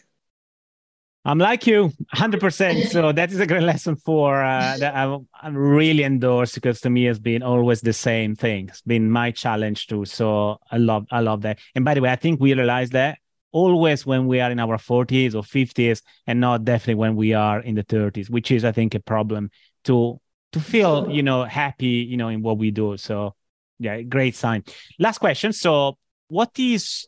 I'm 1.29 1.37
like 1.37 1.67
you, 1.67 1.83
100%. 1.83 2.85
So 2.85 3.11
that 3.19 3.31
is 3.31 3.39
a 3.39 3.45
great 3.45 3.61
lesson 3.61 3.95
for 3.97 4.43
uh, 4.43 4.77
that 4.79 4.95
I, 4.95 5.15
I 5.39 5.49
really 5.49 6.03
endorse 6.03 6.55
because 6.55 6.81
to 6.81 6.89
me 6.89 7.05
it's 7.05 7.19
been 7.19 7.43
always 7.43 7.81
the 7.81 7.93
same 7.93 8.35
thing. 8.35 8.69
It's 8.69 8.81
been 8.81 9.11
my 9.11 9.29
challenge 9.29 9.85
too. 9.85 10.05
So 10.05 10.57
I 10.71 10.77
love, 10.77 11.05
I 11.11 11.19
love 11.19 11.43
that. 11.43 11.59
And 11.75 11.85
by 11.85 11.93
the 11.93 12.01
way, 12.01 12.09
I 12.09 12.15
think 12.15 12.41
we 12.41 12.55
realize 12.55 12.89
that 12.91 13.19
always 13.51 14.07
when 14.07 14.25
we 14.25 14.39
are 14.39 14.49
in 14.49 14.59
our 14.59 14.79
40s 14.79 15.35
or 15.35 15.43
50s 15.43 16.01
and 16.25 16.39
not 16.39 16.65
definitely 16.65 16.95
when 16.95 17.15
we 17.15 17.35
are 17.35 17.59
in 17.59 17.75
the 17.75 17.83
30s, 17.83 18.31
which 18.31 18.49
is 18.49 18.65
I 18.65 18.71
think 18.71 18.95
a 18.95 18.99
problem 18.99 19.51
to 19.83 20.19
to 20.53 20.59
feel, 20.59 21.11
you 21.11 21.21
know, 21.21 21.43
happy, 21.43 22.07
you 22.09 22.17
know, 22.17 22.29
in 22.29 22.41
what 22.41 22.57
we 22.57 22.71
do. 22.71 22.97
So 22.97 23.35
yeah, 23.77 24.01
great 24.01 24.35
sign. 24.35 24.63
Last 24.97 25.19
question. 25.19 25.53
So 25.53 25.99
what 26.27 26.57
is 26.57 27.07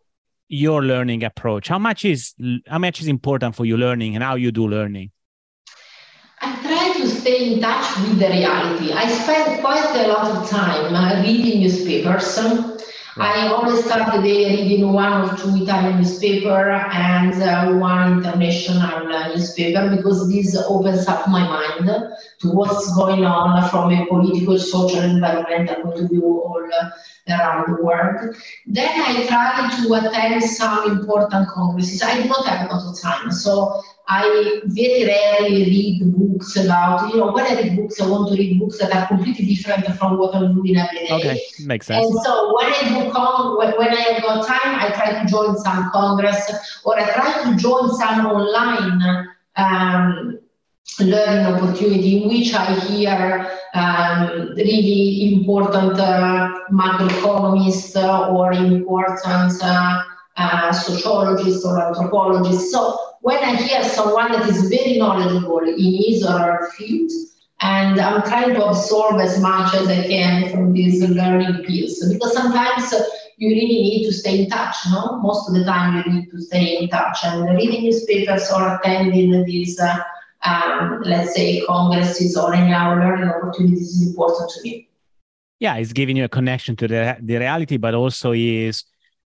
your 0.52 0.84
learning 0.84 1.24
approach? 1.24 1.70
How 1.70 1.80
much 1.80 2.04
is 2.04 2.36
how 2.68 2.78
much 2.78 3.00
is 3.00 3.08
important 3.08 3.56
for 3.56 3.66
you 3.66 3.78
learning 3.78 4.16
and 4.16 4.24
how 4.24 4.36
you 4.36 4.52
do 4.52 4.68
learning? 4.68 5.12
I 6.42 6.56
try 6.62 7.00
to 7.00 7.08
stay 7.08 7.54
in 7.54 7.62
touch 7.62 7.98
with 8.00 8.20
the 8.20 8.28
reality. 8.28 8.92
I 8.92 9.08
spend 9.08 9.62
quite 9.62 9.96
a 9.96 10.08
lot 10.10 10.36
of 10.36 10.50
time 10.50 10.94
uh, 10.94 11.22
reading 11.22 11.62
newspapers. 11.62 12.38
I 13.18 13.48
always 13.48 13.84
start 13.84 14.16
the 14.16 14.22
day 14.22 14.50
reading 14.56 14.94
one 14.94 15.30
or 15.30 15.36
two 15.36 15.64
Italian 15.64 15.98
newspaper 15.98 16.72
and 16.72 17.34
uh, 17.44 17.74
one 17.74 18.20
international 18.20 19.14
uh, 19.14 19.28
newspaper 19.28 19.94
because 19.94 20.32
this 20.32 20.56
opens 20.56 21.08
up 21.10 21.28
my 21.28 21.44
mind 21.44 21.90
to 22.40 22.48
what's 22.52 22.96
going 22.96 23.26
on 23.26 23.70
from 23.70 23.92
a 23.92 24.06
political, 24.06 24.58
social, 24.58 25.02
environmental 25.02 25.84
point 25.84 26.00
of 26.00 26.10
view 26.10 26.24
all 26.24 26.62
around 27.30 27.76
the 27.76 27.84
world. 27.84 28.34
Then 28.66 28.90
I 28.90 29.26
try 29.28 29.84
to 29.84 29.94
attend 29.94 30.44
some 30.44 30.92
important 30.92 31.50
congresses. 31.50 32.02
I 32.02 32.22
do 32.22 32.30
not 32.30 32.46
have 32.48 32.72
a 32.72 32.74
lot 32.74 32.94
of 32.94 33.02
time, 33.02 33.30
so 33.32 33.84
I 34.12 34.60
very 34.66 35.06
rarely 35.06 35.64
read 35.64 36.02
books 36.18 36.58
about, 36.58 37.14
you 37.14 37.20
know, 37.20 37.32
when 37.32 37.46
I 37.46 37.62
read 37.62 37.78
books, 37.78 38.02
I 38.02 38.10
want 38.10 38.30
to 38.30 38.38
read 38.38 38.60
books 38.60 38.78
that 38.80 38.94
are 38.94 39.08
completely 39.08 39.46
different 39.46 39.86
from 39.98 40.18
what 40.18 40.36
I'm 40.36 40.54
doing 40.54 40.76
every 40.76 41.08
day. 41.08 41.14
Okay, 41.14 41.42
makes 41.60 41.88
sense. 41.88 42.06
And 42.06 42.20
so 42.26 42.54
when 42.58 42.74
I 42.74 42.82
do 42.90 43.10
con- 43.10 43.58
when, 43.58 43.72
when 43.78 43.88
I 43.88 44.02
have 44.02 44.22
got 44.22 44.46
time, 44.46 44.76
I 44.84 44.90
try 44.90 45.24
to 45.24 45.30
join 45.32 45.56
some 45.58 45.90
congress 45.92 46.52
or 46.84 47.00
I 47.00 47.10
try 47.14 47.44
to 47.46 47.56
join 47.56 47.90
some 47.96 48.26
online 48.26 49.28
um, 49.56 50.40
learning 51.00 51.46
opportunity 51.46 52.22
in 52.22 52.28
which 52.28 52.54
I 52.54 52.78
hear 52.82 53.50
um, 53.74 54.50
really 54.58 55.36
important 55.36 55.98
uh, 55.98 56.52
macroeconomists 56.70 57.96
uh, 57.96 58.28
or 58.28 58.52
important 58.52 59.54
uh, 59.64 60.04
uh, 60.36 60.74
sociologists 60.74 61.64
or 61.64 61.80
anthropologists. 61.80 62.74
So 62.74 62.98
when 63.22 63.38
I 63.38 63.56
hear 63.56 63.84
someone 63.84 64.32
that 64.32 64.50
is 64.50 64.70
very 64.70 64.98
knowledgeable 64.98 65.60
in 65.60 65.78
his 65.78 66.26
or 66.26 66.40
her 66.40 66.72
field, 66.72 67.12
and 67.62 68.00
I'm 68.00 68.24
trying 68.24 68.56
to 68.56 68.66
absorb 68.66 69.22
as 69.22 69.40
much 69.40 69.76
as 69.76 69.88
I 69.88 70.08
can 70.08 70.50
from 70.50 70.74
these 70.74 71.08
learning 71.08 71.64
piece 71.64 72.04
because 72.12 72.34
sometimes 72.34 72.92
you 73.38 73.50
really 73.50 73.66
need 73.66 74.06
to 74.06 74.14
stay 74.14 74.44
in 74.44 74.50
touch. 74.50 74.76
No, 74.90 75.20
most 75.22 75.48
of 75.48 75.54
the 75.54 75.64
time 75.64 76.04
you 76.06 76.14
need 76.14 76.32
to 76.32 76.42
stay 76.42 76.78
in 76.78 76.90
touch 76.90 77.20
and 77.24 77.56
reading 77.56 77.84
newspapers 77.84 78.52
or 78.52 78.76
attending 78.76 79.46
these, 79.46 79.80
uh, 79.80 80.00
um, 80.44 81.02
let's 81.06 81.36
say, 81.36 81.64
congresses 81.68 82.36
or 82.36 82.54
any 82.54 82.74
other 82.74 83.00
learning 83.00 83.30
opportunities 83.30 83.90
is 83.90 84.08
important 84.08 84.50
to 84.50 84.62
me. 84.64 84.90
Yeah, 85.60 85.76
it's 85.76 85.94
giving 85.94 86.18
you 86.18 86.24
a 86.24 86.30
connection 86.30 86.76
to 86.78 86.88
the 86.88 87.18
the 87.22 87.38
reality, 87.38 87.78
but 87.78 87.94
also 87.94 88.32
is 88.32 88.84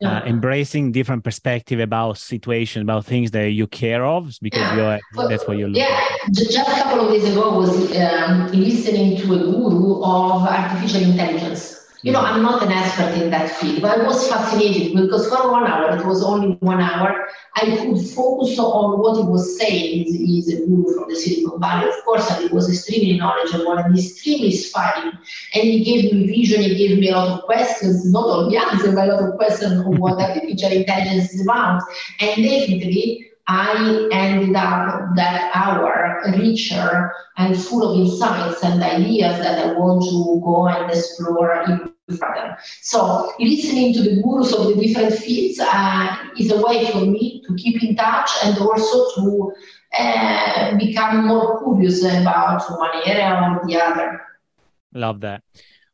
uh, 0.04 0.22
embracing 0.26 0.92
different 0.92 1.24
perspective 1.24 1.80
about 1.80 2.18
situation 2.18 2.82
about 2.82 3.04
things 3.04 3.30
that 3.30 3.50
you 3.50 3.66
care 3.66 4.04
of 4.04 4.36
because 4.42 4.60
yeah. 4.60 4.98
you're 5.14 5.28
that's 5.28 5.46
what 5.48 5.56
you're 5.56 5.68
looking 5.68 5.82
yeah 5.82 6.16
just 6.32 6.56
a 6.58 6.64
couple 6.64 7.06
of 7.06 7.12
days 7.12 7.24
ago 7.30 7.50
I 7.50 7.56
was 7.56 7.96
um, 7.96 8.52
listening 8.52 9.16
to 9.18 9.34
a 9.34 9.38
guru 9.38 10.02
of 10.02 10.42
artificial 10.42 11.02
intelligence 11.02 11.75
you 12.06 12.12
know, 12.12 12.20
I'm 12.20 12.40
not 12.40 12.62
an 12.62 12.70
expert 12.70 13.20
in 13.20 13.30
that 13.30 13.50
field, 13.50 13.82
but 13.82 13.98
I 13.98 14.04
was 14.04 14.28
fascinated 14.28 14.94
because 14.94 15.28
for 15.28 15.50
one 15.50 15.66
hour, 15.66 15.98
it 15.98 16.06
was 16.06 16.22
only 16.22 16.56
one 16.60 16.80
hour, 16.80 17.26
I 17.56 17.62
could 17.62 17.98
focus 17.98 18.56
on 18.60 19.00
what 19.00 19.16
he 19.16 19.24
was 19.24 19.58
saying. 19.58 20.04
He's, 20.04 20.46
a 20.54 20.64
guru 20.64 20.94
from 20.94 21.08
the 21.08 21.16
Silicon 21.16 21.60
Valley, 21.60 21.88
of 21.88 22.04
course, 22.04 22.30
and 22.30 22.48
he 22.48 22.54
was 22.54 22.70
extremely 22.70 23.18
knowledgeable 23.18 23.76
and 23.76 23.98
extremely 23.98 24.52
inspiring. 24.52 25.18
And 25.54 25.64
he 25.64 25.82
gave 25.82 26.12
me 26.12 26.28
vision, 26.28 26.62
he 26.62 26.76
gave 26.76 26.96
me 26.96 27.08
a 27.08 27.16
lot 27.16 27.40
of 27.40 27.44
questions, 27.44 28.08
not 28.08 28.26
only 28.26 28.56
answers, 28.70 28.94
but 28.94 29.08
a 29.08 29.12
lot 29.12 29.28
of 29.28 29.34
questions 29.34 29.72
on 29.84 29.96
what 29.96 30.20
artificial 30.20 30.70
intelligence 30.70 31.34
is 31.34 31.42
about. 31.42 31.82
And 32.20 32.44
definitely, 32.44 33.32
I 33.48 34.08
ended 34.10 34.56
up 34.56 35.14
that 35.14 35.50
hour 35.54 36.22
richer 36.36 37.12
and 37.36 37.56
full 37.56 37.92
of 37.92 37.98
insights 38.00 38.62
and 38.64 38.82
ideas 38.82 39.38
that 39.38 39.64
I 39.64 39.72
want 39.72 40.02
to 40.04 40.40
go 40.44 40.66
and 40.66 40.90
explore 40.90 41.62
even 41.62 41.92
further. 42.18 42.56
So 42.82 43.32
listening 43.38 43.94
to 43.94 44.02
the 44.02 44.22
gurus 44.22 44.52
of 44.52 44.68
the 44.68 44.74
different 44.74 45.14
fields 45.14 45.60
uh, 45.60 46.16
is 46.38 46.50
a 46.50 46.60
way 46.60 46.90
for 46.90 47.00
me 47.00 47.42
to 47.46 47.54
keep 47.54 47.82
in 47.82 47.94
touch 47.96 48.30
and 48.44 48.58
also 48.58 49.14
to 49.14 49.52
uh, 49.98 50.76
become 50.76 51.26
more 51.26 51.62
curious 51.62 52.02
about 52.02 52.62
one 52.70 53.02
area 53.04 53.58
or 53.60 53.66
the 53.66 53.80
other. 53.80 54.22
Love 54.92 55.20
that. 55.20 55.42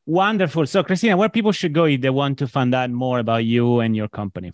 Wonderful. 0.07 0.67
So, 0.67 0.83
Cristina, 0.83 1.17
where 1.17 1.29
people 1.29 1.53
should 1.53 1.73
go 1.73 1.85
if 1.85 2.01
they 2.01 2.11
want 2.11 2.39
to 2.39 2.49
find 2.49 2.75
out 2.75 2.91
more 2.91 3.19
about 3.19 3.45
you 3.45 3.81
and 3.81 3.95
your 3.95 4.09
company? 4.09 4.53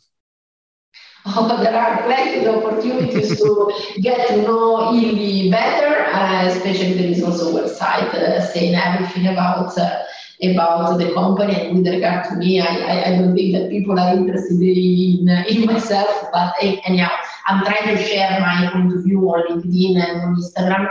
There 1.28 1.74
are 1.74 2.02
plenty 2.04 2.46
of 2.46 2.64
opportunities 2.64 3.38
to 3.38 3.72
get 4.00 4.28
to 4.28 4.42
know 4.42 4.94
Illy 4.94 5.50
better, 5.50 6.06
uh, 6.06 6.46
especially 6.46 6.94
there 6.94 7.10
is 7.10 7.22
also 7.22 7.56
a 7.56 7.62
website 7.62 8.14
uh, 8.14 8.40
saying 8.46 8.74
everything 8.74 9.26
about 9.26 9.76
uh, 9.76 10.04
about 10.42 10.96
the 10.98 11.12
company. 11.12 11.54
And 11.54 11.78
with 11.78 11.92
regard 11.92 12.24
to 12.28 12.36
me, 12.36 12.60
I, 12.60 12.66
I, 12.66 13.06
I, 13.08 13.18
don't 13.18 13.34
think 13.34 13.52
that 13.54 13.70
people 13.70 13.98
are 13.98 14.14
interested 14.14 14.60
in, 14.62 15.28
in 15.28 15.66
myself, 15.66 16.28
but 16.32 16.54
anyhow, 16.60 17.10
I'm 17.46 17.64
trying 17.64 17.96
to 17.96 18.02
share 18.02 18.40
my 18.40 18.70
point 18.72 18.94
of 18.94 19.04
view 19.04 19.20
on 19.28 19.48
LinkedIn 19.48 19.96
and 19.96 20.20
on 20.22 20.36
Instagram. 20.36 20.88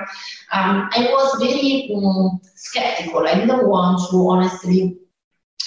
Um, 0.51 0.89
I 0.91 1.07
was 1.11 1.39
very 1.41 1.89
um, 1.95 2.41
skeptical. 2.55 3.27
I 3.27 3.35
didn't 3.35 3.67
want 3.67 4.01
to 4.11 4.27
honestly 4.27 4.97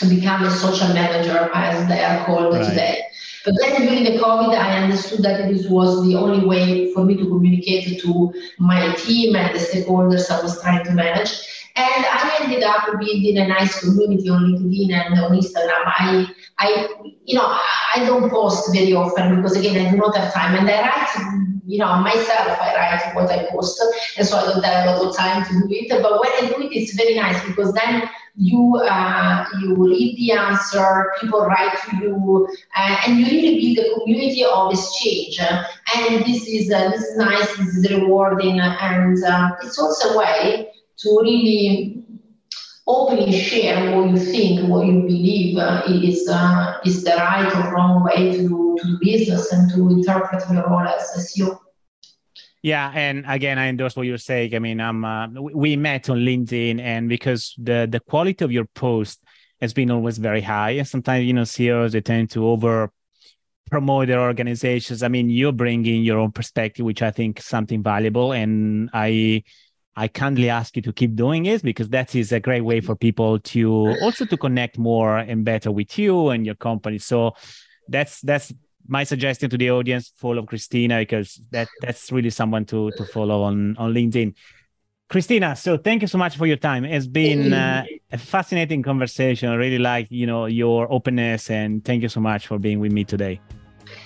become 0.09 0.45
a 0.45 0.51
social 0.51 0.89
manager, 0.89 1.51
as 1.55 1.89
they 1.89 2.05
are 2.05 2.25
called 2.25 2.55
right. 2.55 2.69
today. 2.69 3.03
But 3.45 3.55
then 3.61 3.81
during 3.83 4.05
the 4.05 4.19
COVID, 4.19 4.55
I 4.55 4.83
understood 4.83 5.23
that 5.23 5.49
this 5.49 5.67
was 5.67 6.07
the 6.07 6.15
only 6.17 6.45
way 6.47 6.93
for 6.93 7.05
me 7.05 7.17
to 7.17 7.25
communicate 7.25 8.01
to 8.03 8.33
my 8.59 8.95
team 8.95 9.35
and 9.35 9.55
the 9.55 9.59
stakeholders 9.59 10.31
I 10.31 10.43
was 10.43 10.61
trying 10.61 10.85
to 10.85 10.93
manage. 10.93 11.31
And 11.77 12.05
I 12.05 12.39
ended 12.43 12.63
up 12.65 12.85
building 12.99 13.39
a 13.39 13.49
nice 13.49 13.81
community 13.81 14.29
on 14.29 14.43
LinkedIn 14.43 14.93
and 14.93 15.19
on 15.21 15.33
Instagram. 15.33 15.83
I, 15.87 16.27
I, 16.59 16.89
you 17.25 17.37
know, 17.37 17.47
I 17.47 18.05
don't 18.05 18.29
post 18.29 18.75
very 18.75 18.93
often 18.93 19.37
because 19.37 19.57
again, 19.57 19.87
I 19.87 19.91
do 19.91 19.97
not 19.97 20.17
have 20.17 20.35
time. 20.35 20.57
And 20.57 20.69
I 20.69 20.83
write, 20.83 21.09
you 21.65 21.79
know, 21.79 21.97
myself, 22.01 22.61
I 22.61 22.75
write 22.75 23.15
what 23.15 23.31
I 23.31 23.49
post, 23.51 23.81
and 24.19 24.27
so 24.27 24.37
I 24.37 24.53
don't 24.53 24.65
have 24.65 24.89
a 24.89 24.91
lot 24.91 25.09
of 25.09 25.17
time 25.17 25.45
to 25.47 25.53
do 25.53 25.67
it. 25.71 25.89
But 25.89 26.03
when 26.03 26.33
I 26.33 26.49
do 26.49 26.63
it, 26.67 26.77
it's 26.77 26.95
very 26.95 27.15
nice 27.15 27.43
because 27.47 27.73
then 27.73 28.11
you 28.37 28.77
uh, 28.77 29.45
you 29.61 29.75
read 29.75 30.17
the 30.17 30.33
answer, 30.33 31.13
people 31.21 31.47
write 31.47 31.77
to 31.89 31.97
you, 31.97 32.49
uh, 32.77 32.97
and 33.07 33.19
you 33.19 33.27
really 33.27 33.75
build 33.75 33.87
a 33.87 34.01
community 34.01 34.45
of 34.45 34.73
exchange. 34.73 35.41
and 35.41 36.25
this 36.25 36.47
is 36.47 36.73
uh, 36.73 36.91
this 36.91 37.03
is 37.03 37.17
nice, 37.17 37.57
this 37.57 37.77
is 37.77 37.91
rewarding, 37.91 38.61
and 38.61 39.23
uh, 39.25 39.51
it's 39.63 39.79
also 39.79 40.15
a 40.15 40.19
way 40.19 40.73
to 40.99 41.21
really 41.23 42.05
openly 42.87 43.33
share 43.33 43.97
what 43.97 44.11
you 44.11 44.19
think, 44.19 44.69
what 44.69 44.87
you 44.87 45.03
believe 45.03 45.59
uh, 45.59 45.83
is 45.87 46.29
uh, 46.29 46.79
is 46.85 47.05
the 47.05 47.11
right 47.11 47.53
or 47.55 47.75
wrong 47.75 48.05
way 48.05 48.33
to 48.33 48.79
to 48.81 48.99
business 49.01 49.53
and 49.53 49.71
to 49.73 49.89
interpret 49.91 50.43
your 50.51 50.67
role 50.69 50.81
as 50.81 51.17
a 51.17 51.21
CEO. 51.21 51.59
Yeah, 52.63 52.93
and 52.95 53.25
again, 53.27 53.59
I 53.59 53.69
endorse 53.69 53.97
what 53.97 54.07
you're 54.07 54.19
saying. 54.19 54.55
I 54.55 54.59
mean, 54.59 54.81
I'm 54.81 55.05
uh, 55.05 55.29
we 55.41 55.77
met 55.77 56.11
on 56.11 56.19
LinkedIn, 56.19 56.79
and 56.81 57.09
because 57.09 57.55
the 57.57 57.89
the 57.91 58.01
quality 58.01 58.45
of 58.45 58.53
your 58.53 58.67
post 58.67 59.23
has 59.61 59.73
been 59.73 59.91
always 59.91 60.19
very 60.19 60.43
high, 60.43 60.73
and 60.73 60.87
sometimes 60.87 61.25
you 61.25 61.33
know 61.33 61.45
CEOs 61.45 61.93
they 61.93 62.03
tend 62.03 62.31
to 62.33 62.47
over 62.47 62.93
promote 63.71 64.09
their 64.09 64.21
organizations. 64.21 65.03
I 65.03 65.09
mean, 65.09 65.31
you're 65.31 65.53
bringing 65.53 66.03
your 66.03 66.19
own 66.19 66.33
perspective, 66.33 66.85
which 66.85 67.03
I 67.03 67.11
think 67.11 67.39
is 67.39 67.47
something 67.47 67.83
valuable, 67.83 68.33
and 68.33 68.91
I 68.93 69.43
I 69.97 70.09
kindly 70.09 70.51
ask 70.51 70.77
you 70.77 70.83
to 70.83 70.93
keep 70.93 71.15
doing 71.15 71.47
it 71.47 71.63
because 71.63 71.89
that 71.91 72.15
is 72.15 72.33
a 72.33 72.41
great 72.41 72.63
way 72.63 72.81
for 72.81 72.95
people 72.95 73.39
to 73.39 73.97
also 74.03 74.25
to 74.27 74.37
connect 74.37 74.79
more 74.79 75.19
and 75.19 75.45
better 75.45 75.71
with 75.71 75.99
you 75.99 76.29
and 76.29 76.45
your 76.45 76.57
company. 76.57 76.99
So 76.99 77.33
that's 77.89 78.21
that's 78.21 78.53
my 78.91 79.05
suggestion 79.05 79.49
to 79.49 79.57
the 79.57 79.71
audience 79.71 80.13
follow 80.17 80.45
Cristina 80.45 80.99
because 80.99 81.41
that 81.53 81.69
that's 81.81 82.11
really 82.11 82.31
someone 82.31 82.65
to 82.67 82.91
to 82.93 83.05
follow 83.07 83.43
on 83.43 83.77
on 83.79 83.95
LinkedIn. 83.95 84.35
Cristina, 85.09 85.57
so 85.57 85.77
thank 85.77 86.03
you 86.03 86.09
so 86.09 86.19
much 86.19 86.37
for 86.37 86.47
your 86.47 86.57
time. 86.57 86.85
It's 86.85 87.07
been 87.07 87.53
uh, 87.53 87.85
a 88.13 88.19
fascinating 88.19 88.83
conversation. 88.83 89.49
I 89.49 89.55
really 89.55 89.79
like 89.79 90.09
you 90.11 90.27
know 90.27 90.47
your 90.47 90.93
openness 90.93 91.51
and 91.51 91.85
thank 91.85 92.03
you 92.03 92.09
so 92.09 92.21
much 92.21 92.47
for 92.47 92.59
being 92.59 92.81
with 92.81 92.93
me 92.93 93.05
today. 93.05 93.41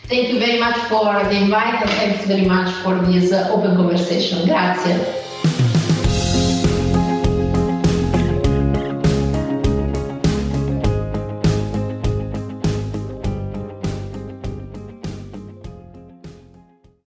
Thank 0.05 0.29
you 0.29 0.39
very 0.39 0.59
much 0.61 0.77
for 0.89 1.05
the 1.05 1.37
invite 1.43 1.81
and 1.81 1.91
thanks 1.91 2.27
very 2.27 2.47
much 2.47 2.71
for 2.83 2.99
this 3.01 3.33
uh, 3.33 3.51
open 3.53 3.77
conversation. 3.77 4.47
Grazie. 4.47 5.24